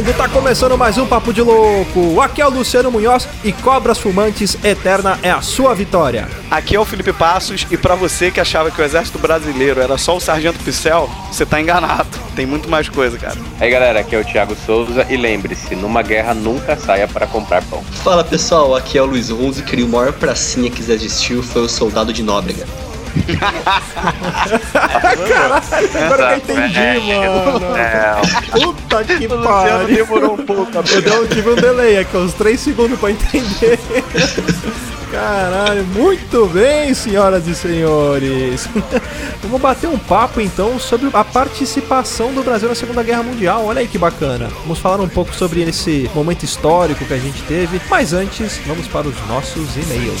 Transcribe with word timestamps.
vagabundo! 0.00 0.12
Tá 0.14 0.28
começando 0.28 0.76
mais 0.76 0.98
um 0.98 1.06
Papo 1.06 1.32
de 1.32 1.42
Louco. 1.42 2.20
Aqui 2.20 2.40
é 2.40 2.46
o 2.46 2.50
Luciano 2.50 2.90
Munhoz 2.90 3.28
e 3.44 3.52
Cobras 3.52 3.98
Fumantes 3.98 4.56
Eterna 4.64 5.18
é 5.22 5.30
a 5.30 5.40
sua 5.40 5.74
vitória. 5.74 6.28
Aqui 6.50 6.76
é 6.76 6.80
o 6.80 6.84
Felipe 6.84 7.12
Passos 7.12 7.66
e 7.70 7.76
para 7.76 7.94
você 7.94 8.30
que 8.30 8.40
achava 8.40 8.70
que 8.70 8.80
o 8.80 8.84
exército 8.84 9.18
brasileiro 9.18 9.80
era 9.80 9.96
só 9.98 10.16
o 10.16 10.20
Sargento 10.20 10.58
Pincel, 10.60 11.08
você 11.30 11.44
tá 11.44 11.60
enganado. 11.60 12.08
Tem 12.34 12.46
muito 12.46 12.68
mais 12.68 12.88
coisa, 12.88 13.18
cara. 13.18 13.36
Aí 13.58 13.70
galera, 13.70 14.00
aqui 14.00 14.14
é 14.14 14.20
o 14.20 14.24
Thiago 14.24 14.56
Souza 14.66 15.06
e 15.08 15.16
lembre-se, 15.16 15.74
numa 15.74 16.02
guerra 16.02 16.34
nunca 16.34 16.76
saia 16.76 17.06
para 17.06 17.26
comprar 17.26 17.62
pão. 17.64 17.82
Fala 18.02 18.24
pessoal, 18.24 18.74
aqui 18.74 18.98
é 18.98 19.02
o 19.02 19.06
Luiz 19.06 19.30
Ronzo 19.30 19.62
e 19.72 19.82
o 19.82 19.88
maior 19.88 20.12
pracinha 20.12 20.70
que 20.70 20.80
existiu 20.80 21.42
foi 21.42 21.62
o 21.62 21.68
Soldado 21.68 22.12
de 22.12 22.22
Nóbrega. 22.22 22.66
Caralho, 24.72 25.62
agora 26.04 26.40
que 26.40 26.50
eu 26.50 26.56
entendi, 26.58 26.78
mano. 27.14 27.76
É, 27.76 28.14
Puta 28.52 29.04
que 29.04 29.26
Luciano 29.26 29.42
pariu. 29.44 29.86
demorou 29.96 30.34
um 30.34 30.44
pouco. 30.44 30.70
Eu 30.76 31.28
tive 31.28 31.50
um 31.50 31.54
delay 31.54 31.98
aqui, 31.98 32.16
uns 32.16 32.34
3 32.34 32.58
segundos 32.60 32.98
pra 32.98 33.10
entender. 33.10 33.78
Caralho, 35.10 35.84
muito 35.86 36.46
bem, 36.46 36.94
senhoras 36.94 37.48
e 37.48 37.54
senhores. 37.54 38.68
Vamos 39.42 39.60
bater 39.60 39.88
um 39.88 39.98
papo 39.98 40.40
então 40.40 40.78
sobre 40.78 41.10
a 41.12 41.24
participação 41.24 42.32
do 42.32 42.44
Brasil 42.44 42.68
na 42.68 42.76
Segunda 42.76 43.02
Guerra 43.02 43.24
Mundial. 43.24 43.64
Olha 43.66 43.80
aí 43.80 43.88
que 43.88 43.98
bacana. 43.98 44.48
Vamos 44.62 44.78
falar 44.78 45.00
um 45.02 45.08
pouco 45.08 45.34
sobre 45.34 45.62
esse 45.62 46.08
momento 46.14 46.44
histórico 46.44 47.04
que 47.04 47.12
a 47.14 47.18
gente 47.18 47.42
teve, 47.42 47.80
mas 47.90 48.12
antes, 48.12 48.60
vamos 48.64 48.86
para 48.86 49.08
os 49.08 49.16
nossos 49.26 49.76
e-mails. 49.76 50.20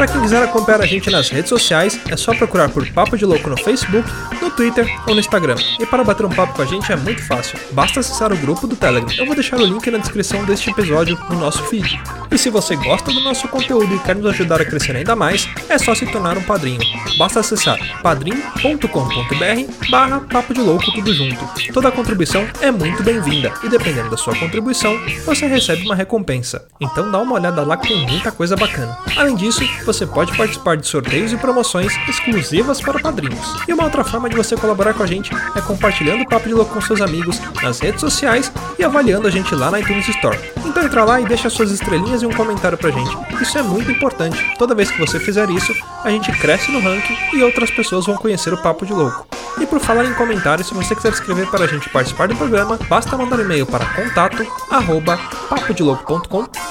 Pra 0.00 0.08
quem 0.08 0.22
quiser 0.22 0.42
acompanhar 0.42 0.80
a 0.80 0.86
gente 0.86 1.10
nas 1.10 1.28
redes 1.28 1.50
sociais, 1.50 2.00
é 2.08 2.16
só 2.16 2.34
procurar 2.34 2.70
por 2.70 2.90
Papo 2.90 3.18
de 3.18 3.26
Louco 3.26 3.50
no 3.50 3.56
Facebook, 3.58 4.08
no 4.40 4.50
Twitter 4.50 4.90
ou 5.06 5.12
no 5.12 5.20
Instagram. 5.20 5.56
E 5.78 5.84
para 5.84 6.02
bater 6.02 6.24
um 6.24 6.30
papo 6.30 6.54
com 6.54 6.62
a 6.62 6.64
gente 6.64 6.90
é 6.90 6.96
muito 6.96 7.22
fácil, 7.26 7.58
basta 7.72 8.00
acessar 8.00 8.32
o 8.32 8.36
grupo 8.38 8.66
do 8.66 8.74
Telegram. 8.74 9.14
Eu 9.18 9.26
vou 9.26 9.34
deixar 9.34 9.58
o 9.58 9.66
link 9.66 9.90
na 9.90 9.98
descrição 9.98 10.42
deste 10.46 10.70
episódio 10.70 11.18
no 11.28 11.38
nosso 11.38 11.62
feed. 11.64 12.00
E 12.30 12.38
se 12.38 12.48
você 12.48 12.76
gosta 12.76 13.12
do 13.12 13.20
nosso 13.20 13.46
conteúdo 13.48 13.94
e 13.94 13.98
quer 13.98 14.16
nos 14.16 14.24
ajudar 14.24 14.62
a 14.62 14.64
crescer 14.64 14.96
ainda 14.96 15.14
mais, 15.14 15.46
é 15.68 15.76
só 15.76 15.94
se 15.94 16.06
tornar 16.06 16.38
um 16.38 16.42
padrinho. 16.42 16.80
Basta 17.18 17.40
acessar 17.40 17.78
padrim.com.br 18.02 19.90
barra 19.90 20.20
Papo 20.20 20.54
de 20.54 20.62
Louco 20.62 20.90
tudo 20.92 21.12
junto. 21.12 21.44
Toda 21.74 21.92
contribuição 21.92 22.48
é 22.62 22.70
muito 22.70 23.02
bem-vinda 23.02 23.52
e 23.62 23.68
dependendo 23.68 24.08
da 24.08 24.16
sua 24.16 24.34
contribuição, 24.34 24.98
você 25.26 25.46
recebe 25.46 25.84
uma 25.84 25.94
recompensa. 25.94 26.66
Então 26.80 27.10
dá 27.10 27.18
uma 27.18 27.34
olhada 27.34 27.62
lá 27.62 27.76
que 27.76 27.88
tem 27.88 28.06
muita 28.08 28.32
coisa 28.32 28.56
bacana. 28.56 28.96
Além 29.14 29.34
disso, 29.34 29.62
você 29.92 30.06
pode 30.06 30.36
participar 30.36 30.76
de 30.76 30.86
sorteios 30.86 31.32
e 31.32 31.36
promoções 31.36 31.92
exclusivas 32.08 32.80
para 32.80 33.00
padrinhos. 33.00 33.44
E 33.66 33.72
uma 33.72 33.84
outra 33.84 34.04
forma 34.04 34.28
de 34.28 34.36
você 34.36 34.56
colaborar 34.56 34.94
com 34.94 35.02
a 35.02 35.06
gente 35.06 35.32
é 35.56 35.60
compartilhando 35.60 36.22
o 36.22 36.28
Papo 36.28 36.46
de 36.46 36.54
Louco 36.54 36.72
com 36.72 36.80
seus 36.80 37.00
amigos 37.00 37.40
nas 37.60 37.80
redes 37.80 38.00
sociais 38.00 38.52
e 38.78 38.84
avaliando 38.84 39.26
a 39.26 39.30
gente 39.30 39.52
lá 39.52 39.68
na 39.68 39.80
iTunes 39.80 40.08
Store. 40.08 40.38
Então 40.64 40.84
entra 40.84 41.02
lá 41.02 41.20
e 41.20 41.26
deixa 41.26 41.50
suas 41.50 41.72
estrelinhas 41.72 42.22
e 42.22 42.26
um 42.26 42.32
comentário 42.32 42.78
pra 42.78 42.90
gente. 42.90 43.16
Isso 43.42 43.58
é 43.58 43.62
muito 43.62 43.90
importante. 43.90 44.38
Toda 44.56 44.76
vez 44.76 44.92
que 44.92 45.00
você 45.00 45.18
fizer 45.18 45.50
isso, 45.50 45.74
a 46.04 46.10
gente 46.10 46.30
cresce 46.38 46.70
no 46.70 46.80
ranking 46.80 47.16
e 47.32 47.42
outras 47.42 47.70
pessoas 47.70 48.06
vão 48.06 48.16
conhecer 48.16 48.54
o 48.54 48.58
Papo 48.62 48.86
de 48.86 48.92
Louco. 48.92 49.39
E 49.58 49.66
por 49.66 49.80
falar 49.80 50.04
em 50.04 50.14
comentários, 50.14 50.68
se 50.68 50.74
você 50.74 50.94
quiser 50.94 51.12
escrever 51.12 51.50
para 51.50 51.64
a 51.64 51.66
gente 51.66 51.88
participar 51.88 52.28
do 52.28 52.36
programa, 52.36 52.78
basta 52.88 53.16
mandar 53.16 53.38
um 53.38 53.42
e-mail 53.42 53.66
para 53.66 53.84
contato 53.86 54.46
arroba 54.70 55.18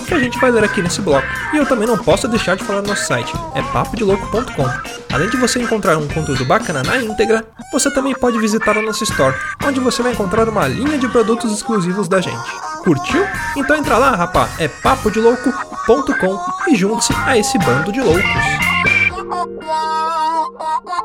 que 0.08 0.14
a 0.14 0.20
gente 0.20 0.40
vai 0.40 0.52
ler 0.52 0.64
aqui 0.64 0.82
nesse 0.82 1.02
bloco. 1.02 1.28
E 1.54 1.58
eu 1.58 1.66
também 1.66 1.88
não 1.88 1.98
posso 1.98 2.28
deixar 2.28 2.56
de 2.56 2.64
falar 2.64 2.82
no 2.82 2.88
nosso 2.88 3.06
site, 3.06 3.34
é 3.56 3.62
papodelouco.com. 3.62 5.14
Além 5.14 5.30
de 5.30 5.38
você 5.38 5.60
encontrar 5.60 5.98
um 5.98 6.08
conteúdo 6.08 6.46
bacana 6.46 6.84
na 6.84 6.98
íntegra, 6.98 7.46
você 7.72 7.92
também 7.92 8.14
pode 8.14 8.40
visitar 8.40 8.78
o 8.78 8.82
nosso 8.82 9.04
store, 9.04 9.36
onde 9.64 9.80
você 9.80 10.02
vai 10.02 10.14
encontrar 10.14 10.48
uma 10.48 10.68
linha 10.68 10.98
de 10.98 11.08
produtos 11.08 11.52
exclusivos 11.52 12.08
da 12.08 12.22
gente. 12.22 12.52
Curtiu? 12.84 13.26
Então 13.56 13.76
entra 13.76 13.98
lá, 13.98 14.16
rapá, 14.16 14.48
é 14.58 14.68
papodelouco.com 14.68 16.40
e 16.68 16.76
junte-se 16.76 17.14
a 17.26 17.38
esse 17.38 17.58
bando 17.60 17.92
de 17.92 18.02
loucos. 18.02 18.24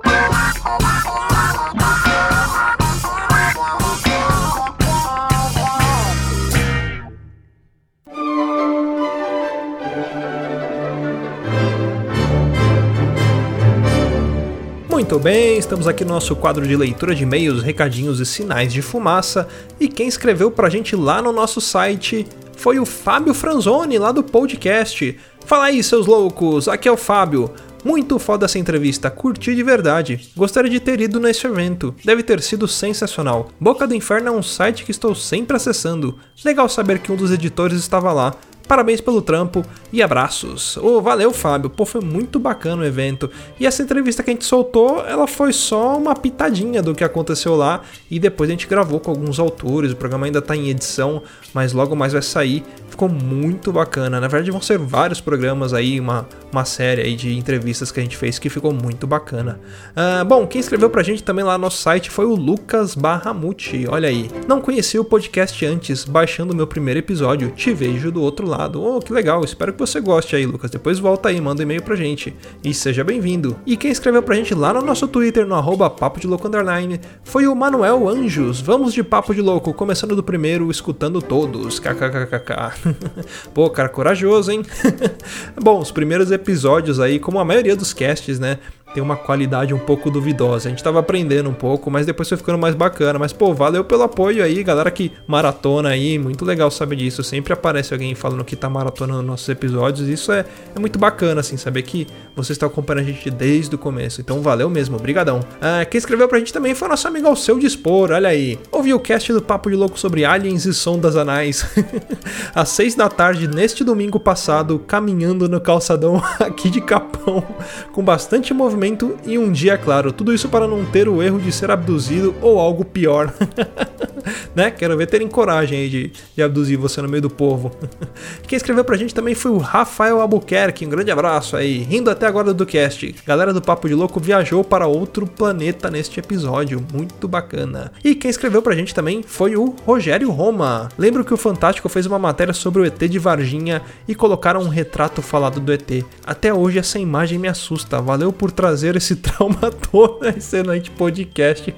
Muito 14.95 15.19
bem, 15.19 15.59
estamos 15.59 15.89
aqui 15.89 16.05
no 16.05 16.15
nosso 16.15 16.37
quadro 16.37 16.65
de 16.65 16.77
leitura 16.77 17.17
de 17.17 17.25
e-mails, 17.25 17.65
recadinhos 17.65 18.21
e 18.21 18.25
sinais 18.25 18.73
de 18.73 18.81
fumaça. 18.81 19.49
E 19.81 19.89
quem 19.89 20.07
escreveu 20.07 20.53
pra 20.53 20.71
gente 20.71 20.95
lá 20.95 21.21
no 21.21 21.33
nosso 21.33 21.61
site 21.61 22.25
foi 22.57 22.79
o 22.79 22.87
Fábio 22.87 23.35
Franzoni, 23.35 23.99
lá 23.99 24.13
do 24.13 24.23
podcast. 24.23 25.19
Fala 25.45 25.65
aí, 25.65 25.83
seus 25.83 26.07
loucos, 26.07 26.69
aqui 26.69 26.89
é 26.89 26.93
o 26.93 26.97
Fábio. 26.97 27.51
Muito 27.85 28.21
foda 28.21 28.47
essa 28.47 28.57
entrevista, 28.57 29.11
curti 29.11 29.53
de 29.53 29.65
verdade. 29.65 30.31
Gostaria 30.37 30.71
de 30.71 30.79
ter 30.79 31.01
ido 31.01 31.19
nesse 31.19 31.45
evento, 31.45 31.93
deve 32.05 32.23
ter 32.23 32.41
sido 32.41 32.69
sensacional. 32.69 33.49
Boca 33.59 33.89
do 33.89 33.97
Inferno 33.97 34.29
é 34.29 34.31
um 34.31 34.45
site 34.45 34.85
que 34.85 34.93
estou 34.93 35.13
sempre 35.13 35.57
acessando. 35.57 36.21
Legal 36.45 36.69
saber 36.69 37.01
que 37.01 37.11
um 37.11 37.17
dos 37.17 37.33
editores 37.33 37.81
estava 37.81 38.13
lá. 38.13 38.33
Parabéns 38.67 39.01
pelo 39.01 39.21
trampo 39.21 39.63
e 39.93 40.03
abraços. 40.03 40.77
Ô, 40.79 41.01
valeu, 41.01 41.33
Fábio. 41.33 41.69
Pô, 41.69 41.85
foi 41.85 42.01
muito 42.01 42.39
bacana 42.39 42.83
o 42.83 42.85
evento. 42.85 43.31
E 43.61 43.67
essa 43.67 43.83
entrevista 43.83 44.23
que 44.23 44.31
a 44.31 44.33
gente 44.33 44.45
soltou, 44.45 45.05
ela 45.07 45.27
foi 45.27 45.53
só 45.53 45.99
uma 45.99 46.15
pitadinha 46.15 46.83
do 46.83 46.95
que 46.95 47.05
aconteceu 47.05 47.55
lá. 47.55 47.83
E 48.11 48.19
depois 48.19 48.49
a 48.49 48.53
gente 48.53 48.67
gravou 48.67 48.99
com 48.99 49.11
alguns 49.11 49.39
autores. 49.39 49.93
O 49.93 49.97
programa 49.97 50.25
ainda 50.25 50.41
tá 50.41 50.57
em 50.57 50.71
edição, 50.71 51.23
mas 51.53 51.75
logo 51.75 51.95
mais 51.95 52.15
vai 52.15 52.23
sair. 52.23 52.65
Ficou 52.89 53.09
muito 53.09 53.71
bacana. 53.71 54.19
Na 54.19 54.29
verdade, 54.29 54.51
vão 54.51 54.63
ser 54.63 54.79
vários 54.79 55.21
programas 55.21 55.75
aí, 55.75 56.01
uma, 56.01 56.27
uma 56.51 56.65
série 56.65 57.03
aí 57.03 57.17
de 57.17 57.37
entrevistas 57.37 57.93
que 57.93 58.01
a 58.01 58.03
gente 58.03 58.17
fez 58.17 58.39
que 58.39 58.49
ficou 58.49 58.73
muito 58.73 59.07
bacana. 59.07 59.61
Ah, 59.95 60.25
bom, 60.25 60.47
quem 60.47 60.61
escreveu 60.61 60.89
pra 60.89 61.03
gente 61.03 61.23
também 61.23 61.45
lá 61.45 61.59
no 61.59 61.65
nosso 61.65 61.79
site 61.79 62.09
foi 62.09 62.25
o 62.25 62.35
Lucas 62.35 62.95
Barramuti. 62.95 63.87
Olha 63.89 64.09
aí. 64.09 64.31
Não 64.49 64.61
conheci 64.61 64.99
o 64.99 65.05
podcast 65.05 65.67
antes, 65.67 66.05
baixando 66.05 66.53
o 66.53 66.57
meu 66.57 66.67
primeiro 66.67 67.01
episódio. 67.01 67.51
Te 67.51 67.75
vejo 67.75 68.11
do 68.11 68.23
outro 68.23 68.47
lado. 68.47 68.54
Oh, 68.75 69.01
que 69.01 69.13
legal. 69.13 69.45
Espero 69.45 69.73
que 69.73 69.79
você 69.79 70.01
goste 70.01 70.37
aí, 70.37 70.47
Lucas. 70.47 70.71
Depois 70.71 70.99
volta 70.99 71.29
aí, 71.29 71.41
manda 71.41 71.61
um 71.61 71.65
e-mail 71.65 71.83
pra 71.83 71.97
gente. 71.97 72.35
E 72.63 72.73
seja 72.73 73.03
bem-vindo. 73.03 73.57
E 73.67 73.77
quem 73.77 73.91
escreveu 73.91 74.23
pra 74.23 74.37
gente 74.37 74.55
lá 74.55 74.73
no 74.73 74.83
nosso 74.83 75.09
Twitter, 75.09 75.47
no 75.47 75.55
arroba 75.55 75.91
Papo 75.91 76.21
de 76.21 76.27
Louco 76.27 76.47
Underline, 76.47 77.01
foi 77.25 77.47
o 77.47 77.55
Manuel 77.55 78.09
Anjos. 78.09 78.61
Vamos 78.61 78.95
de 78.95 79.03
Papo 79.03 79.35
de 79.35 79.41
Louco, 79.41 79.75
começando 79.75 80.15
do 80.15 80.23
primeiro, 80.23 80.71
escutando 80.71 81.21
todos. 81.21 81.79
KKKKK. 81.79 82.95
Pô, 83.53 83.69
cara, 83.71 83.89
corajoso, 83.89 84.53
hein? 84.53 84.63
Bom, 85.61 85.81
os 85.81 85.91
primeiros 85.91 86.31
episódios 86.31 87.01
aí, 87.01 87.19
como 87.19 87.39
a 87.39 87.45
maioria 87.45 87.77
dos 87.77 87.93
casts, 87.93 88.39
né? 88.39 88.59
Tem 88.95 89.03
uma 89.03 89.17
qualidade 89.17 89.75
um 89.75 89.79
pouco 89.79 90.09
duvidosa. 90.09 90.69
A 90.69 90.71
gente 90.71 90.85
tava 90.85 91.01
aprendendo 91.01 91.51
um 91.51 91.53
pouco, 91.53 91.91
mas 91.91 92.07
depois 92.07 92.29
foi 92.29 92.39
ficando 92.39 92.57
mais 92.57 92.77
bacana. 92.77 93.19
Mas, 93.19 93.33
pô, 93.33 93.53
valeu 93.53 93.83
pelo 93.83 94.05
apoio 94.05 94.45
aí, 94.45 94.63
galera 94.63 94.89
que 94.89 95.11
maratona 95.27 95.89
aí. 95.89 96.17
Muito 96.17 96.45
legal 96.45 96.71
saber 96.71 96.95
disso. 96.95 97.25
Sempre 97.25 97.53
aparece 97.53 97.93
alguém 97.93 98.15
falando 98.15 98.45
que 98.45 98.55
tá 98.55 98.71
maratonando 98.71 99.21
nossos 99.21 99.49
episódios. 99.49 100.09
Isso 100.09 100.31
é, 100.31 100.45
é 100.77 100.79
muito 100.79 100.97
bacana, 100.97 101.41
assim, 101.41 101.57
saber 101.57 101.83
que 101.83 102.07
você 102.37 102.53
está 102.53 102.67
acompanhando 102.67 103.09
a 103.09 103.11
gente 103.11 103.29
desde 103.31 103.75
o 103.75 103.79
começo. 103.79 104.21
Então, 104.21 104.41
valeu 104.41 104.71
mesmo, 104.71 104.97
brigadão. 104.97 105.41
Ah, 105.61 105.85
quem 105.85 105.99
escreveu 105.99 106.29
pra 106.29 106.39
gente 106.39 106.53
também 106.53 106.73
foi 106.73 106.87
nosso 106.87 107.09
amigo 107.09 107.27
Alceu 107.27 107.59
Dispor, 107.59 108.13
olha 108.13 108.29
aí. 108.29 108.61
Ouviu 108.71 108.97
o 108.97 109.01
cast 109.01 109.33
do 109.33 109.43
Papo 109.43 109.71
de 109.71 109.75
Louco 109.75 109.99
sobre 109.99 110.25
aliens 110.25 110.67
e 110.67 110.73
sondas 110.73 111.17
anais. 111.17 111.67
Às 112.55 112.69
seis 112.69 112.95
da 112.95 113.09
tarde, 113.09 113.49
neste 113.49 113.83
domingo 113.83 114.21
passado, 114.21 114.79
caminhando 114.79 115.49
no 115.49 115.61
calçadão 115.61 116.23
aqui 116.39 116.71
de 116.71 116.81
Capão, 116.81 117.43
com 117.91 118.05
bastante 118.05 118.55
movimento 118.55 118.84
e 119.25 119.39
um 119.39 119.51
dia 119.51 119.79
claro. 119.79 120.13
Tudo 120.13 120.33
isso 120.33 120.49
para 120.49 120.67
não 120.69 120.85
ter 120.85 121.09
o 121.09 121.23
erro 121.23 121.41
de 121.41 121.51
ser 121.51 121.71
abduzido 121.71 122.35
ou 122.41 122.59
algo 122.59 122.85
pior. 122.85 123.33
né? 124.55 124.71
Quero 124.71 124.97
ver 124.97 125.07
terem 125.07 125.29
coragem 125.29 125.79
aí 125.79 125.89
de, 125.89 126.13
de 126.35 126.43
abduzir 126.43 126.77
você 126.77 127.01
no 127.03 127.09
meio 127.09 127.23
do 127.23 127.31
povo. 127.31 127.73
Quem 128.47 128.57
escreveu 128.57 128.85
pra 128.85 128.97
gente 128.97 129.15
também 129.15 129.35
foi 129.35 129.51
o 129.51 129.59
Rafael 129.59 130.21
Albuquerque. 130.21 130.87
Um 130.87 130.91
grande 130.91 131.11
abraço 131.11 131.57
aí. 131.57 131.79
Rindo 131.79 132.11
até 132.11 132.27
agora 132.27 132.53
do 132.53 132.67
cast. 132.67 133.15
Galera 133.27 133.53
do 133.53 133.63
Papo 133.63 133.89
de 133.89 133.95
Louco 133.95 134.21
viajou 134.21 134.65
para 134.65 134.87
outro 134.87 135.27
planeta 135.27 135.91
neste 135.91 136.21
episódio. 136.21 136.85
Muito 136.93 137.29
bacana. 137.29 137.93
E 138.03 138.15
quem 138.15 138.31
escreveu 138.31 138.63
pra 138.63 138.75
gente 138.75 138.95
também 138.95 139.23
foi 139.23 139.57
o 139.57 139.75
Rogério 139.87 140.31
Roma. 140.31 140.89
Lembro 140.99 141.25
que 141.25 141.35
o 141.35 141.39
Fantástico 141.39 141.89
fez 141.89 142.07
uma 142.07 142.19
matéria 142.19 142.53
sobre 142.53 142.83
o 142.83 142.85
ET 142.85 142.99
de 142.99 143.19
Varginha 143.19 143.83
e 144.09 144.15
colocaram 144.15 144.61
um 144.61 144.69
retrato 144.69 145.23
falado 145.23 145.61
do 145.61 145.73
ET. 145.73 146.05
Até 146.27 146.53
hoje 146.53 146.79
essa 146.79 146.99
imagem 146.99 147.39
me 147.39 147.49
assusta. 147.49 148.01
Valeu 148.01 148.33
por 148.33 148.51
trazer 148.51 148.97
esse 148.97 149.17
trauma 149.17 149.71
todo 149.91 150.27
excelente 150.29 150.91
podcast. 150.91 151.75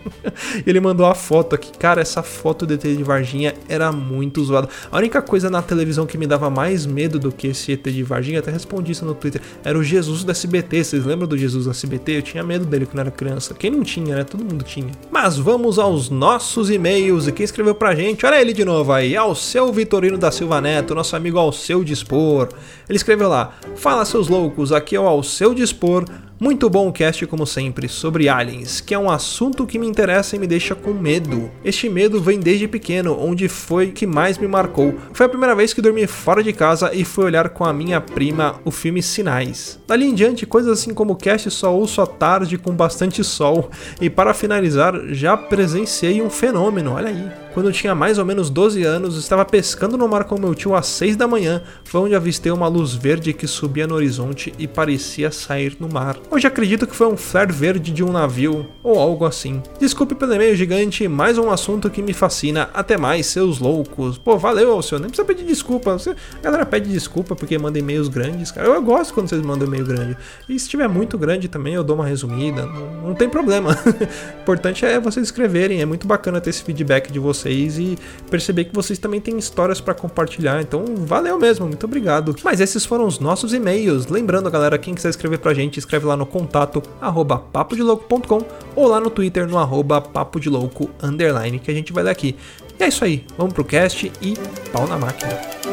Ele 0.66 0.81
mandou 0.81 1.06
a 1.06 1.14
foto 1.14 1.54
aqui. 1.54 1.76
Cara, 1.78 2.00
essa 2.00 2.22
foto 2.22 2.36
do 2.67 2.75
ET 2.75 2.83
de 2.83 3.03
Varginha 3.03 3.55
era 3.69 3.91
muito 3.91 4.44
zoada. 4.44 4.69
A 4.91 4.97
única 4.99 5.21
coisa 5.21 5.50
na 5.50 5.62
televisão 5.62 6.06
que 6.06 6.17
me 6.17 6.27
dava 6.27 6.49
mais 6.49 6.87
medo 6.87 7.19
do 7.19 7.33
que 7.33 7.49
esse 7.49 7.73
ET 7.73 7.83
de 7.85 8.03
Varginha, 8.03 8.38
até 8.38 8.50
respondi 8.50 8.93
isso 8.93 9.05
no 9.05 9.15
Twitter, 9.15 9.41
era 9.65 9.79
o 9.79 9.83
Jesus 9.83 10.25
do 10.25 10.31
SBT. 10.31 10.85
Vocês 10.85 11.05
lembram 11.05 11.27
do 11.27 11.37
Jesus 11.37 11.65
do 11.65 11.71
SBT? 11.71 12.19
Eu 12.19 12.23
tinha 12.23 12.43
medo 12.43 12.65
dele 12.65 12.87
quando 12.87 13.00
era 13.00 13.11
criança. 13.11 13.55
Quem 13.55 13.71
não 13.71 13.83
tinha, 13.83 14.17
né? 14.17 14.25
Todo 14.25 14.44
mundo 14.44 14.65
tinha. 14.65 14.91
Mas 15.11 15.37
vamos 15.37 15.79
aos 15.79 16.11
nossos 16.11 16.71
e-mails. 16.71 17.27
E 17.27 17.33
quem 17.33 17.44
escreveu 17.44 17.75
pra 17.75 17.94
gente? 17.94 18.25
Olha 18.25 18.41
ele 18.41 18.53
de 18.53 18.65
novo 18.65 18.93
aí. 18.93 19.17
Ao 19.17 19.35
seu 19.35 19.73
Vitorino 19.73 20.19
da 20.19 20.31
Silva 20.31 20.61
Neto, 20.61 20.94
nosso 20.94 21.17
amigo 21.17 21.38
ao 21.38 21.53
seu 21.53 21.83
dispor. 21.83 22.49
Ele 22.88 22.97
escreveu 22.97 23.29
lá: 23.29 23.53
Fala 23.75 24.05
seus 24.05 24.29
loucos, 24.29 24.73
aqui 24.73 24.97
é 24.97 25.00
o 25.00 25.06
ao 25.06 25.23
seu 25.23 25.55
dispor. 25.55 26.05
Muito 26.38 26.69
bom 26.69 26.88
o 26.88 26.93
cast, 26.93 27.27
como 27.27 27.47
sempre, 27.47 27.88
sobre 27.88 28.29
aliens, 28.29 28.79
que 28.83 28.93
é 28.93 28.99
um 28.99 29.11
assunto 29.11 29.67
que 29.67 29.79
me 29.79 29.87
interessa 29.87 30.37
e 30.37 30.38
me 30.38 30.47
deixa 30.47 30.75
com 30.75 30.93
medo. 30.93 31.50
Este 31.65 31.88
medo 31.88 32.21
vem 32.26 32.40
desde 32.40 32.67
pequeno, 32.67 33.17
onde 33.19 33.49
foi 33.49 33.93
que 33.93 34.06
mais 34.06 34.37
me 34.37 34.49
marcou. 34.49 34.94
Foi 35.12 35.26
a 35.26 35.28
primeira 35.28 35.55
vez 35.55 35.73
que 35.73 35.81
dormi 35.81 36.06
fora 36.08 36.43
de 36.43 36.52
casa 36.52 36.93
e 36.93 37.05
fui 37.05 37.25
olhar 37.25 37.50
com 37.50 37.64
a 37.64 37.73
minha 37.73 38.00
prima 38.00 38.61
o 38.64 38.70
filme 38.73 39.00
Sinais. 39.00 39.78
Dali 39.87 40.06
em 40.06 40.14
diante, 40.14 40.44
coisas 40.44 40.81
assim 40.81 40.93
como 40.93 41.14
cast 41.14 41.49
só 41.50 41.73
ouço 41.73 42.02
à 42.02 42.06
tarde 42.06 42.58
com 42.58 42.75
bastante 42.75 43.23
sol. 43.23 43.70
E 44.00 44.11
para 44.11 44.34
finalizar, 44.34 44.94
já 45.11 45.37
presenciei 45.37 46.20
um 46.20 46.28
fenômeno, 46.28 46.94
olha 46.94 47.08
aí. 47.08 47.45
Quando 47.56 47.69
eu 47.69 47.73
tinha 47.73 47.94
mais 47.94 48.19
ou 48.19 48.25
menos 48.26 48.50
12 48.50 48.85
anos, 48.85 49.17
estava 49.17 49.43
pescando 49.43 49.97
no 49.97 50.06
mar 50.06 50.25
com 50.25 50.38
meu 50.38 50.55
tio 50.55 50.75
às 50.75 50.88
6 50.88 51.17
da 51.17 51.26
manhã, 51.26 51.62
foi 51.85 52.03
onde 52.03 52.14
avistei 52.14 52.53
uma 52.53 52.69
luz 52.69 52.93
verde 52.93 53.32
que 53.32 53.47
subia 53.47 53.87
no 53.87 53.94
horizonte 53.94 54.53
e 54.58 54.69
parecia 54.69 55.31
sair 55.31 55.75
no 55.81 55.88
mar. 55.88 56.19
Hoje 56.31 56.47
acredito 56.47 56.87
que 56.87 56.94
foi 56.94 57.06
um 57.06 57.17
flare 57.17 57.50
verde 57.50 57.91
de 57.93 58.05
um 58.05 58.12
navio 58.12 58.67
ou 58.82 59.00
algo 59.00 59.25
assim. 59.25 59.62
Desculpe 59.81 60.14
pelo 60.14 60.35
e-mail 60.35 60.55
gigante, 60.55 61.08
mais 61.08 61.38
um 61.38 61.50
assunto 61.50 61.88
que 61.88 62.03
me 62.03 62.12
fascina. 62.12 62.69
Até 62.75 62.99
mais, 62.99 63.25
seus 63.25 63.59
loucos. 63.59 64.19
Pô, 64.19 64.37
valeu, 64.37 64.73
Alceu. 64.73 64.99
Nem 64.99 65.09
precisa 65.09 65.26
pedir 65.26 65.47
desculpa. 65.47 65.97
A 65.97 66.43
galera 66.43 66.67
pede 66.67 66.93
desculpa 66.93 67.35
porque 67.35 67.56
manda 67.56 67.79
e-mails 67.79 68.09
grandes, 68.09 68.50
cara. 68.50 68.69
Eu 68.69 68.82
gosto 68.82 69.14
quando 69.14 69.31
vocês 69.31 69.41
mandam 69.41 69.67
e-mail 69.67 69.87
grande. 69.87 70.14
E 70.47 70.61
se 70.61 70.69
tiver 70.69 70.88
muito 70.88 71.17
grande 71.17 71.49
também, 71.49 71.73
eu 71.73 71.82
dou 71.82 71.97
uma 71.97 72.05
resumida. 72.05 72.67
Não, 72.67 73.09
não 73.09 73.14
tem 73.14 73.31
problema. 73.31 73.70
o 74.37 74.43
importante 74.43 74.85
é 74.85 75.00
vocês 75.00 75.29
escreverem. 75.29 75.81
É 75.81 75.87
muito 75.87 76.06
bacana 76.06 76.38
ter 76.38 76.50
esse 76.50 76.62
feedback 76.62 77.11
de 77.11 77.19
vocês 77.19 77.45
e 77.50 77.98
perceber 78.31 78.64
que 78.64 78.75
vocês 78.75 78.98
também 78.98 79.20
têm 79.20 79.38
histórias 79.38 79.81
para 79.81 79.94
compartilhar. 79.94 80.60
Então, 80.60 80.84
valeu 80.98 81.38
mesmo, 81.38 81.66
muito 81.66 81.84
obrigado. 81.84 82.34
Mas 82.44 82.60
esses 82.60 82.84
foram 82.84 83.06
os 83.06 83.19
nossos 83.19 83.52
e-mails. 83.52 84.06
Lembrando, 84.06 84.50
galera, 84.50 84.78
quem 84.78 84.94
quiser 84.94 85.10
escrever 85.10 85.38
pra 85.38 85.54
gente, 85.54 85.78
escreve 85.78 86.06
lá 86.06 86.16
no 86.16 86.26
contato 86.26 86.82
arroba 87.00 87.38
papodelouco.com 87.38 88.43
ou 88.75 88.88
lá 88.88 89.00
no 89.00 89.10
Twitter 89.10 89.46
no 89.46 89.58
arroba 89.58 90.00
papodelouco 90.00 90.90
underline 91.02 91.58
que 91.58 91.70
a 91.70 91.75
gente 91.75 91.93
vai 91.93 92.04
ler 92.04 92.10
aqui. 92.10 92.37
E 92.78 92.82
é 92.82 92.88
isso 92.88 93.04
aí, 93.04 93.25
vamos 93.38 93.54
pro 93.54 93.64
cast 93.64 94.12
e 94.20 94.34
pau 94.70 94.87
na 94.87 94.99
máquina. 94.99 95.65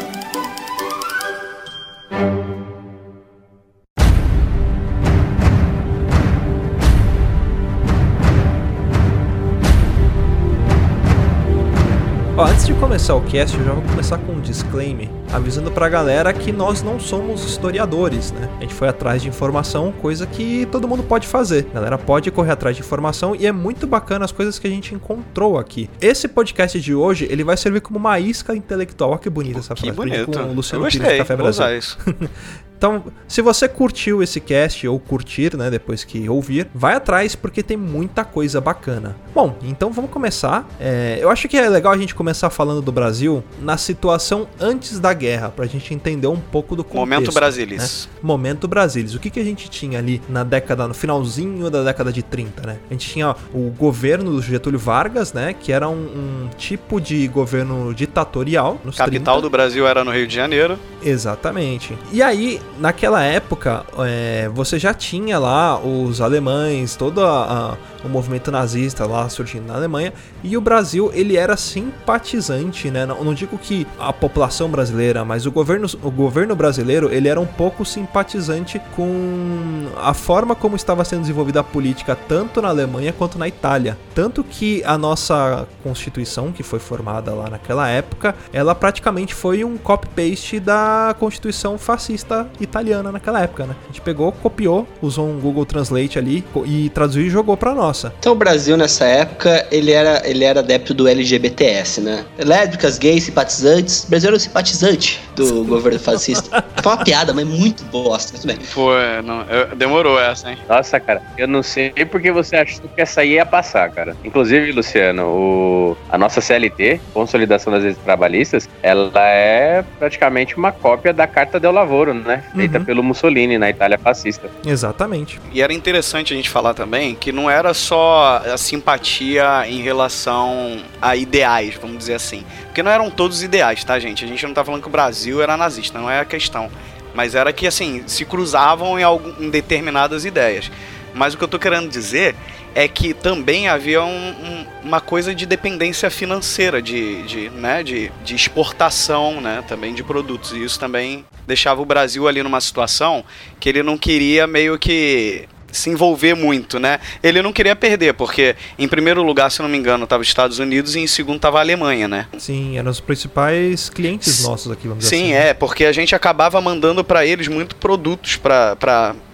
Ó, 12.36 12.46
antes 12.46 12.66
de 12.66 12.74
começar 12.74 13.14
o 13.14 13.22
cast, 13.22 13.56
eu 13.56 13.64
já 13.64 13.74
vou 13.74 13.84
começar 13.84 14.18
com 14.18 14.32
um 14.32 14.42
disclaimer, 14.42 15.08
avisando 15.32 15.70
pra 15.70 15.88
galera 15.88 16.34
que 16.34 16.52
nós 16.52 16.82
não 16.82 17.00
somos 17.00 17.46
historiadores, 17.46 18.32
né? 18.32 18.50
A 18.58 18.62
gente 18.62 18.74
foi 18.74 18.88
atrás 18.88 19.22
de 19.22 19.30
informação, 19.30 19.92
coisa 20.02 20.26
que 20.26 20.66
todo 20.72 20.88
mundo 20.88 21.04
pode 21.04 21.28
fazer. 21.28 21.68
A 21.70 21.74
galera 21.76 21.96
pode 21.96 22.32
correr 22.32 22.52
atrás 22.54 22.76
de 22.76 22.82
informação 22.82 23.36
e 23.36 23.46
é 23.46 23.52
muito 23.52 23.86
bacana 23.86 24.26
as 24.26 24.32
coisas 24.32 24.58
que 24.58 24.66
a 24.66 24.70
gente 24.70 24.96
encontrou 24.96 25.60
aqui. 25.60 25.88
Esse 26.02 26.28
podcast 26.28 26.82
de 26.82 26.96
hoje, 26.96 27.28
ele 27.30 27.44
vai 27.44 27.56
servir 27.56 27.82
como 27.82 28.00
uma 28.00 28.20
isca 28.20 28.56
intelectual. 28.56 29.12
Olha 29.12 29.20
que 29.20 29.30
bonita 29.30 29.60
essa 29.60 29.76
Que 29.76 29.82
frase. 29.84 29.96
bonito. 29.96 30.32
Com 30.32 30.40
o 30.46 30.54
Luciano 30.54 30.86
eu 30.86 30.90
Pires 30.90 31.02
gostei, 31.02 31.18
do 31.20 31.22
Café 31.22 31.36
vou 31.36 31.44
Brasil. 31.44 31.64
usar 31.66 31.78
isso. 31.78 31.98
Então, 32.84 33.02
se 33.30 33.42
você 33.42 33.70
curtiu 33.70 34.22
esse 34.22 34.42
cast 34.42 34.86
ou 34.86 35.00
curtir, 35.00 35.56
né, 35.56 35.72
depois 35.72 36.04
que 36.04 36.28
ouvir, 36.28 36.68
vai 36.76 36.96
atrás 36.96 37.34
porque 37.34 37.64
tem 37.64 37.78
muita 37.78 38.26
coisa 38.26 38.60
bacana. 38.60 39.16
Bom, 39.34 39.58
então 39.64 39.90
vamos 39.90 40.12
começar. 40.12 40.68
É, 40.82 41.18
eu 41.22 41.30
acho 41.30 41.48
que 41.48 41.56
é 41.56 41.70
legal 41.70 41.94
a 41.94 41.98
gente 41.98 42.14
começar 42.14 42.50
falando 42.50 42.82
do 42.82 42.92
Brasil 42.92 43.42
na 43.62 43.78
situação 43.78 44.50
antes 44.60 45.00
da 45.00 45.14
guerra, 45.14 45.48
pra 45.48 45.66
gente 45.66 45.94
entender 45.94 46.28
um 46.28 46.42
pouco 46.42 46.76
do 46.76 46.84
contexto. 46.84 47.00
Momento 47.00 47.28
né? 47.28 47.34
Brasilis. 47.34 48.10
Momento 48.22 48.68
Brasilis. 48.68 49.16
O 49.16 49.20
que, 49.20 49.30
que 49.30 49.40
a 49.40 49.46
gente 49.46 49.70
tinha 49.70 49.98
ali 49.98 50.22
na 50.28 50.44
década, 50.44 50.86
no 50.86 50.94
finalzinho 50.94 51.70
da 51.70 51.84
década 51.84 52.12
de 52.12 52.22
30, 52.22 52.68
né? 52.68 52.80
A 52.90 52.94
gente 52.94 53.10
tinha 53.10 53.34
o 53.54 53.70
governo 53.70 54.30
do 54.32 54.42
Getúlio 54.42 54.78
Vargas, 54.78 55.32
né? 55.32 55.54
Que 55.54 55.72
era 55.72 55.88
um, 55.88 55.94
um 55.94 56.50
tipo 56.58 57.00
de 57.00 57.30
governo 57.30 57.94
ditatorial. 57.94 58.78
Capital 58.98 59.36
30. 59.36 59.42
do 59.42 59.50
Brasil 59.50 59.88
era 59.88 60.04
no 60.04 60.12
Rio 60.12 60.28
de 60.28 60.36
Janeiro. 60.36 60.78
Exatamente. 61.02 61.98
E 62.12 62.22
aí, 62.22 62.60
naquela 62.80 63.24
época, 63.24 63.86
é, 64.00 64.50
você 64.54 64.78
já 64.80 64.94
tinha 64.94 65.38
lá 65.40 65.80
os 65.80 66.20
alemães, 66.22 66.96
todo 66.96 67.22
a- 67.24 67.44
a- 67.74 67.78
o 68.04 68.10
movimento 68.10 68.52
nazista 68.52 69.06
lá 69.06 69.28
surgindo 69.30 69.68
na 69.68 69.76
Alemanha, 69.76 70.14
e 70.44 70.58
o 70.58 70.62
Brasil, 70.62 71.12
ele 71.14 71.38
era 71.38 71.56
simpatizante, 71.56 72.90
né? 72.92 73.06
Não, 73.06 73.24
não 73.24 73.34
digo 73.34 73.58
que 73.58 73.88
a 74.00 74.12
população 74.12 74.70
brasileira, 74.70 75.24
mas 75.24 75.46
o 75.46 75.52
governo, 75.52 75.88
o 76.02 76.12
governo 76.12 76.56
brasileiro, 76.56 77.12
ele 77.12 77.28
era 77.28 77.40
um 77.40 77.46
pouco 77.46 77.86
simpatizante 77.86 78.82
com 78.96 79.88
a 79.98 80.14
forma 80.14 80.56
como 80.56 80.76
estava 80.76 81.04
sendo 81.04 81.22
desenvolvida 81.22 81.62
a 81.62 81.64
política 81.64 82.16
tanto 82.16 82.62
na 82.62 82.70
Alemanha 82.70 83.14
quanto 83.14 83.38
na 83.38 83.48
Itália. 83.48 83.98
Tanto 84.14 84.44
que 84.44 84.84
a 84.84 84.98
nossa 84.98 85.68
Constituição, 85.82 86.52
que 86.52 86.64
foi 86.64 86.80
formada 86.80 87.34
lá 87.34 87.50
naquela 87.50 87.88
época, 87.90 88.36
ela 88.52 88.76
praticamente 88.76 89.34
foi 89.34 89.64
um 89.64 89.78
copy-paste 89.78 90.60
da 90.60 91.16
Constituição 91.20 91.78
fascista 91.78 92.48
italiana 92.60 93.12
naquela 93.12 93.42
época, 93.42 93.66
né? 93.66 93.76
A 93.84 93.88
gente 93.88 94.02
pegou, 94.02 94.32
copiou, 94.32 94.88
usou 95.02 95.28
um 95.28 95.40
Google 95.40 95.66
Translate 95.66 96.20
ali 96.20 96.44
e 96.66 96.90
traduziu 96.90 97.24
e 97.24 97.30
jogou 97.30 97.56
pra 97.58 97.74
nossa. 97.94 98.14
Então 98.20 98.34
o 98.34 98.36
Brasil 98.36 98.76
nessa 98.76 99.06
época, 99.06 99.66
ele 99.72 99.92
era, 99.92 100.28
ele 100.28 100.44
era 100.44 100.60
adepto 100.60 100.94
do 100.94 101.08
LGBTS, 101.08 102.02
né? 102.02 102.26
Lésbicas, 102.40 102.98
gays, 102.98 103.24
simpatizantes. 103.24 104.04
O 104.06 104.10
Brasil 104.10 104.30
era 104.30 104.36
um 104.36 104.40
simpatizante 104.40 105.22
do 105.36 105.64
governo 105.64 106.00
fascista. 106.00 106.64
Foi 106.82 106.92
uma 106.94 107.04
piada, 107.04 107.34
mas 107.34 107.46
muito 107.46 107.84
bosta. 107.86 108.38
Tudo 108.38 108.48
bem. 108.48 108.58
Foi, 108.58 109.22
não, 109.24 109.42
eu- 109.44 109.76
demorou 109.76 110.20
essa, 110.20 110.52
hein? 110.52 110.58
Nossa, 110.68 111.00
cara, 111.00 111.22
eu 111.38 111.48
não 111.48 111.64
sei 111.64 111.92
porque 112.10 112.32
você 112.32 112.56
achou 112.58 112.82
que 112.94 113.02
essa 113.02 113.22
aí 113.22 113.34
ia 113.34 113.46
passar, 113.46 113.90
cara. 113.92 114.16
Inclusive, 114.24 114.72
Luciano, 114.72 115.24
o- 115.26 115.98
a 116.10 116.18
nossa 116.18 116.42
CLT, 116.42 117.00
Consolidação 117.14 117.72
das 117.74 117.84
Leis 117.84 117.98
Trabalhistas, 117.98 118.70
ela 118.82 119.12
é 119.28 119.84
praticamente 120.00 120.56
uma 120.58 120.72
cópia 120.72 121.14
da 121.14 121.26
Carta 121.28 121.60
del 121.60 121.72
Lavoro, 121.72 122.14
né? 122.14 122.44
Feita 122.56 122.80
Uhum. 122.80 122.86
pelo 122.86 123.04
Mussolini 123.04 123.58
na 123.58 123.70
Itália 123.70 123.98
fascista. 123.98 124.50
Exatamente. 124.66 125.40
E 125.54 125.62
era 125.62 125.74
interessante 125.74 126.34
a 126.34 126.36
gente 126.36 126.50
falar 126.50 126.74
também 126.74 127.16
que 127.16 127.32
não 127.32 127.50
era 127.50 127.74
só 127.74 128.42
a 128.46 128.58
simpatia 128.58 129.64
em 129.68 129.82
relação 129.82 130.78
a 131.02 131.16
ideais, 131.16 131.76
vamos 131.82 131.98
dizer 131.98 132.16
assim. 132.16 132.44
Porque 132.74 132.82
não 132.82 132.90
eram 132.90 133.12
todos 133.12 133.44
ideais, 133.44 133.84
tá, 133.84 134.00
gente? 134.00 134.26
A 134.26 134.28
gente 134.28 134.44
não 134.48 134.52
tá 134.52 134.66
falando 134.66 134.82
que 134.82 134.88
o 134.88 134.92
Brasil 134.92 135.44
era 135.44 135.56
nazista, 135.56 136.00
não 136.00 136.10
é 136.10 136.20
a 136.22 136.26
questão. 136.26 136.72
Mas 137.14 137.36
era 137.36 137.54
que, 137.54 137.68
assim, 137.68 138.02
se 138.08 138.26
cruzavam 138.26 139.00
em, 139.00 139.04
algum, 139.04 139.32
em 139.40 139.52
determinadas 139.52 140.26
ideias. 140.26 140.72
Mas 141.14 141.36
o 141.36 141.38
que 141.38 141.44
eu 141.44 141.48
tô 141.48 141.60
querendo 141.60 141.88
dizer 141.88 142.36
é 142.74 142.88
que 142.88 143.14
também 143.14 143.68
havia 143.68 144.02
um- 144.04 144.08
um- 144.32 144.66
uma 144.86 145.00
coisa 145.00 145.36
de 145.36 145.46
dependência 145.46 146.10
financeira, 146.10 146.82
de, 146.82 147.22
de, 147.22 147.50
né, 147.52 147.84
de, 147.84 148.12
de 148.26 148.34
exportação 148.34 149.40
né, 149.40 149.64
também 149.68 149.94
de 149.94 150.04
produtos. 150.04 150.52
E 150.54 150.64
isso 150.64 150.80
também 150.80 151.24
deixava 151.46 151.80
o 151.80 151.86
Brasil 151.86 152.28
ali 152.28 152.42
numa 152.42 152.60
situação 152.60 153.24
que 153.60 153.70
ele 153.70 153.84
não 153.84 154.00
queria 154.00 154.48
meio 154.48 154.80
que 154.80 155.48
se 155.74 155.90
envolver 155.90 156.34
muito, 156.36 156.80
né? 156.80 157.00
Ele 157.22 157.42
não 157.42 157.52
queria 157.52 157.76
perder, 157.76 158.14
porque 158.14 158.56
em 158.80 158.88
primeiro 158.88 159.22
lugar, 159.22 159.52
se 159.52 159.62
não 159.62 159.68
me 159.68 159.78
engano, 159.78 160.06
estava 160.06 160.22
os 160.22 160.28
Estados 160.28 160.60
Unidos 160.60 160.96
e 160.96 161.00
em 161.02 161.08
segundo 161.08 161.36
estava 161.38 161.58
a 161.58 161.62
Alemanha, 161.62 162.08
né? 162.08 162.28
Sim, 162.38 162.78
eram 162.78 162.90
os 162.92 163.00
principais 163.02 163.90
clientes 163.90 164.28
S- 164.40 164.44
nossos 164.48 164.72
aqui, 164.72 164.88
vamos 164.88 165.04
dizer 165.04 165.16
Sim, 165.18 165.34
assim. 165.34 165.34
é, 165.34 165.54
porque 165.54 165.84
a 165.86 165.92
gente 165.92 166.16
acabava 166.16 166.62
mandando 166.62 167.04
para 167.04 167.26
eles 167.26 167.48
muito 167.50 167.76
produtos 167.76 168.38
para 168.38 168.78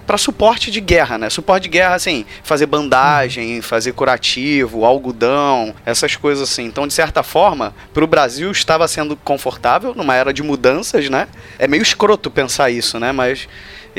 para 0.08 0.18
suporte 0.18 0.72
de 0.72 0.82
guerra, 0.82 1.20
né? 1.20 1.30
Suporte 1.30 1.64
de 1.66 1.70
guerra, 1.70 1.94
assim, 1.94 2.26
fazer 2.44 2.66
bandagem, 2.66 3.62
fazer 3.62 3.92
curativo, 3.92 4.84
algodão, 4.84 5.72
essas 5.86 6.16
coisas 6.16 6.50
assim. 6.50 6.66
Então, 6.66 6.88
de 6.88 6.94
certa 6.96 7.22
forma, 7.22 7.76
para 7.94 8.04
o 8.04 8.08
Brasil 8.08 8.50
estava 8.50 8.88
sendo 8.88 9.16
confortável 9.16 9.94
numa 9.96 10.16
era 10.16 10.34
de 10.34 10.42
mudanças, 10.42 11.08
né? 11.12 11.28
É 11.60 11.68
meio 11.68 11.84
escroto 11.84 12.32
pensar 12.32 12.72
isso, 12.72 13.00
né? 13.00 13.12
Mas 13.12 13.48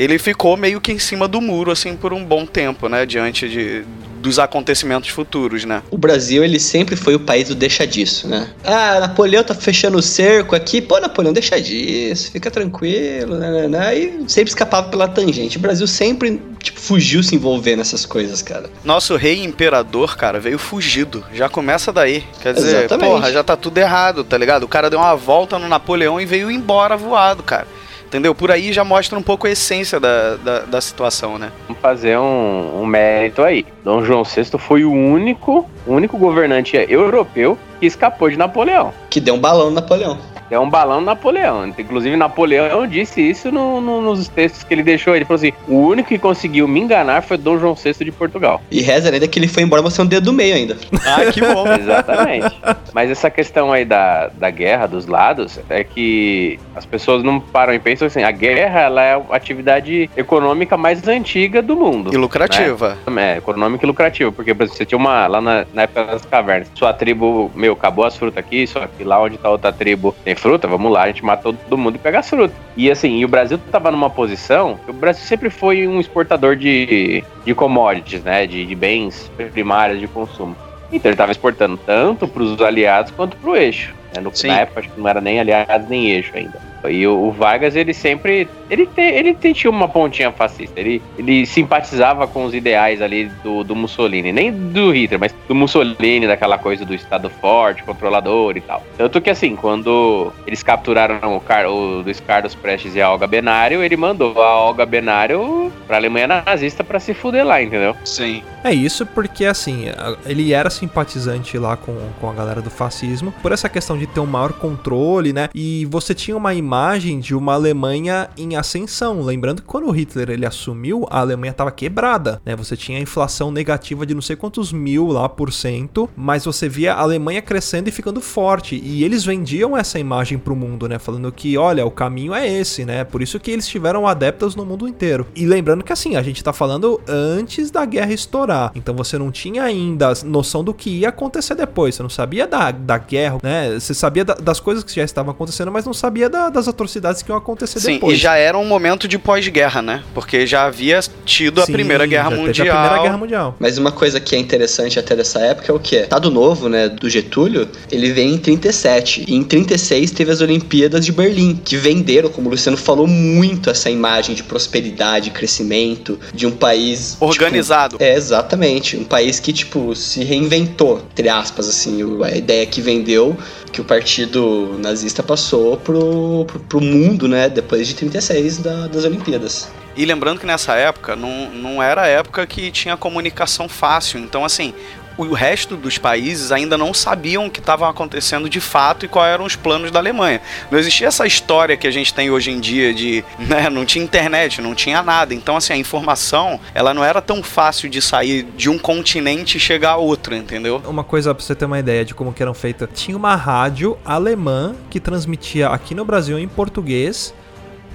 ele 0.03 0.17
ficou 0.17 0.57
meio 0.57 0.81
que 0.81 0.91
em 0.91 0.97
cima 0.97 1.27
do 1.27 1.39
muro, 1.39 1.69
assim, 1.69 1.95
por 1.95 2.11
um 2.11 2.25
bom 2.25 2.43
tempo, 2.43 2.89
né? 2.89 3.05
Diante 3.05 3.47
de, 3.47 3.83
dos 4.19 4.39
acontecimentos 4.39 5.09
futuros, 5.09 5.63
né? 5.63 5.83
O 5.91 5.97
Brasil, 5.97 6.43
ele 6.43 6.59
sempre 6.59 6.95
foi 6.95 7.13
o 7.13 7.19
país 7.19 7.49
do 7.49 7.53
deixa 7.53 7.85
disso, 7.85 8.27
né? 8.27 8.49
Ah, 8.63 8.99
Napoleão 8.99 9.43
tá 9.43 9.53
fechando 9.53 9.99
o 9.99 10.01
cerco 10.01 10.55
aqui. 10.55 10.81
Pô, 10.81 10.99
Napoleão, 10.99 11.31
deixa 11.31 11.61
disso, 11.61 12.31
fica 12.31 12.49
tranquilo, 12.49 13.37
né, 13.37 13.51
né, 13.51 13.67
né. 13.67 13.99
E 13.99 14.23
sempre 14.27 14.49
escapava 14.49 14.89
pela 14.89 15.07
tangente. 15.07 15.57
O 15.57 15.59
Brasil 15.59 15.85
sempre, 15.85 16.41
tipo, 16.57 16.79
fugiu 16.79 17.21
se 17.21 17.35
envolver 17.35 17.75
nessas 17.75 18.03
coisas, 18.03 18.41
cara. 18.41 18.71
Nosso 18.83 19.15
rei 19.15 19.43
imperador, 19.43 20.17
cara, 20.17 20.39
veio 20.39 20.57
fugido. 20.57 21.23
Já 21.31 21.47
começa 21.47 21.93
daí. 21.93 22.23
Quer 22.41 22.55
dizer, 22.55 22.85
Exatamente. 22.85 23.07
porra, 23.07 23.31
já 23.31 23.43
tá 23.43 23.55
tudo 23.55 23.77
errado, 23.77 24.23
tá 24.23 24.35
ligado? 24.35 24.63
O 24.63 24.67
cara 24.67 24.89
deu 24.89 24.97
uma 24.97 25.15
volta 25.15 25.59
no 25.59 25.67
Napoleão 25.67 26.19
e 26.19 26.25
veio 26.25 26.49
embora 26.49 26.97
voado, 26.97 27.43
cara. 27.43 27.67
Entendeu? 28.11 28.35
Por 28.35 28.51
aí 28.51 28.73
já 28.73 28.83
mostra 28.83 29.17
um 29.17 29.21
pouco 29.21 29.47
a 29.47 29.49
essência 29.49 29.97
da, 29.97 30.35
da, 30.35 30.59
da 30.63 30.81
situação, 30.81 31.37
né? 31.37 31.49
Vamos 31.65 31.81
fazer 31.81 32.17
um, 32.17 32.81
um 32.81 32.85
mérito 32.85 33.41
aí. 33.41 33.65
Dom 33.85 34.03
João 34.03 34.25
VI 34.25 34.43
foi 34.59 34.83
o 34.83 34.91
único, 34.91 35.65
o 35.87 35.93
único 35.93 36.17
governante 36.17 36.75
europeu 36.89 37.57
que 37.79 37.85
escapou 37.85 38.29
de 38.29 38.35
Napoleão. 38.35 38.93
Que 39.09 39.21
deu 39.21 39.35
um 39.35 39.39
balão 39.39 39.67
no 39.67 39.75
Napoleão. 39.75 40.19
É 40.51 40.59
um 40.59 40.69
balão 40.69 40.99
do 40.99 41.05
Napoleão. 41.05 41.65
Inclusive, 41.77 42.15
Napoleão 42.17 42.85
disse 42.85 43.21
isso 43.21 43.51
no- 43.51 43.79
no- 43.81 44.01
nos 44.01 44.27
textos 44.27 44.63
que 44.63 44.73
ele 44.73 44.83
deixou. 44.83 45.15
Ele 45.15 45.25
falou 45.25 45.37
assim: 45.37 45.53
o 45.67 45.77
único 45.77 46.09
que 46.09 46.19
conseguiu 46.19 46.67
me 46.67 46.79
enganar 46.79 47.21
foi 47.23 47.37
Dom 47.37 47.57
João 47.57 47.73
VI 47.73 47.93
de 48.05 48.11
Portugal. 48.11 48.61
E 48.69 48.81
reza 48.81 49.09
ainda 49.09 49.27
que 49.27 49.39
ele 49.39 49.47
foi 49.47 49.63
embora 49.63 49.81
mostrando 49.81 50.07
o 50.07 50.09
dedo 50.09 50.25
do 50.25 50.33
meio 50.33 50.53
ainda. 50.55 50.77
Ah, 51.05 51.31
que 51.31 51.39
bom. 51.41 51.65
Exatamente. 51.73 52.59
Mas 52.93 53.09
essa 53.09 53.29
questão 53.29 53.71
aí 53.71 53.85
da, 53.85 54.27
da 54.27 54.49
guerra 54.49 54.87
dos 54.87 55.05
lados 55.07 55.59
é 55.69 55.83
que 55.83 56.59
as 56.75 56.85
pessoas 56.85 57.23
não 57.23 57.39
param 57.39 57.73
e 57.73 57.79
pensam 57.79 58.07
assim: 58.07 58.21
a 58.23 58.31
guerra 58.31 58.81
ela 58.81 59.01
é 59.03 59.13
a 59.13 59.21
atividade 59.35 60.09
econômica 60.17 60.75
mais 60.77 61.07
antiga 61.07 61.61
do 61.61 61.75
mundo. 61.75 62.13
E 62.13 62.17
lucrativa. 62.17 62.97
É, 63.17 63.37
econômica 63.37 63.85
e 63.85 63.87
lucrativa, 63.87 64.31
porque 64.31 64.53
por 64.53 64.63
exemplo, 64.63 64.77
você 64.77 64.85
tinha 64.85 64.97
uma 64.97 65.27
lá 65.27 65.39
na, 65.39 65.65
na 65.73 65.83
época 65.83 66.03
das 66.05 66.25
cavernas, 66.25 66.67
sua 66.75 66.91
tribo, 66.93 67.49
meu, 67.55 67.73
acabou 67.73 68.03
as 68.05 68.17
frutas 68.17 68.37
aqui, 68.37 68.65
só 68.67 68.85
que 68.97 69.03
lá 69.03 69.21
onde 69.21 69.37
tá 69.37 69.49
outra 69.49 69.71
tribo 69.71 70.13
tem 70.25 70.35
fruta, 70.41 70.67
vamos 70.67 70.91
lá, 70.91 71.03
a 71.03 71.07
gente 71.07 71.23
mata 71.23 71.53
todo 71.53 71.77
mundo 71.77 71.95
e 71.95 71.99
pega 71.99 72.19
as 72.19 72.29
frutas. 72.29 72.55
E 72.75 72.89
assim, 72.89 73.19
e 73.19 73.25
o 73.25 73.27
Brasil 73.27 73.59
tava 73.71 73.91
numa 73.91 74.09
posição, 74.09 74.79
o 74.87 74.93
Brasil 74.93 75.23
sempre 75.23 75.49
foi 75.49 75.87
um 75.87 75.99
exportador 75.99 76.55
de, 76.55 77.23
de 77.45 77.53
commodities, 77.53 78.23
né, 78.23 78.47
de, 78.47 78.65
de 78.65 78.75
bens 78.75 79.31
primários 79.53 79.99
de 79.99 80.07
consumo. 80.07 80.55
Então 80.91 81.09
ele 81.09 81.15
tava 81.15 81.31
exportando 81.31 81.77
tanto 81.77 82.27
para 82.27 82.43
os 82.43 82.59
aliados 82.61 83.11
quanto 83.11 83.37
para 83.37 83.49
o 83.49 83.55
eixo. 83.55 83.93
né? 84.13 84.21
No, 84.21 84.31
na 84.45 84.59
época 84.59 84.81
acho 84.81 84.89
que 84.89 84.99
não 84.99 85.07
era 85.07 85.21
nem 85.21 85.39
aliados 85.39 85.87
nem 85.87 86.11
eixo 86.11 86.31
ainda. 86.35 86.70
E 86.89 87.05
o, 87.05 87.27
o 87.27 87.31
Vargas, 87.31 87.75
ele 87.75 87.93
sempre. 87.93 88.47
Ele, 88.69 88.85
te, 88.85 89.01
ele 89.01 89.33
tinha 89.33 89.69
uma 89.69 89.87
pontinha 89.87 90.31
fascista. 90.31 90.79
Ele, 90.79 91.01
ele 91.17 91.45
simpatizava 91.45 92.27
com 92.27 92.45
os 92.45 92.53
ideais 92.53 93.01
ali 93.01 93.25
do, 93.43 93.63
do 93.63 93.75
Mussolini. 93.75 94.31
Nem 94.31 94.51
do 94.51 94.91
Hitler, 94.91 95.19
mas 95.19 95.35
do 95.47 95.53
Mussolini, 95.53 96.27
daquela 96.27 96.57
coisa 96.57 96.85
do 96.85 96.93
Estado 96.93 97.29
forte, 97.29 97.83
controlador 97.83 98.57
e 98.57 98.61
tal. 98.61 98.83
Tanto 98.97 99.21
que, 99.21 99.29
assim, 99.29 99.55
quando 99.55 100.31
eles 100.47 100.63
capturaram 100.63 101.35
o, 101.35 101.39
Car, 101.39 101.67
o 101.67 102.01
Luiz 102.01 102.19
Carlos 102.19 102.55
Prestes 102.55 102.95
e 102.95 103.01
a 103.01 103.11
Olga 103.11 103.27
Benário, 103.27 103.83
ele 103.83 103.97
mandou 103.97 104.41
a 104.41 104.57
Olga 104.57 104.85
Benário 104.85 105.71
pra 105.87 105.97
Alemanha 105.97 106.27
nazista 106.27 106.83
pra 106.83 106.99
se 106.99 107.13
fuder 107.13 107.45
lá, 107.45 107.61
entendeu? 107.61 107.95
Sim. 108.05 108.43
É 108.63 108.71
isso 108.71 109.05
porque, 109.05 109.45
assim, 109.45 109.85
ele 110.25 110.53
era 110.53 110.69
simpatizante 110.69 111.57
lá 111.57 111.75
com, 111.75 111.95
com 112.19 112.29
a 112.29 112.33
galera 112.33 112.61
do 112.61 112.69
fascismo, 112.69 113.33
por 113.41 113.51
essa 113.51 113.67
questão 113.67 113.97
de 113.97 114.05
ter 114.07 114.19
um 114.19 114.25
maior 114.25 114.53
controle, 114.53 115.33
né? 115.33 115.49
E 115.53 115.85
você 115.85 116.13
tinha 116.13 116.37
uma 116.37 116.53
imagem 116.53 116.70
de 117.19 117.35
uma 117.35 117.53
Alemanha 117.53 118.29
em 118.37 118.55
ascensão. 118.55 119.21
Lembrando 119.21 119.61
que 119.61 119.67
quando 119.67 119.87
o 119.87 119.91
Hitler 119.91 120.29
ele 120.29 120.45
assumiu, 120.45 121.05
a 121.09 121.19
Alemanha 121.19 121.51
estava 121.51 121.69
quebrada, 121.71 122.41
né? 122.45 122.55
Você 122.55 122.77
tinha 122.77 122.99
inflação 122.99 123.51
negativa 123.51 124.05
de 124.05 124.13
não 124.13 124.21
sei 124.21 124.35
quantos 124.37 124.71
mil 124.71 125.07
lá 125.07 125.27
por 125.27 125.51
cento, 125.51 126.09
mas 126.15 126.45
você 126.45 126.69
via 126.69 126.93
a 126.93 127.01
Alemanha 127.01 127.41
crescendo 127.41 127.89
e 127.89 127.91
ficando 127.91 128.21
forte. 128.21 128.79
E 128.81 129.03
eles 129.03 129.25
vendiam 129.25 129.75
essa 129.75 129.99
imagem 129.99 130.37
pro 130.37 130.55
mundo, 130.55 130.87
né? 130.87 130.97
Falando 130.97 131.29
que, 131.31 131.57
olha, 131.57 131.85
o 131.85 131.91
caminho 131.91 132.33
é 132.33 132.47
esse, 132.47 132.85
né? 132.85 133.03
Por 133.03 133.21
isso 133.21 133.39
que 133.39 133.51
eles 133.51 133.67
tiveram 133.67 134.07
adeptos 134.07 134.55
no 134.55 134.65
mundo 134.65 134.87
inteiro. 134.87 135.27
E 135.35 135.45
lembrando 135.45 135.83
que, 135.83 135.91
assim, 135.91 136.15
a 136.15 136.23
gente 136.23 136.41
tá 136.43 136.53
falando 136.53 137.01
antes 137.07 137.69
da 137.69 137.83
guerra 137.85 138.13
estourar. 138.13 138.71
Então 138.75 138.95
você 138.95 139.17
não 139.17 139.29
tinha 139.29 139.63
ainda 139.63 140.13
noção 140.25 140.63
do 140.63 140.73
que 140.73 140.89
ia 140.89 141.09
acontecer 141.09 141.55
depois. 141.55 141.95
Você 141.95 142.03
não 142.03 142.09
sabia 142.09 142.47
da, 142.47 142.71
da 142.71 142.97
guerra, 142.97 143.39
né? 143.43 143.77
Você 143.79 143.93
sabia 143.93 144.23
da- 144.23 144.35
das 144.35 144.59
coisas 144.59 144.83
que 144.83 144.95
já 144.95 145.03
estavam 145.03 145.31
acontecendo, 145.31 145.71
mas 145.71 145.85
não 145.85 145.93
sabia 145.93 146.29
da- 146.29 146.49
atrocidades 146.67 147.21
que 147.21 147.31
iam 147.31 147.37
acontecer 147.37 147.79
Sim, 147.79 147.93
depois. 147.93 148.17
e 148.17 148.21
já 148.21 148.35
era 148.35 148.57
um 148.57 148.65
momento 148.65 149.07
de 149.07 149.17
pós-guerra, 149.17 149.81
né? 149.81 150.03
Porque 150.13 150.45
já 150.45 150.65
havia 150.65 150.99
tido 151.25 151.61
a 151.61 151.65
Sim, 151.65 151.73
Primeira 151.73 152.05
Guerra 152.05 152.29
já 152.31 152.35
teve 152.35 152.47
Mundial. 152.47 152.67
A 152.77 152.79
Primeira 152.81 153.03
Guerra 153.03 153.17
Mundial. 153.17 153.55
Mas 153.59 153.77
uma 153.77 153.91
coisa 153.91 154.19
que 154.19 154.35
é 154.35 154.39
interessante 154.39 154.99
até 154.99 155.15
dessa 155.15 155.39
época 155.39 155.71
é 155.71 155.75
o 155.75 155.79
que? 155.79 155.95
Estado 155.95 156.29
Novo, 156.31 156.67
né, 156.69 156.89
do 156.89 157.09
Getúlio, 157.09 157.67
ele 157.91 158.11
vem 158.11 158.33
em 158.33 158.37
37. 158.37 159.25
E 159.27 159.35
em 159.35 159.43
36 159.43 160.11
teve 160.11 160.31
as 160.31 160.41
Olimpíadas 160.41 161.05
de 161.05 161.11
Berlim, 161.11 161.59
que 161.63 161.77
venderam, 161.77 162.29
como 162.29 162.47
o 162.47 162.51
Luciano 162.51 162.77
falou, 162.77 163.07
muito 163.07 163.69
essa 163.69 163.89
imagem 163.89 164.35
de 164.35 164.43
prosperidade, 164.43 165.29
crescimento, 165.31 166.19
de 166.33 166.45
um 166.47 166.51
país... 166.51 167.11
tipo, 167.13 167.25
Organizado. 167.25 167.97
é, 167.99 168.15
exatamente. 168.15 168.97
Um 168.97 169.03
país 169.03 169.39
que, 169.39 169.51
tipo, 169.53 169.95
se 169.95 170.23
reinventou, 170.23 171.01
entre 171.11 171.29
aspas, 171.29 171.67
assim. 171.67 172.01
A 172.23 172.35
ideia 172.35 172.65
que 172.65 172.81
vendeu, 172.81 173.37
que 173.71 173.81
o 173.81 173.83
partido 173.85 174.77
nazista 174.79 175.23
passou 175.23 175.77
pro, 175.77 176.45
pro, 176.45 176.59
pro 176.59 176.81
mundo, 176.81 177.27
né, 177.27 177.47
depois 177.49 177.87
de 177.87 177.93
36 177.95 178.57
da- 178.57 178.87
das 178.87 179.05
Olimpíadas. 179.05 179.69
E 179.95 180.05
lembrando 180.05 180.39
que 180.39 180.45
nessa 180.45 180.73
época 180.75 181.15
não, 181.15 181.49
não 181.51 181.83
era 181.83 182.03
a 182.03 182.07
época 182.07 182.45
que 182.47 182.71
tinha 182.71 182.95
comunicação 182.95 183.67
fácil. 183.67 184.19
Então, 184.19 184.45
assim, 184.45 184.73
o 185.17 185.33
resto 185.33 185.75
dos 185.75 185.97
países 185.97 186.51
ainda 186.51 186.77
não 186.77 186.93
sabiam 186.93 187.45
o 187.45 187.49
que 187.49 187.59
estava 187.59 187.89
acontecendo 187.89 188.49
de 188.49 188.59
fato 188.59 189.05
e 189.05 189.07
quais 189.07 189.33
eram 189.33 189.45
os 189.45 189.55
planos 189.55 189.91
da 189.91 189.99
Alemanha. 189.99 190.41
Não 190.69 190.79
existia 190.79 191.07
essa 191.07 191.25
história 191.25 191.77
que 191.77 191.87
a 191.87 191.91
gente 191.91 192.13
tem 192.13 192.29
hoje 192.29 192.51
em 192.51 192.59
dia 192.59 192.93
de, 192.93 193.23
né, 193.39 193.69
não 193.69 193.85
tinha 193.85 194.03
internet, 194.03 194.61
não 194.61 194.75
tinha 194.75 195.01
nada. 195.01 195.33
Então, 195.33 195.55
assim, 195.55 195.73
a 195.73 195.77
informação, 195.77 196.59
ela 196.73 196.93
não 196.93 197.03
era 197.03 197.21
tão 197.21 197.43
fácil 197.43 197.89
de 197.89 198.01
sair 198.01 198.43
de 198.55 198.69
um 198.69 198.77
continente 198.77 199.57
e 199.57 199.59
chegar 199.59 199.91
a 199.91 199.97
outro, 199.97 200.35
entendeu? 200.35 200.81
Uma 200.85 201.03
coisa 201.03 201.33
pra 201.33 201.43
você 201.43 201.55
ter 201.55 201.65
uma 201.65 201.79
ideia 201.79 202.05
de 202.05 202.13
como 202.13 202.33
que 202.33 202.41
eram 202.41 202.53
feitas. 202.53 202.89
Tinha 202.93 203.17
uma 203.17 203.35
rádio 203.35 203.97
alemã 204.05 204.75
que 204.89 204.99
transmitia 204.99 205.69
aqui 205.69 205.93
no 205.93 206.05
Brasil 206.05 206.39
em 206.39 206.47
português 206.47 207.33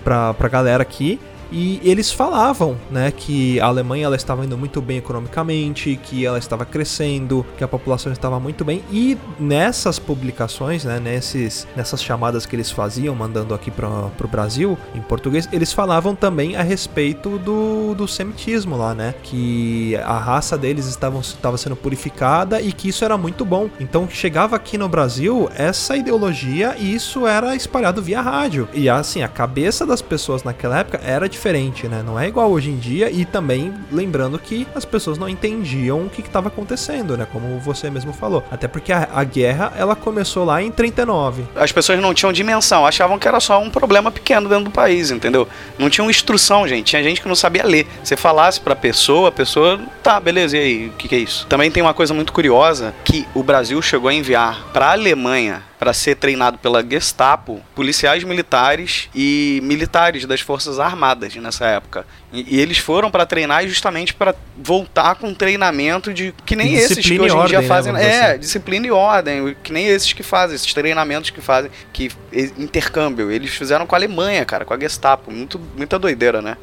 pra, 0.04 0.34
pra 0.34 0.48
galera 0.48 0.82
aqui. 0.82 1.18
E 1.50 1.80
eles 1.82 2.10
falavam, 2.10 2.76
né, 2.90 3.10
que 3.10 3.60
a 3.60 3.66
Alemanha 3.66 4.06
ela 4.06 4.16
estava 4.16 4.44
indo 4.44 4.56
muito 4.56 4.80
bem 4.80 4.98
economicamente, 4.98 5.98
que 6.02 6.24
ela 6.24 6.38
estava 6.38 6.64
crescendo, 6.64 7.46
que 7.56 7.64
a 7.64 7.68
população 7.68 8.12
estava 8.12 8.38
muito 8.40 8.64
bem. 8.64 8.82
E 8.90 9.16
nessas 9.38 9.98
publicações, 9.98 10.84
né, 10.84 10.98
nesses, 10.98 11.66
nessas 11.76 12.02
chamadas 12.02 12.46
que 12.46 12.56
eles 12.56 12.70
faziam, 12.70 13.14
mandando 13.14 13.54
aqui 13.54 13.70
para 13.70 13.88
o 13.88 14.28
Brasil, 14.28 14.76
em 14.94 15.00
português, 15.00 15.48
eles 15.52 15.72
falavam 15.72 16.14
também 16.14 16.56
a 16.56 16.62
respeito 16.62 17.38
do, 17.38 17.94
do 17.94 18.08
semitismo 18.08 18.76
lá, 18.76 18.94
né, 18.94 19.14
que 19.22 19.96
a 19.96 20.18
raça 20.18 20.58
deles 20.58 20.86
estavam, 20.86 21.20
estava 21.20 21.56
sendo 21.56 21.76
purificada 21.76 22.60
e 22.60 22.72
que 22.72 22.88
isso 22.88 23.04
era 23.04 23.16
muito 23.16 23.44
bom. 23.44 23.68
Então 23.78 24.08
chegava 24.08 24.56
aqui 24.56 24.76
no 24.76 24.88
Brasil 24.88 25.48
essa 25.54 25.96
ideologia 25.96 26.74
e 26.78 26.94
isso 26.94 27.26
era 27.26 27.54
espalhado 27.54 28.02
via 28.02 28.20
rádio. 28.20 28.68
E 28.72 28.88
assim, 28.88 29.22
a 29.22 29.28
cabeça 29.28 29.86
das 29.86 30.02
pessoas 30.02 30.42
naquela 30.42 30.78
época 30.78 31.00
era 31.04 31.28
diferente, 31.36 31.86
né? 31.86 32.02
Não 32.04 32.18
é 32.18 32.26
igual 32.26 32.50
hoje 32.50 32.70
em 32.70 32.78
dia 32.78 33.10
e 33.10 33.24
também 33.24 33.72
lembrando 33.92 34.38
que 34.38 34.66
as 34.74 34.84
pessoas 34.84 35.18
não 35.18 35.28
entendiam 35.28 36.06
o 36.06 36.10
que 36.10 36.22
estava 36.22 36.48
acontecendo, 36.48 37.16
né? 37.16 37.26
Como 37.30 37.58
você 37.60 37.90
mesmo 37.90 38.12
falou. 38.12 38.42
Até 38.50 38.66
porque 38.66 38.92
a, 38.92 39.08
a 39.12 39.22
guerra, 39.22 39.72
ela 39.76 39.94
começou 39.94 40.44
lá 40.44 40.62
em 40.62 40.70
39. 40.70 41.44
As 41.54 41.70
pessoas 41.70 42.00
não 42.00 42.14
tinham 42.14 42.32
dimensão, 42.32 42.86
achavam 42.86 43.18
que 43.18 43.28
era 43.28 43.38
só 43.38 43.60
um 43.60 43.70
problema 43.70 44.10
pequeno 44.10 44.48
dentro 44.48 44.64
do 44.64 44.70
país, 44.70 45.10
entendeu? 45.10 45.46
Não 45.78 45.90
tinham 45.90 46.10
instrução, 46.10 46.66
gente. 46.66 46.86
Tinha 46.86 47.02
gente 47.02 47.20
que 47.20 47.28
não 47.28 47.36
sabia 47.36 47.64
ler. 47.64 47.86
Você 48.02 48.16
falasse 48.16 48.60
pra 48.60 48.74
pessoa, 48.74 49.28
a 49.28 49.32
pessoa, 49.32 49.78
tá, 50.02 50.18
beleza, 50.18 50.56
e 50.56 50.60
aí, 50.60 50.86
o 50.88 50.92
que, 50.92 51.08
que 51.08 51.14
é 51.14 51.18
isso? 51.18 51.46
Também 51.46 51.70
tem 51.70 51.82
uma 51.82 51.94
coisa 51.94 52.14
muito 52.14 52.32
curiosa 52.32 52.94
que 53.04 53.26
o 53.34 53.42
Brasil 53.42 53.80
chegou 53.82 54.08
a 54.08 54.14
enviar 54.14 54.66
pra 54.72 54.92
Alemanha 54.92 55.62
para 55.78 55.92
ser 55.92 56.16
treinado 56.16 56.58
pela 56.58 56.84
Gestapo, 56.86 57.62
policiais 57.74 58.24
militares 58.24 59.08
e 59.14 59.60
militares 59.62 60.24
das 60.24 60.40
Forças 60.40 60.78
Armadas 60.78 61.34
nessa 61.36 61.66
época. 61.66 62.06
E, 62.32 62.56
e 62.56 62.60
eles 62.60 62.78
foram 62.78 63.10
para 63.10 63.26
treinar 63.26 63.66
justamente 63.66 64.14
para 64.14 64.34
voltar 64.56 65.16
com 65.16 65.32
treinamento 65.34 66.12
de 66.12 66.34
que 66.44 66.56
nem 66.56 66.68
De 66.68 66.74
esses 66.76 66.88
que 66.96 67.02
disciplina 67.02 67.24
hoje 67.24 67.34
em 67.34 67.46
dia 67.46 67.58
ordem, 67.58 67.60
né, 67.60 67.68
fazem. 67.68 67.92
dizer 67.94 68.06
é, 68.06 68.30
assim. 68.30 68.38
disciplina 68.40 68.86
e 68.86 68.90
ordem, 68.90 69.56
que 69.62 69.72
nem 69.72 69.86
esses 69.86 70.12
que 70.12 70.22
fazem, 70.22 70.56
esses 70.56 70.72
treinamentos 70.72 71.30
que 71.30 71.40
fazem, 71.40 71.70
que 71.92 72.10
intercâmbio. 72.58 73.30
Eles 73.30 73.50
fizeram 73.50 73.86
com 73.86 73.94
a 73.94 73.98
Alemanha, 73.98 74.44
cara, 74.44 74.64
com 74.64 74.74
a 74.74 74.78
Gestapo. 74.78 75.30
Muito, 75.30 75.60
muita 75.76 75.98
doideira, 75.98 76.40
né? 76.40 76.56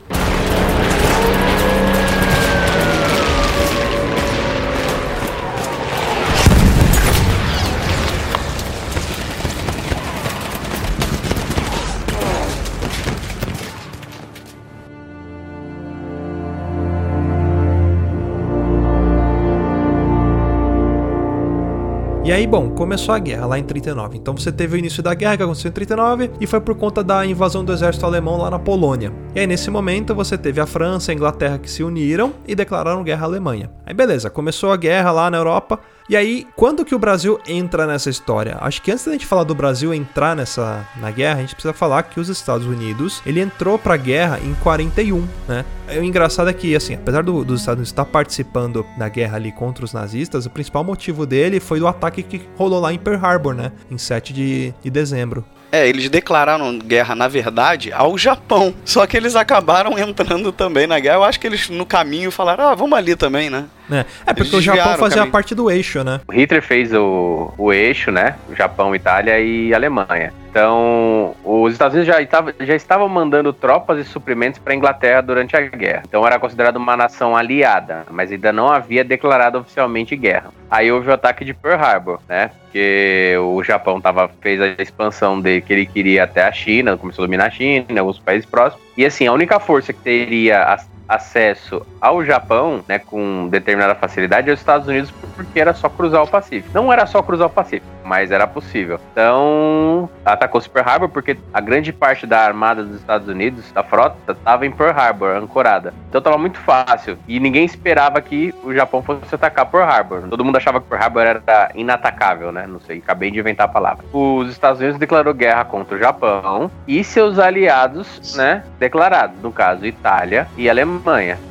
Aí, 22.34 22.48
bom, 22.48 22.70
começou 22.70 23.13
a 23.13 23.20
guerra 23.20 23.46
lá 23.46 23.60
em 23.60 23.63
39. 23.63 24.18
Então 24.18 24.36
você 24.36 24.52
teve 24.52 24.75
o 24.75 24.80
início 24.80 25.04
da 25.04 25.13
guerra 25.13 25.38
que 25.38 25.44
aconteceu 25.44 25.70
em 25.70 25.74
39 25.74 26.32
e 26.40 26.48
foi 26.48 26.60
por 26.60 26.75
conta 26.75 27.04
da 27.04 27.25
invasão 27.25 27.63
do 27.63 27.72
exército 27.72 28.06
alemão 28.06 28.38
lá 28.38 28.50
na 28.50 28.60
Polônia. 28.60 29.13
E 29.36 29.40
aí 29.40 29.48
nesse 29.48 29.70
momento 29.70 30.16
você 30.16 30.38
teve 30.38 30.60
a 30.60 30.66
França 30.66 31.12
e 31.12 31.13
a 31.13 31.16
Inglaterra 31.16 31.58
que 31.58 31.70
se 31.70 31.84
uniram 31.84 32.34
e 32.48 32.56
declararam 32.56 33.04
guerra 33.04 33.25
à 33.25 33.28
Alemanha. 33.28 33.70
Aí 33.86 33.94
beleza, 33.94 34.30
começou 34.30 34.72
a 34.72 34.78
guerra 34.78 35.12
lá 35.12 35.30
na 35.30 35.38
Europa. 35.38 35.80
E 36.10 36.17
aí, 36.17 36.45
quando 36.55 36.83
que 36.83 36.93
o 36.93 37.00
Brasil 37.00 37.39
entra 37.48 37.88
nessa 37.88 38.10
história? 38.10 38.57
Acho 38.60 38.81
que 38.81 38.91
antes 38.91 39.05
da 39.05 39.13
gente 39.13 39.25
falar 39.25 39.45
do 39.45 39.55
Brasil 39.55 39.93
entrar 39.93 40.36
nessa 40.36 40.86
na 40.98 41.10
guerra, 41.10 41.38
a 41.38 41.41
gente 41.41 41.55
precisa 41.55 41.74
falar 41.74 42.03
que 42.03 42.19
os 42.19 42.27
Estados 42.27 42.67
Unidos, 42.67 43.22
ele 43.25 43.39
entrou 43.39 43.79
pra 43.79 43.95
guerra 43.95 44.39
em 44.43 44.53
41, 44.55 45.25
né? 45.48 45.63
O 45.98 46.03
engraçado 46.03 46.50
é 46.50 46.53
que, 46.53 46.75
assim, 46.75 46.95
apesar 46.95 47.24
do, 47.24 47.45
dos 47.45 47.62
Estados 47.62 47.77
Unidos 47.77 47.89
estar 47.89 48.05
participando 48.05 48.86
da 48.98 49.07
guerra 49.07 49.38
ali 49.38 49.51
contra 49.51 49.86
os 49.86 49.93
nazistas, 49.93 50.45
o 50.45 50.50
principal 50.50 50.83
motivo 50.83 51.25
dele 51.25 51.62
foi 51.62 51.79
do 51.79 51.88
ataque 51.88 52.22
que 52.22 52.41
rolou 52.57 52.81
lá 52.81 52.91
em 52.91 52.98
Pearl 52.98 53.25
Harbor, 53.25 53.53
né? 53.53 53.72
Em 53.89 53.98
7 53.98 54.33
de, 54.33 54.74
de 54.83 54.89
dezembro. 54.89 55.45
É, 55.74 55.88
eles 55.88 56.07
declararam 56.07 56.77
guerra, 56.77 57.15
na 57.15 57.27
verdade, 57.27 57.91
ao 57.91 58.15
Japão. 58.15 58.75
Só 58.86 59.07
que 59.07 59.17
eles 59.17 59.36
acabaram 59.36 59.98
entrando 59.98 60.51
também 60.51 60.86
na 60.86 61.00
guerra. 61.00 61.15
Eu 61.15 61.24
acho 61.24 61.39
que 61.39 61.48
eles, 61.48 61.67
no 61.67 61.83
caminho, 61.83 62.29
falaram, 62.29 62.67
ah, 62.67 62.75
vamos 62.75 62.95
ali 62.95 63.15
também, 63.15 63.50
né? 63.50 63.65
É, 63.92 64.06
é 64.28 64.34
porque 64.34 64.56
o 64.56 64.62
Japão 64.62 64.96
fazia 64.98 65.25
parte 65.28 65.54
do 65.54 65.70
eixo, 65.70 66.04
né? 66.04 66.22
O 66.28 66.32
Hitler 66.32 66.62
fez 66.62 66.94
o, 66.94 67.54
o 67.58 67.74
eixo, 67.74 68.12
né? 68.12 68.36
Japão, 68.56 68.96
Itália 68.96 69.40
e 69.40 69.74
Alemanha. 69.74 70.32
Então, 70.54 71.36
os 71.44 71.74
Estados 71.74 71.96
Unidos 71.96 72.13
já, 72.13 72.22
estava, 72.22 72.54
já 72.60 72.75
estavam 72.75 73.10
mandando 73.10 73.52
tropas 73.52 73.98
e 73.98 74.08
suprimentos 74.08 74.60
para 74.60 74.74
a 74.74 74.75
Inglaterra 74.75 75.20
durante 75.20 75.58
a 75.58 75.62
guerra. 75.62 76.04
Então, 76.08 76.25
era 76.28 76.38
considerado 76.38 76.75
uma 76.75 76.96
nação 76.96 77.36
aliada, 77.36 78.06
mas 78.12 78.32
ainda 78.32 78.54
não 78.54 78.70
havia 78.70 79.04
declarado 79.04 79.58
oficialmente 79.58 80.16
guerra. 80.16 80.52
Aí 80.70 80.92
houve 80.92 81.10
o 81.10 81.13
ataque 81.13 81.44
de 81.44 81.56
Pearl 81.56 81.84
Harbor, 81.84 82.20
né? 82.30 82.52
Porque 82.66 83.36
o 83.40 83.63
Japão 83.63 84.00
tava, 84.00 84.30
fez 84.42 84.62
a 84.62 84.82
expansão 84.82 85.42
de 85.42 85.60
que 85.62 85.74
ele 85.74 85.88
queria 85.88 86.24
até 86.24 86.44
a 86.44 86.52
China, 86.52 86.98
começou 86.98 87.24
a 87.24 87.25
dominar 87.25 87.48
a 87.48 87.52
China, 87.52 87.86
alguns 88.00 88.20
países 88.20 88.46
próximos. 88.46 88.84
E 88.96 89.04
assim, 89.04 89.25
a 89.25 89.34
única 89.34 89.60
força 89.60 89.92
que 89.92 90.02
teria 90.02 90.78
acesso 91.07 91.86
ao 92.00 92.24
Japão, 92.24 92.83
né, 92.88 93.00
com 93.00 93.48
determinada 93.50 93.95
facilidade, 93.95 94.50
é 94.50 94.53
os 94.53 94.60
Estados 94.60 94.88
Unidos, 94.88 95.12
porque 95.36 95.60
era 95.60 95.74
só 95.74 95.89
cruzar 95.89 96.24
o 96.24 96.27
Pacífico. 96.27 96.69
Não 96.74 96.91
era 96.91 97.05
só 97.05 97.22
cruzar 97.22 97.48
o 97.48 97.50
Pacífico, 97.50 97.88
mas 98.03 98.31
era 98.31 98.48
possível. 98.48 99.00
Então, 99.12 100.10
atacou 100.25 100.62
Pearl 100.62 100.89
Harbor 100.89 101.10
porque 101.10 101.38
a 101.53 101.60
grande 101.60 101.91
parte 101.91 102.25
da 102.25 102.39
armada 102.39 102.83
dos 102.83 102.98
Estados 102.98 103.27
Unidos, 103.27 103.72
da 103.72 103.83
frota, 103.83 104.31
estava 104.31 104.65
em 104.65 104.72
Pearl 104.72 104.98
Harbor, 104.98 105.36
ancorada. 105.36 105.93
Então 106.10 106.19
estava 106.19 106.38
muito 106.38 106.60
fácil 106.60 107.17
e 107.27 107.39
ninguém 107.39 107.65
esperava 107.65 108.22
que 108.22 108.53
o 108.63 108.74
Japão 108.74 109.01
fosse 109.01 109.33
atacar 109.33 109.65
Pearl 109.65 109.89
Harbor. 109.89 110.22
Todo 110.29 110.45
mundo 110.45 110.57
achava 110.57 110.79
que 110.79 110.88
Pearl 110.88 111.03
Harbor 111.03 111.22
era 111.22 111.72
inatacável, 111.75 112.51
né? 112.51 112.65
Não 112.67 112.79
sei, 112.79 113.00
acabei 113.00 113.31
de 113.31 113.39
inventar 113.39 113.65
a 113.65 113.72
palavra. 113.72 114.05
Os 114.13 114.50
Estados 114.50 114.79
Unidos 114.79 115.00
declarou 115.00 115.33
guerra 115.33 115.65
contra 115.65 115.95
o 115.95 116.00
Japão 116.00 116.72
e 116.88 117.03
seus 117.03 117.39
aliados, 117.39 118.36
né, 118.36 118.63
declarados, 118.79 119.41
no 119.41 119.51
caso 119.51 119.86
Itália 119.86 120.48
e 120.57 120.69
Alemanha. 120.69 120.92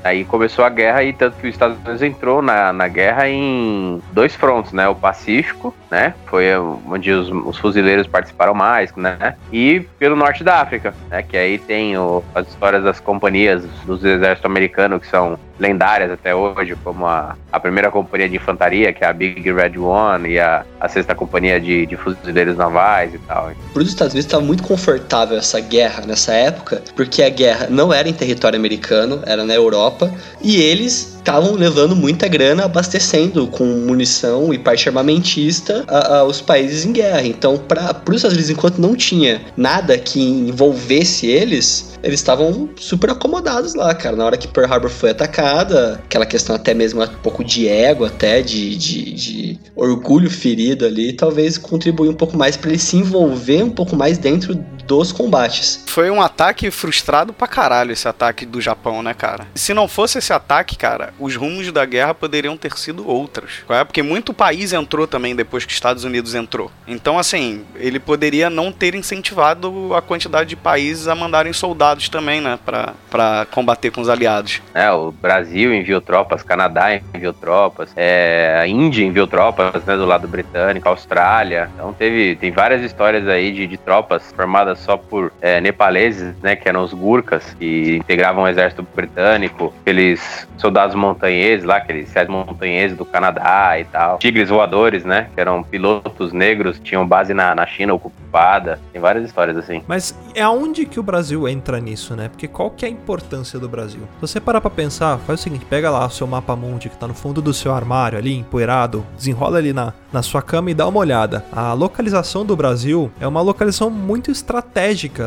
Aí 0.04 0.24
começou 0.24 0.64
a 0.64 0.68
guerra 0.68 1.02
e 1.02 1.12
tanto 1.12 1.36
que 1.38 1.46
os 1.46 1.54
Estados 1.54 1.76
Unidos 1.78 2.02
entrou 2.02 2.42
na, 2.42 2.72
na 2.72 2.88
guerra 2.88 3.28
em 3.28 4.00
dois 4.12 4.34
frontos, 4.34 4.72
né? 4.72 4.88
O 4.88 4.94
Pacífico, 4.94 5.74
né? 5.90 6.14
Foi 6.26 6.46
onde 6.56 7.10
os, 7.10 7.28
os 7.30 7.58
fuzileiros 7.58 8.06
participaram 8.06 8.54
mais, 8.54 8.94
né? 8.94 9.36
E 9.52 9.80
pelo 9.98 10.16
norte 10.16 10.42
da 10.44 10.60
África, 10.60 10.94
né? 11.10 11.22
Que 11.22 11.36
aí 11.36 11.58
tem 11.58 11.96
o, 11.96 12.22
as 12.34 12.48
histórias 12.48 12.82
das 12.82 13.00
companhias 13.00 13.64
dos 13.84 14.04
exércitos 14.04 14.44
americanos 14.44 15.00
que 15.00 15.06
são 15.06 15.38
lendárias 15.62 16.10
até 16.10 16.34
hoje, 16.34 16.76
como 16.82 17.06
a, 17.06 17.36
a 17.52 17.60
primeira 17.60 17.88
companhia 17.90 18.28
de 18.28 18.36
infantaria, 18.36 18.92
que 18.92 19.04
é 19.04 19.06
a 19.06 19.12
Big 19.12 19.50
Red 19.52 19.78
One, 19.78 20.30
e 20.30 20.40
a, 20.40 20.64
a 20.80 20.88
sexta 20.88 21.14
companhia 21.14 21.60
de, 21.60 21.86
de 21.86 21.96
fuzileiros 21.96 22.56
navais 22.56 23.14
e 23.14 23.18
tal. 23.18 23.52
Para 23.72 23.82
os 23.82 23.88
Estados 23.88 24.12
Unidos 24.12 24.26
estava 24.26 24.44
muito 24.44 24.64
confortável 24.64 25.38
essa 25.38 25.60
guerra 25.60 26.04
nessa 26.04 26.32
época, 26.32 26.82
porque 26.96 27.22
a 27.22 27.28
guerra 27.28 27.68
não 27.70 27.92
era 27.92 28.08
em 28.08 28.12
território 28.12 28.58
americano, 28.58 29.22
era 29.24 29.44
na 29.44 29.54
Europa, 29.54 30.12
e 30.42 30.60
eles 30.60 31.12
estavam 31.22 31.54
levando 31.54 31.94
muita 31.94 32.26
grana, 32.26 32.64
abastecendo 32.64 33.46
com 33.46 33.64
munição 33.64 34.52
e 34.52 34.58
parte 34.58 34.88
armamentista 34.88 35.84
a, 35.86 36.16
a, 36.16 36.24
os 36.24 36.40
países 36.40 36.84
em 36.84 36.92
guerra. 36.92 37.24
Então, 37.24 37.56
para 37.56 38.02
os 38.08 38.16
Estados 38.16 38.36
Unidos, 38.36 38.50
enquanto 38.50 38.80
não 38.80 38.96
tinha 38.96 39.40
nada 39.56 39.96
que 39.96 40.20
envolvesse 40.20 41.28
eles, 41.28 41.92
eles 42.02 42.18
estavam 42.18 42.68
super 42.76 43.10
acomodados 43.10 43.74
lá, 43.74 43.94
cara. 43.94 44.16
Na 44.16 44.24
hora 44.24 44.36
que 44.36 44.48
Pearl 44.48 44.72
Harbor 44.72 44.90
foi 44.90 45.10
atacada, 45.52 46.00
aquela 46.04 46.24
questão 46.24 46.56
até 46.56 46.72
mesmo 46.72 47.02
um 47.02 47.06
pouco 47.22 47.44
de 47.44 47.68
ego, 47.68 48.04
até 48.04 48.40
de, 48.40 48.76
de, 48.76 49.12
de 49.12 49.58
orgulho 49.76 50.30
ferido 50.30 50.86
ali, 50.86 51.12
talvez 51.12 51.58
contribui 51.58 52.08
um 52.08 52.14
pouco 52.14 52.36
mais 52.36 52.56
para 52.56 52.70
ele 52.70 52.78
se 52.78 52.96
envolver 52.96 53.62
um 53.62 53.70
pouco 53.70 53.94
mais 53.94 54.18
dentro 54.18 54.54
dos 54.86 55.12
combates. 55.12 55.84
Foi 55.86 56.10
um 56.10 56.20
ataque 56.20 56.70
frustrado 56.70 57.32
pra 57.32 57.46
caralho 57.46 57.92
esse 57.92 58.08
ataque 58.08 58.44
do 58.46 58.60
Japão, 58.60 59.02
né, 59.02 59.14
cara? 59.14 59.46
Se 59.54 59.74
não 59.74 59.88
fosse 59.88 60.18
esse 60.18 60.32
ataque, 60.32 60.76
cara, 60.76 61.12
os 61.18 61.36
rumos 61.36 61.70
da 61.72 61.84
guerra 61.84 62.14
poderiam 62.14 62.56
ter 62.56 62.76
sido 62.78 63.08
outros. 63.08 63.62
É? 63.68 63.84
Porque 63.84 64.02
muito 64.02 64.32
país 64.34 64.72
entrou 64.72 65.06
também 65.06 65.34
depois 65.34 65.64
que 65.64 65.70
os 65.70 65.76
Estados 65.76 66.04
Unidos 66.04 66.34
entrou. 66.34 66.70
Então, 66.86 67.18
assim, 67.18 67.64
ele 67.76 67.98
poderia 67.98 68.50
não 68.50 68.72
ter 68.72 68.94
incentivado 68.94 69.94
a 69.94 70.02
quantidade 70.02 70.50
de 70.50 70.56
países 70.56 71.08
a 71.08 71.14
mandarem 71.14 71.52
soldados 71.52 72.08
também, 72.08 72.40
né, 72.40 72.58
pra, 72.64 72.94
pra 73.10 73.46
combater 73.50 73.90
com 73.90 74.00
os 74.00 74.08
aliados. 74.08 74.60
É, 74.74 74.90
o 74.90 75.12
Brasil 75.12 75.74
enviou 75.74 76.00
tropas, 76.00 76.42
Canadá 76.42 76.94
enviou 77.14 77.32
tropas, 77.32 77.90
é, 77.96 78.58
a 78.60 78.66
Índia 78.66 79.04
enviou 79.04 79.26
tropas, 79.26 79.84
né, 79.84 79.96
do 79.96 80.06
lado 80.06 80.26
britânico, 80.26 80.88
Austrália. 80.88 81.70
Então 81.74 81.92
teve, 81.92 82.36
tem 82.36 82.50
várias 82.50 82.82
histórias 82.82 83.28
aí 83.28 83.52
de, 83.52 83.66
de 83.66 83.76
tropas 83.76 84.32
formadas 84.34 84.71
só 84.74 84.96
por 84.96 85.32
é, 85.40 85.60
nepaleses, 85.60 86.34
né, 86.42 86.56
que 86.56 86.68
eram 86.68 86.82
os 86.82 86.92
Gurkhas, 86.92 87.54
que 87.58 87.96
integravam 87.96 88.44
o 88.44 88.48
exército 88.48 88.86
britânico, 88.94 89.72
aqueles 89.80 90.46
soldados 90.56 90.94
montanheses 90.94 91.64
lá, 91.64 91.76
aqueles 91.76 92.08
ciais 92.08 92.28
montanheses 92.28 92.96
do 92.96 93.04
Canadá 93.04 93.78
e 93.78 93.84
tal, 93.84 94.18
tigres 94.18 94.48
voadores, 94.48 95.04
né, 95.04 95.28
que 95.34 95.40
eram 95.40 95.62
pilotos 95.62 96.32
negros, 96.32 96.78
tinham 96.82 97.06
base 97.06 97.34
na, 97.34 97.54
na 97.54 97.66
China 97.66 97.94
ocupada, 97.94 98.78
tem 98.92 99.00
várias 99.00 99.24
histórias 99.24 99.56
assim. 99.56 99.82
Mas 99.86 100.14
é 100.34 100.42
aonde 100.42 100.86
que 100.86 100.98
o 100.98 101.02
Brasil 101.02 101.48
entra 101.48 101.78
nisso, 101.80 102.16
né? 102.16 102.28
Porque 102.28 102.48
qual 102.48 102.70
que 102.70 102.84
é 102.84 102.88
a 102.88 102.90
importância 102.90 103.58
do 103.58 103.68
Brasil? 103.68 104.02
Se 104.14 104.20
você 104.20 104.40
parar 104.40 104.60
pra 104.60 104.70
pensar, 104.70 105.18
faz 105.18 105.40
o 105.40 105.42
seguinte, 105.42 105.64
pega 105.64 105.90
lá 105.90 106.06
o 106.06 106.10
seu 106.10 106.26
mapa 106.26 106.56
mundi 106.56 106.88
que 106.88 106.96
tá 106.96 107.06
no 107.06 107.14
fundo 107.14 107.42
do 107.42 107.52
seu 107.52 107.74
armário 107.74 108.18
ali, 108.18 108.34
empoeirado, 108.36 109.04
desenrola 109.16 109.58
ali 109.58 109.72
na, 109.72 109.92
na 110.12 110.22
sua 110.22 110.42
cama 110.42 110.70
e 110.70 110.74
dá 110.74 110.86
uma 110.86 111.00
olhada. 111.00 111.44
A 111.52 111.72
localização 111.72 112.44
do 112.44 112.56
Brasil 112.56 113.10
é 113.20 113.26
uma 113.26 113.40
localização 113.40 113.90
muito 113.90 114.30
estratégica, 114.30 114.61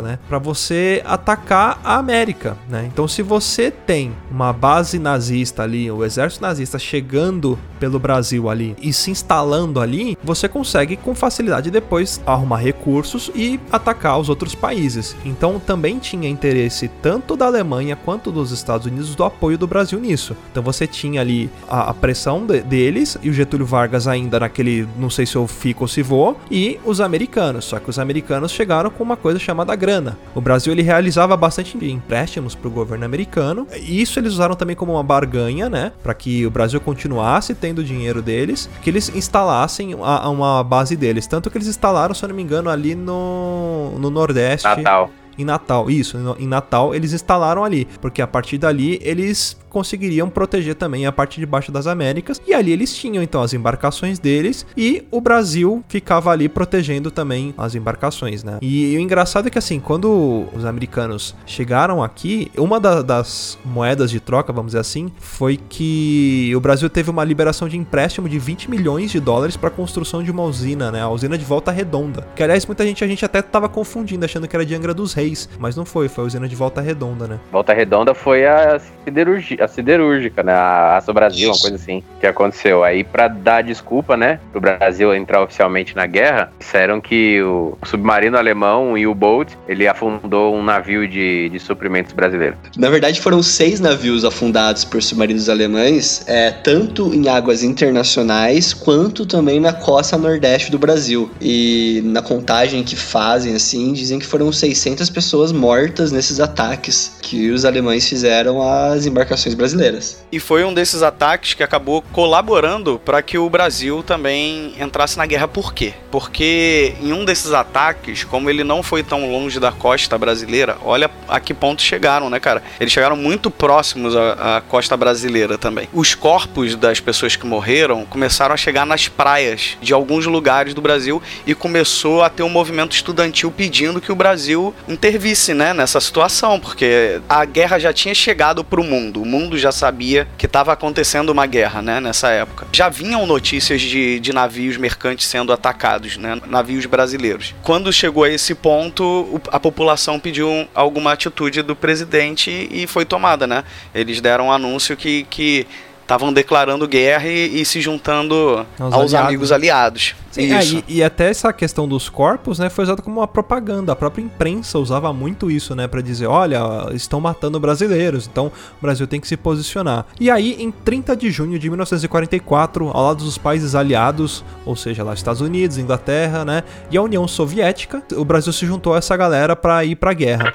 né, 0.01 0.19
para 0.27 0.39
você 0.39 1.01
atacar 1.05 1.79
a 1.83 1.97
América, 1.97 2.57
né? 2.69 2.89
Então, 2.91 3.07
se 3.07 3.21
você 3.21 3.69
tem 3.71 4.13
uma 4.31 4.51
base 4.51 4.99
nazista 4.99 5.63
ali, 5.63 5.89
o 5.89 6.03
exército 6.03 6.41
nazista 6.41 6.79
chegando 6.79 7.57
pelo 7.79 7.99
Brasil 7.99 8.49
ali 8.49 8.75
e 8.81 8.91
se 8.93 9.11
instalando 9.11 9.79
ali, 9.79 10.17
você 10.23 10.47
consegue 10.47 10.95
com 10.95 11.13
facilidade 11.13 11.69
depois 11.69 12.21
arrumar 12.25 12.57
recursos 12.57 13.29
e 13.35 13.59
atacar 13.71 14.19
os 14.19 14.29
outros 14.29 14.55
países. 14.55 15.15
Então, 15.25 15.59
também 15.59 15.99
tinha 15.99 16.29
interesse 16.29 16.87
tanto 17.01 17.35
da 17.35 17.45
Alemanha 17.45 17.95
quanto 17.95 18.31
dos 18.31 18.51
Estados 18.51 18.87
Unidos 18.87 19.15
do 19.15 19.23
apoio 19.23 19.57
do 19.57 19.67
Brasil 19.67 19.99
nisso. 19.99 20.35
Então, 20.51 20.63
você 20.63 20.87
tinha 20.87 21.21
ali 21.21 21.49
a, 21.67 21.89
a 21.89 21.93
pressão 21.93 22.45
de, 22.45 22.61
deles 22.61 23.17
e 23.21 23.29
o 23.29 23.33
Getúlio 23.33 23.65
Vargas 23.65 24.07
ainda 24.07 24.39
naquele 24.39 24.87
não 24.97 25.09
sei 25.09 25.25
se 25.25 25.35
eu 25.35 25.47
fico 25.47 25.83
ou 25.83 25.87
se 25.87 26.01
vou, 26.01 26.39
e 26.49 26.79
os 26.83 27.01
americanos. 27.01 27.65
Só 27.65 27.79
que 27.79 27.89
os 27.89 27.99
americanos 27.99 28.51
chegaram 28.51 28.89
com 28.89 29.03
uma 29.03 29.17
coisa 29.25 29.39
chamada 29.39 29.75
grana. 29.75 30.15
O 30.35 30.39
Brasil 30.39 30.71
ele 30.71 30.83
realizava 30.83 31.35
bastante 31.35 31.75
empréstimos 31.83 32.53
para 32.53 32.67
o 32.67 32.71
governo 32.71 33.05
americano, 33.05 33.67
e 33.73 33.99
isso 33.99 34.19
eles 34.19 34.33
usaram 34.33 34.53
também 34.53 34.75
como 34.75 34.93
uma 34.93 35.01
barganha, 35.01 35.67
né, 35.67 35.93
para 36.03 36.13
que 36.13 36.45
o 36.45 36.51
Brasil 36.51 36.79
continuasse 36.79 37.55
tendo 37.55 37.83
dinheiro 37.83 38.21
deles, 38.21 38.69
que 38.83 38.89
eles 38.91 39.09
instalassem 39.15 39.95
a, 39.95 40.25
a 40.25 40.29
uma 40.29 40.63
base 40.63 40.95
deles. 40.95 41.25
Tanto 41.25 41.49
que 41.49 41.57
eles 41.57 41.67
instalaram, 41.67 42.13
se 42.13 42.23
eu 42.23 42.29
não 42.29 42.35
me 42.35 42.43
engano, 42.43 42.69
ali 42.69 42.93
no, 42.93 43.97
no 43.97 44.11
Nordeste. 44.11 44.67
Natal. 44.67 45.09
Em 45.37 45.45
Natal, 45.45 45.89
isso, 45.89 46.17
em 46.39 46.47
Natal 46.47 46.93
eles 46.93 47.13
instalaram 47.13 47.63
ali, 47.63 47.87
porque 48.01 48.21
a 48.21 48.27
partir 48.27 48.57
dali 48.57 48.99
eles 49.01 49.57
conseguiriam 49.75 50.29
proteger 50.29 50.73
também 50.73 51.05
a 51.05 51.11
parte 51.11 51.37
de 51.37 51.45
baixo 51.45 51.69
das 51.69 51.85
Américas. 51.85 52.41
E 52.47 52.53
ali 52.53 52.71
eles 52.71 52.95
tinham 52.95 53.21
então 53.21 53.41
as 53.41 53.53
embarcações 53.53 54.17
deles 54.17 54.65
e 54.77 55.03
o 55.11 55.19
Brasil 55.19 55.83
ficava 55.89 56.31
ali 56.31 56.47
protegendo 56.47 57.11
também 57.11 57.53
as 57.57 57.75
embarcações, 57.75 58.41
né? 58.41 58.57
E, 58.61 58.95
o 58.95 59.01
engraçado 59.01 59.47
é 59.47 59.51
que 59.51 59.57
assim, 59.57 59.81
quando 59.81 60.45
os 60.55 60.63
americanos 60.63 61.35
chegaram 61.45 62.01
aqui, 62.01 62.49
uma 62.57 62.79
da, 62.79 63.01
das 63.01 63.57
moedas 63.65 64.09
de 64.09 64.21
troca, 64.21 64.53
vamos 64.53 64.69
dizer 64.69 64.79
assim, 64.79 65.11
foi 65.19 65.57
que 65.57 66.53
o 66.55 66.61
Brasil 66.61 66.89
teve 66.89 67.09
uma 67.09 67.25
liberação 67.25 67.67
de 67.67 67.75
empréstimo 67.75 68.29
de 68.29 68.39
20 68.39 68.69
milhões 68.69 69.11
de 69.11 69.19
dólares 69.19 69.57
para 69.57 69.67
a 69.67 69.71
construção 69.71 70.23
de 70.23 70.31
uma 70.31 70.43
usina, 70.43 70.89
né? 70.89 71.01
A 71.01 71.09
usina 71.09 71.37
de 71.37 71.43
Volta 71.43 71.69
Redonda. 71.69 72.25
Que 72.33 72.43
aliás, 72.43 72.65
muita 72.65 72.85
gente 72.85 73.03
a 73.03 73.07
gente 73.07 73.25
até 73.25 73.39
estava 73.39 73.67
confundindo, 73.67 74.23
achando 74.23 74.47
que 74.47 74.55
era 74.55 74.65
de 74.65 74.73
Angra 74.73 74.93
dos 74.93 75.11
Reis 75.11 75.24
10, 75.25 75.49
mas 75.59 75.75
não 75.75 75.85
foi, 75.85 76.07
foi 76.07 76.23
a 76.23 76.27
usina 76.27 76.47
de 76.47 76.55
Volta 76.55 76.81
Redonda, 76.81 77.27
né? 77.27 77.39
Volta 77.51 77.73
Redonda 77.73 78.13
foi 78.13 78.45
a, 78.45 78.75
a 78.75 79.67
siderúrgica, 79.67 80.43
né? 80.43 80.53
A 80.53 80.97
Aço 80.97 81.13
Brasil, 81.13 81.49
uma 81.49 81.59
coisa 81.59 81.75
assim, 81.75 82.03
que 82.19 82.27
aconteceu. 82.27 82.83
Aí, 82.83 83.03
para 83.03 83.27
dar 83.27 83.63
desculpa, 83.63 84.15
né, 84.15 84.39
pro 84.51 84.61
Brasil 84.61 85.13
entrar 85.13 85.41
oficialmente 85.41 85.95
na 85.95 86.05
guerra, 86.05 86.51
disseram 86.59 87.01
que 87.01 87.41
o 87.41 87.77
submarino 87.85 88.37
alemão 88.37 88.97
e 88.97 89.07
o 89.07 89.13
Bolt, 89.13 89.51
ele 89.67 89.87
afundou 89.87 90.55
um 90.55 90.63
navio 90.63 91.07
de, 91.07 91.49
de 91.49 91.59
suprimentos 91.59 92.13
brasileiro. 92.13 92.55
Na 92.77 92.89
verdade, 92.89 93.19
foram 93.21 93.41
seis 93.41 93.79
navios 93.79 94.23
afundados 94.23 94.83
por 94.83 95.01
submarinos 95.01 95.49
alemães, 95.49 96.23
é, 96.27 96.51
tanto 96.51 97.13
em 97.13 97.27
águas 97.27 97.63
internacionais 97.63 98.73
quanto 98.73 99.25
também 99.25 99.59
na 99.59 99.73
costa 99.73 100.17
nordeste 100.17 100.71
do 100.71 100.77
Brasil. 100.77 101.29
E 101.41 102.01
na 102.05 102.21
contagem 102.21 102.83
que 102.83 102.95
fazem, 102.95 103.55
assim, 103.55 103.93
dizem 103.93 104.19
que 104.19 104.25
foram 104.25 104.51
600 104.51 105.09
pessoas 105.15 105.53
mortas 105.53 106.11
nesses 106.11 106.41
ataques 106.41 107.15
que 107.21 107.49
os 107.49 107.63
alemães 107.63 108.07
fizeram 108.07 108.61
às 108.61 109.05
embarcações 109.05 109.55
brasileiras. 109.55 110.25
E 110.29 110.41
foi 110.41 110.65
um 110.65 110.73
desses 110.73 111.01
ataques 111.01 111.53
que 111.53 111.63
acabou 111.63 112.01
colaborando 112.11 112.99
para 113.03 113.21
que 113.21 113.37
o 113.37 113.49
Brasil 113.49 114.03
também 114.03 114.75
entrasse 114.77 115.17
na 115.17 115.25
guerra. 115.25 115.47
Por 115.47 115.73
quê? 115.73 115.93
Porque 116.11 116.95
em 117.01 117.13
um 117.13 117.23
desses 117.23 117.53
ataques, 117.53 118.25
como 118.25 118.49
ele 118.49 118.63
não 118.63 118.83
foi 118.83 119.03
tão 119.03 119.31
longe 119.31 119.57
da 119.57 119.71
costa 119.71 120.17
brasileira, 120.17 120.77
olha 120.83 121.09
a 121.29 121.39
que 121.39 121.53
ponto 121.53 121.81
chegaram, 121.81 122.29
né, 122.29 122.37
cara? 122.37 122.61
Eles 122.77 122.91
chegaram 122.91 123.15
muito 123.15 123.49
próximos 123.49 124.13
à, 124.17 124.57
à 124.57 124.61
costa 124.61 124.97
brasileira 124.97 125.57
também. 125.57 125.87
Os 125.93 126.13
corpos 126.13 126.75
das 126.75 126.99
pessoas 126.99 127.37
que 127.37 127.45
morreram 127.45 128.05
começaram 128.05 128.53
a 128.53 128.57
chegar 128.57 128.85
nas 128.85 129.07
praias 129.07 129.77
de 129.81 129.93
alguns 129.93 130.25
lugares 130.25 130.73
do 130.73 130.81
Brasil 130.81 131.23
e 131.47 131.55
começou 131.55 132.21
a 132.21 132.29
ter 132.29 132.43
um 132.43 132.49
movimento 132.49 132.93
estudantil 132.93 133.49
pedindo 133.49 134.01
que 134.01 134.11
o 134.11 134.15
Brasil 134.15 134.73
intervisse, 135.05 135.53
né, 135.53 135.71
nessa 135.71 136.01
situação, 136.01 136.59
porque 136.59 137.21
a 137.29 137.45
guerra 137.45 137.77
já 137.77 137.93
tinha 137.93 138.15
chegado 138.15 138.63
para 138.63 138.81
o 138.81 138.83
mundo. 138.83 139.21
O 139.21 139.25
mundo 139.25 139.55
já 139.55 139.71
sabia 139.71 140.27
que 140.35 140.47
estava 140.47 140.73
acontecendo 140.73 141.29
uma 141.29 141.45
guerra, 141.45 141.79
né, 141.79 141.99
nessa 141.99 142.29
época. 142.29 142.65
Já 142.71 142.89
vinham 142.89 143.23
notícias 143.27 143.81
de, 143.81 144.19
de 144.19 144.33
navios 144.33 144.77
mercantes 144.77 145.27
sendo 145.27 145.53
atacados, 145.53 146.17
né, 146.17 146.41
navios 146.47 146.87
brasileiros. 146.87 147.53
Quando 147.61 147.93
chegou 147.93 148.23
a 148.23 148.29
esse 148.31 148.55
ponto, 148.55 149.39
a 149.51 149.59
população 149.59 150.19
pediu 150.19 150.67
alguma 150.73 151.11
atitude 151.11 151.61
do 151.61 151.75
presidente 151.75 152.67
e 152.71 152.87
foi 152.87 153.05
tomada, 153.05 153.45
né? 153.45 153.63
Eles 153.93 154.19
deram 154.19 154.47
um 154.47 154.51
anúncio 154.51 154.97
que, 154.97 155.23
que 155.29 155.67
estavam 156.05 156.31
declarando 156.31 156.87
guerra 156.87 157.27
e, 157.27 157.61
e 157.61 157.65
se 157.65 157.81
juntando 157.81 158.65
Aos 158.79 158.93
aos, 158.93 159.13
aliados. 159.13 159.27
amigos 159.27 159.51
aliados. 159.51 160.15
Sim, 160.31 160.53
é, 160.53 160.59
Isso. 160.59 160.83
e, 160.87 160.97
e 160.97 161.03
até 161.03 161.29
essa 161.29 161.51
questão 161.51 161.87
dos 161.87 162.09
corpos, 162.09 162.59
né, 162.59 162.69
foi 162.69 162.83
usada 162.83 163.01
como 163.01 163.19
uma 163.19 163.27
propaganda. 163.27 163.91
A 163.91 163.95
própria 163.95 164.21
imprensa 164.21 164.77
usava 164.77 165.11
muito 165.11 165.49
isso, 165.49 165.75
né, 165.75 165.87
para 165.87 166.01
dizer, 166.01 166.27
olha, 166.27 166.59
estão 166.93 167.19
matando 167.19 167.59
brasileiros, 167.59 168.27
então 168.31 168.47
o 168.47 168.81
Brasil 168.81 169.07
tem 169.07 169.19
que 169.19 169.27
se 169.27 169.35
posicionar. 169.35 170.05
E 170.19 170.29
aí, 170.29 170.55
em 170.59 170.69
30 170.71 171.15
de 171.15 171.31
junho 171.31 171.57
de 171.57 171.69
1944, 171.69 172.91
ao 172.93 173.03
lado 173.05 173.23
dos 173.23 173.37
países 173.37 173.73
aliados, 173.73 174.43
ou 174.65 174.75
seja, 174.75 175.03
lá 175.03 175.13
Estados 175.13 175.41
Unidos, 175.41 175.77
Inglaterra, 175.77 176.45
né, 176.45 176.63
e 176.91 176.97
a 176.97 177.01
União 177.01 177.27
Soviética, 177.27 178.03
o 178.15 178.23
Brasil 178.23 178.53
se 178.53 178.65
juntou 178.65 178.93
a 178.93 178.97
essa 178.99 179.17
galera 179.17 179.55
para 179.55 179.83
ir 179.83 179.95
para 179.95 180.13
guerra. 180.13 180.53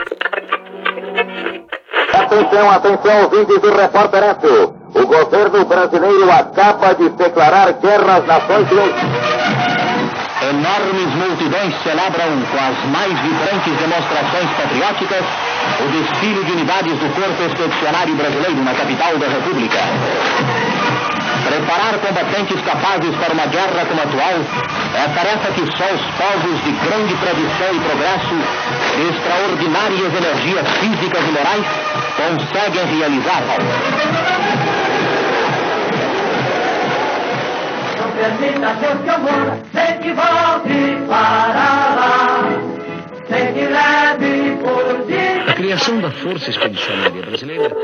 Atenção, 2.13 2.71
atenção, 2.71 3.25
ouvintes 3.25 3.61
do 3.61 3.75
Repórter 3.75 4.23
Eto. 4.23 4.80
O 4.95 5.07
governo 5.07 5.65
brasileiro 5.65 6.31
acaba 6.31 6.95
de 6.95 7.09
declarar 7.11 7.73
guerra 7.75 8.17
às 8.17 8.27
Nações 8.27 8.71
Unidas. 8.71 9.81
Enormes 10.43 11.15
multidões 11.15 11.75
celebram 11.83 12.43
com 12.51 12.57
as 12.57 12.85
mais 12.91 13.13
vibrantes 13.21 13.77
demonstrações 13.79 14.51
patrióticas 14.57 15.25
o 15.79 15.89
desfile 15.93 16.45
de 16.45 16.53
unidades 16.53 16.99
do 16.99 17.15
Corpo 17.15 17.43
Expedicionário 17.43 18.17
Brasileiro 18.17 18.65
na 18.65 18.75
capital 18.75 19.17
da 19.19 19.29
República. 19.29 19.79
Preparar 21.47 21.99
combatentes 21.99 22.61
capazes 22.63 23.15
para 23.17 23.33
uma 23.35 23.47
guerra 23.47 23.87
como 23.87 24.01
a 24.01 24.05
atual 24.05 24.37
é 24.95 25.05
a 25.05 25.09
tarefa 25.09 25.53
que 25.53 25.67
só 25.77 25.87
os 25.93 26.03
povos 26.19 26.65
de 26.65 26.73
grande 26.73 27.15
tradição 27.17 27.75
e 27.75 27.81
progresso, 27.81 28.35
de 28.97 29.03
extraordinárias 29.09 30.15
energias 30.15 30.69
físicas 30.81 31.23
e 31.23 31.33
morais, 31.33 31.67
conseguem 32.17 32.99
realizar. 32.99 34.40
Permita, 38.21 38.75
Deus 38.75 39.01
que 39.03 39.09
eu 39.09 39.19
morra, 39.19 39.59
sem 39.73 39.99
que 39.99 40.13
volte 40.13 41.07
para 41.09 41.95
lá, 41.97 42.40
criação 45.81 46.01
da 46.01 46.11
Força 46.11 46.51
Expedicionária 46.51 47.23
Brasileira 47.23 47.77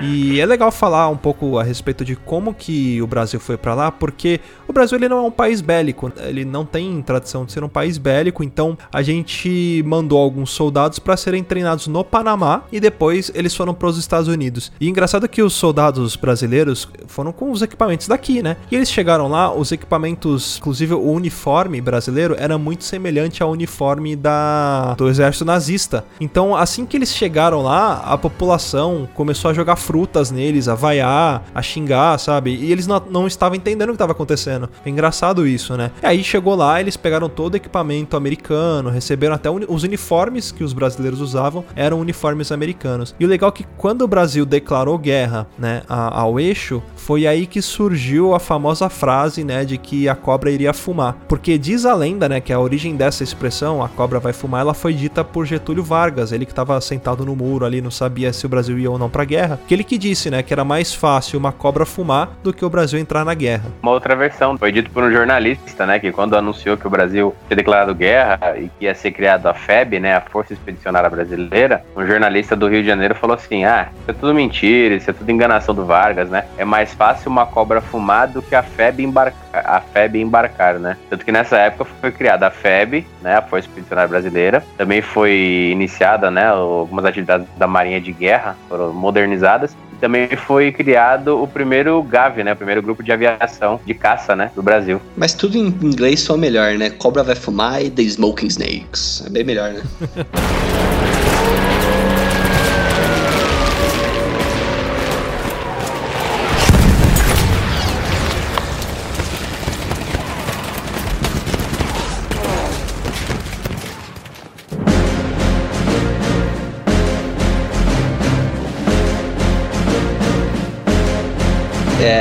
E 0.00 0.40
é 0.40 0.46
legal 0.46 0.70
falar 0.70 1.08
um 1.08 1.16
pouco 1.16 1.58
a 1.58 1.62
respeito 1.62 2.04
de 2.04 2.14
como 2.14 2.54
que 2.54 3.02
o 3.02 3.06
Brasil 3.06 3.40
foi 3.40 3.56
pra 3.56 3.74
lá, 3.74 3.90
porque 3.90 4.40
o 4.66 4.72
Brasil 4.72 4.96
ele 4.96 5.08
não 5.08 5.18
é 5.18 5.22
um 5.22 5.30
país 5.30 5.60
bélico, 5.60 6.12
ele 6.18 6.44
não 6.44 6.64
tem 6.64 7.02
tradição 7.02 7.44
de 7.44 7.52
ser 7.52 7.64
um 7.64 7.68
país 7.68 7.98
bélico, 7.98 8.42
então 8.42 8.78
a 8.92 9.02
gente 9.02 9.82
mandou 9.86 10.18
alguns 10.18 10.50
soldados 10.50 10.98
para 10.98 11.16
serem 11.16 11.42
treinados 11.42 11.86
no 11.86 12.04
Panamá 12.04 12.62
e 12.70 12.78
depois 12.78 13.30
eles 13.34 13.54
foram 13.54 13.74
para 13.74 13.88
os 13.88 13.98
Estados 13.98 14.28
Unidos. 14.28 14.72
E 14.80 14.88
engraçado 14.88 15.28
que 15.28 15.42
os 15.42 15.52
soldados 15.52 16.16
brasileiros 16.16 16.88
foram 17.06 17.32
com 17.32 17.50
os 17.50 17.62
equipamentos 17.62 18.08
daqui, 18.08 18.42
né? 18.42 18.56
E 18.70 18.76
eles 18.76 18.90
chegaram 18.90 19.28
lá, 19.28 19.52
os 19.52 19.72
equipamentos, 19.72 20.58
inclusive 20.58 20.94
o 20.94 21.10
uniforme 21.10 21.80
brasileiro 21.80 22.36
era 22.38 22.56
muito 22.56 22.84
semelhante 22.84 23.42
ao 23.42 23.50
uniforme 23.50 24.14
da 24.14 24.94
do 24.96 25.08
exército 25.08 25.44
nazista. 25.44 26.04
Então, 26.20 26.56
assim 26.56 26.83
que 26.86 26.96
eles 26.96 27.14
chegaram 27.14 27.62
lá, 27.62 28.02
a 28.04 28.16
população 28.18 29.08
começou 29.14 29.50
a 29.50 29.54
jogar 29.54 29.76
frutas 29.76 30.30
neles, 30.30 30.68
a 30.68 30.74
vaiar, 30.74 31.42
a 31.54 31.62
xingar, 31.62 32.18
sabe? 32.18 32.54
E 32.54 32.70
eles 32.72 32.86
não, 32.86 33.02
não 33.10 33.26
estavam 33.26 33.56
entendendo 33.56 33.88
o 33.88 33.92
que 33.92 33.96
estava 33.96 34.12
acontecendo. 34.12 34.68
É 34.84 34.88
engraçado 34.90 35.46
isso, 35.46 35.76
né? 35.76 35.90
E 36.02 36.06
aí 36.06 36.24
chegou 36.24 36.54
lá, 36.54 36.80
eles 36.80 36.96
pegaram 36.96 37.28
todo 37.28 37.54
o 37.54 37.56
equipamento 37.56 38.16
americano, 38.16 38.90
receberam 38.90 39.34
até 39.34 39.50
uni- 39.50 39.66
os 39.68 39.82
uniformes 39.82 40.50
que 40.52 40.64
os 40.64 40.72
brasileiros 40.72 41.20
usavam, 41.20 41.64
eram 41.74 42.00
uniformes 42.00 42.52
americanos. 42.52 43.14
E 43.18 43.24
o 43.24 43.28
legal 43.28 43.48
é 43.48 43.52
que 43.52 43.66
quando 43.76 44.02
o 44.02 44.08
Brasil 44.08 44.44
declarou 44.44 44.98
guerra, 44.98 45.46
né, 45.58 45.82
ao 45.88 46.38
eixo, 46.38 46.82
foi 46.96 47.26
aí 47.26 47.46
que 47.46 47.60
surgiu 47.62 48.34
a 48.34 48.40
famosa 48.40 48.88
frase, 48.88 49.44
né, 49.44 49.64
de 49.64 49.78
que 49.78 50.08
a 50.08 50.14
cobra 50.14 50.50
iria 50.50 50.72
fumar. 50.72 51.16
Porque 51.28 51.56
diz 51.58 51.84
a 51.84 51.94
lenda, 51.94 52.28
né, 52.28 52.40
que 52.40 52.52
a 52.52 52.60
origem 52.60 52.96
dessa 52.96 53.22
expressão, 53.22 53.82
a 53.82 53.88
cobra 53.88 54.18
vai 54.18 54.32
fumar, 54.32 54.60
ela 54.62 54.74
foi 54.74 54.92
dita 54.94 55.24
por 55.24 55.44
Getúlio 55.46 55.82
Vargas, 55.82 56.32
ele 56.32 56.44
que 56.46 56.52
estava 56.52 56.73
sentado 56.80 57.24
no 57.24 57.34
muro 57.34 57.64
ali, 57.64 57.80
não 57.80 57.90
sabia 57.90 58.32
se 58.32 58.46
o 58.46 58.48
Brasil 58.48 58.78
ia 58.78 58.90
ou 58.90 58.98
não 58.98 59.10
pra 59.10 59.24
guerra, 59.24 59.58
que 59.66 59.74
ele 59.74 59.84
que 59.84 59.98
disse, 59.98 60.30
né, 60.30 60.42
que 60.42 60.52
era 60.52 60.64
mais 60.64 60.94
fácil 60.94 61.38
uma 61.38 61.52
cobra 61.52 61.84
fumar 61.84 62.30
do 62.42 62.52
que 62.52 62.64
o 62.64 62.70
Brasil 62.70 62.98
entrar 62.98 63.24
na 63.24 63.34
guerra. 63.34 63.64
Uma 63.82 63.92
outra 63.92 64.14
versão 64.16 64.56
foi 64.58 64.72
dito 64.72 64.90
por 64.90 65.02
um 65.02 65.10
jornalista, 65.10 65.86
né, 65.86 65.98
que 65.98 66.12
quando 66.12 66.36
anunciou 66.36 66.76
que 66.76 66.86
o 66.86 66.90
Brasil 66.90 67.34
tinha 67.46 67.56
declarado 67.56 67.94
guerra 67.94 68.56
e 68.58 68.68
que 68.78 68.84
ia 68.84 68.94
ser 68.94 69.12
criado 69.12 69.46
a 69.46 69.54
FEB, 69.54 70.00
né, 70.00 70.16
a 70.16 70.20
Força 70.20 70.52
Expedicionária 70.52 71.08
Brasileira, 71.10 71.84
um 71.96 72.06
jornalista 72.06 72.56
do 72.56 72.68
Rio 72.68 72.82
de 72.82 72.88
Janeiro 72.88 73.14
falou 73.14 73.36
assim: 73.36 73.64
"Ah, 73.64 73.88
isso 74.00 74.10
é 74.10 74.12
tudo 74.12 74.34
mentira, 74.34 74.94
isso 74.94 75.10
é 75.10 75.12
tudo 75.12 75.30
enganação 75.30 75.74
do 75.74 75.84
Vargas, 75.84 76.30
né? 76.30 76.44
É 76.56 76.64
mais 76.64 76.92
fácil 76.94 77.30
uma 77.30 77.46
cobra 77.46 77.80
fumar 77.80 78.28
do 78.28 78.42
que 78.42 78.54
a 78.54 78.62
FEB 78.62 79.02
embarcar, 79.02 79.43
a 79.64 79.80
FEB 79.80 80.20
embarcar, 80.20 80.78
né? 80.78 80.96
Tanto 81.10 81.24
que 81.24 81.32
nessa 81.32 81.58
época 81.58 81.90
foi 82.00 82.12
criada 82.12 82.46
a 82.46 82.50
FEB, 82.50 83.06
né, 83.22 83.36
a 83.36 83.42
Força 83.42 83.68
Expedicionária 83.68 84.08
Brasileira. 84.08 84.64
Também 84.76 85.02
foi 85.02 85.70
iniciada, 85.72 86.30
né, 86.30 86.46
algumas 86.46 87.04
atividades 87.04 87.46
da 87.56 87.66
Marinha 87.66 88.00
de 88.00 88.12
Guerra 88.12 88.56
foram 88.68 88.92
modernizadas 88.92 89.76
e 89.92 89.96
também 89.96 90.28
foi 90.36 90.72
criado 90.72 91.42
o 91.42 91.46
primeiro 91.46 92.02
GAV, 92.02 92.42
né? 92.42 92.52
O 92.52 92.56
primeiro 92.56 92.82
grupo 92.82 93.02
de 93.02 93.12
aviação 93.12 93.80
de 93.84 93.94
caça, 93.94 94.34
né? 94.34 94.50
Do 94.54 94.62
Brasil. 94.62 95.00
Mas 95.16 95.34
tudo 95.34 95.56
em 95.56 95.66
inglês 95.66 96.20
só 96.20 96.36
melhor, 96.36 96.74
né? 96.74 96.90
Cobra 96.90 97.22
vai 97.22 97.34
fumar 97.34 97.82
e 97.82 97.90
The 97.90 98.02
Smoking 98.02 98.48
Snakes. 98.48 99.24
É 99.26 99.30
bem 99.30 99.44
melhor, 99.44 99.72
né? 99.72 99.82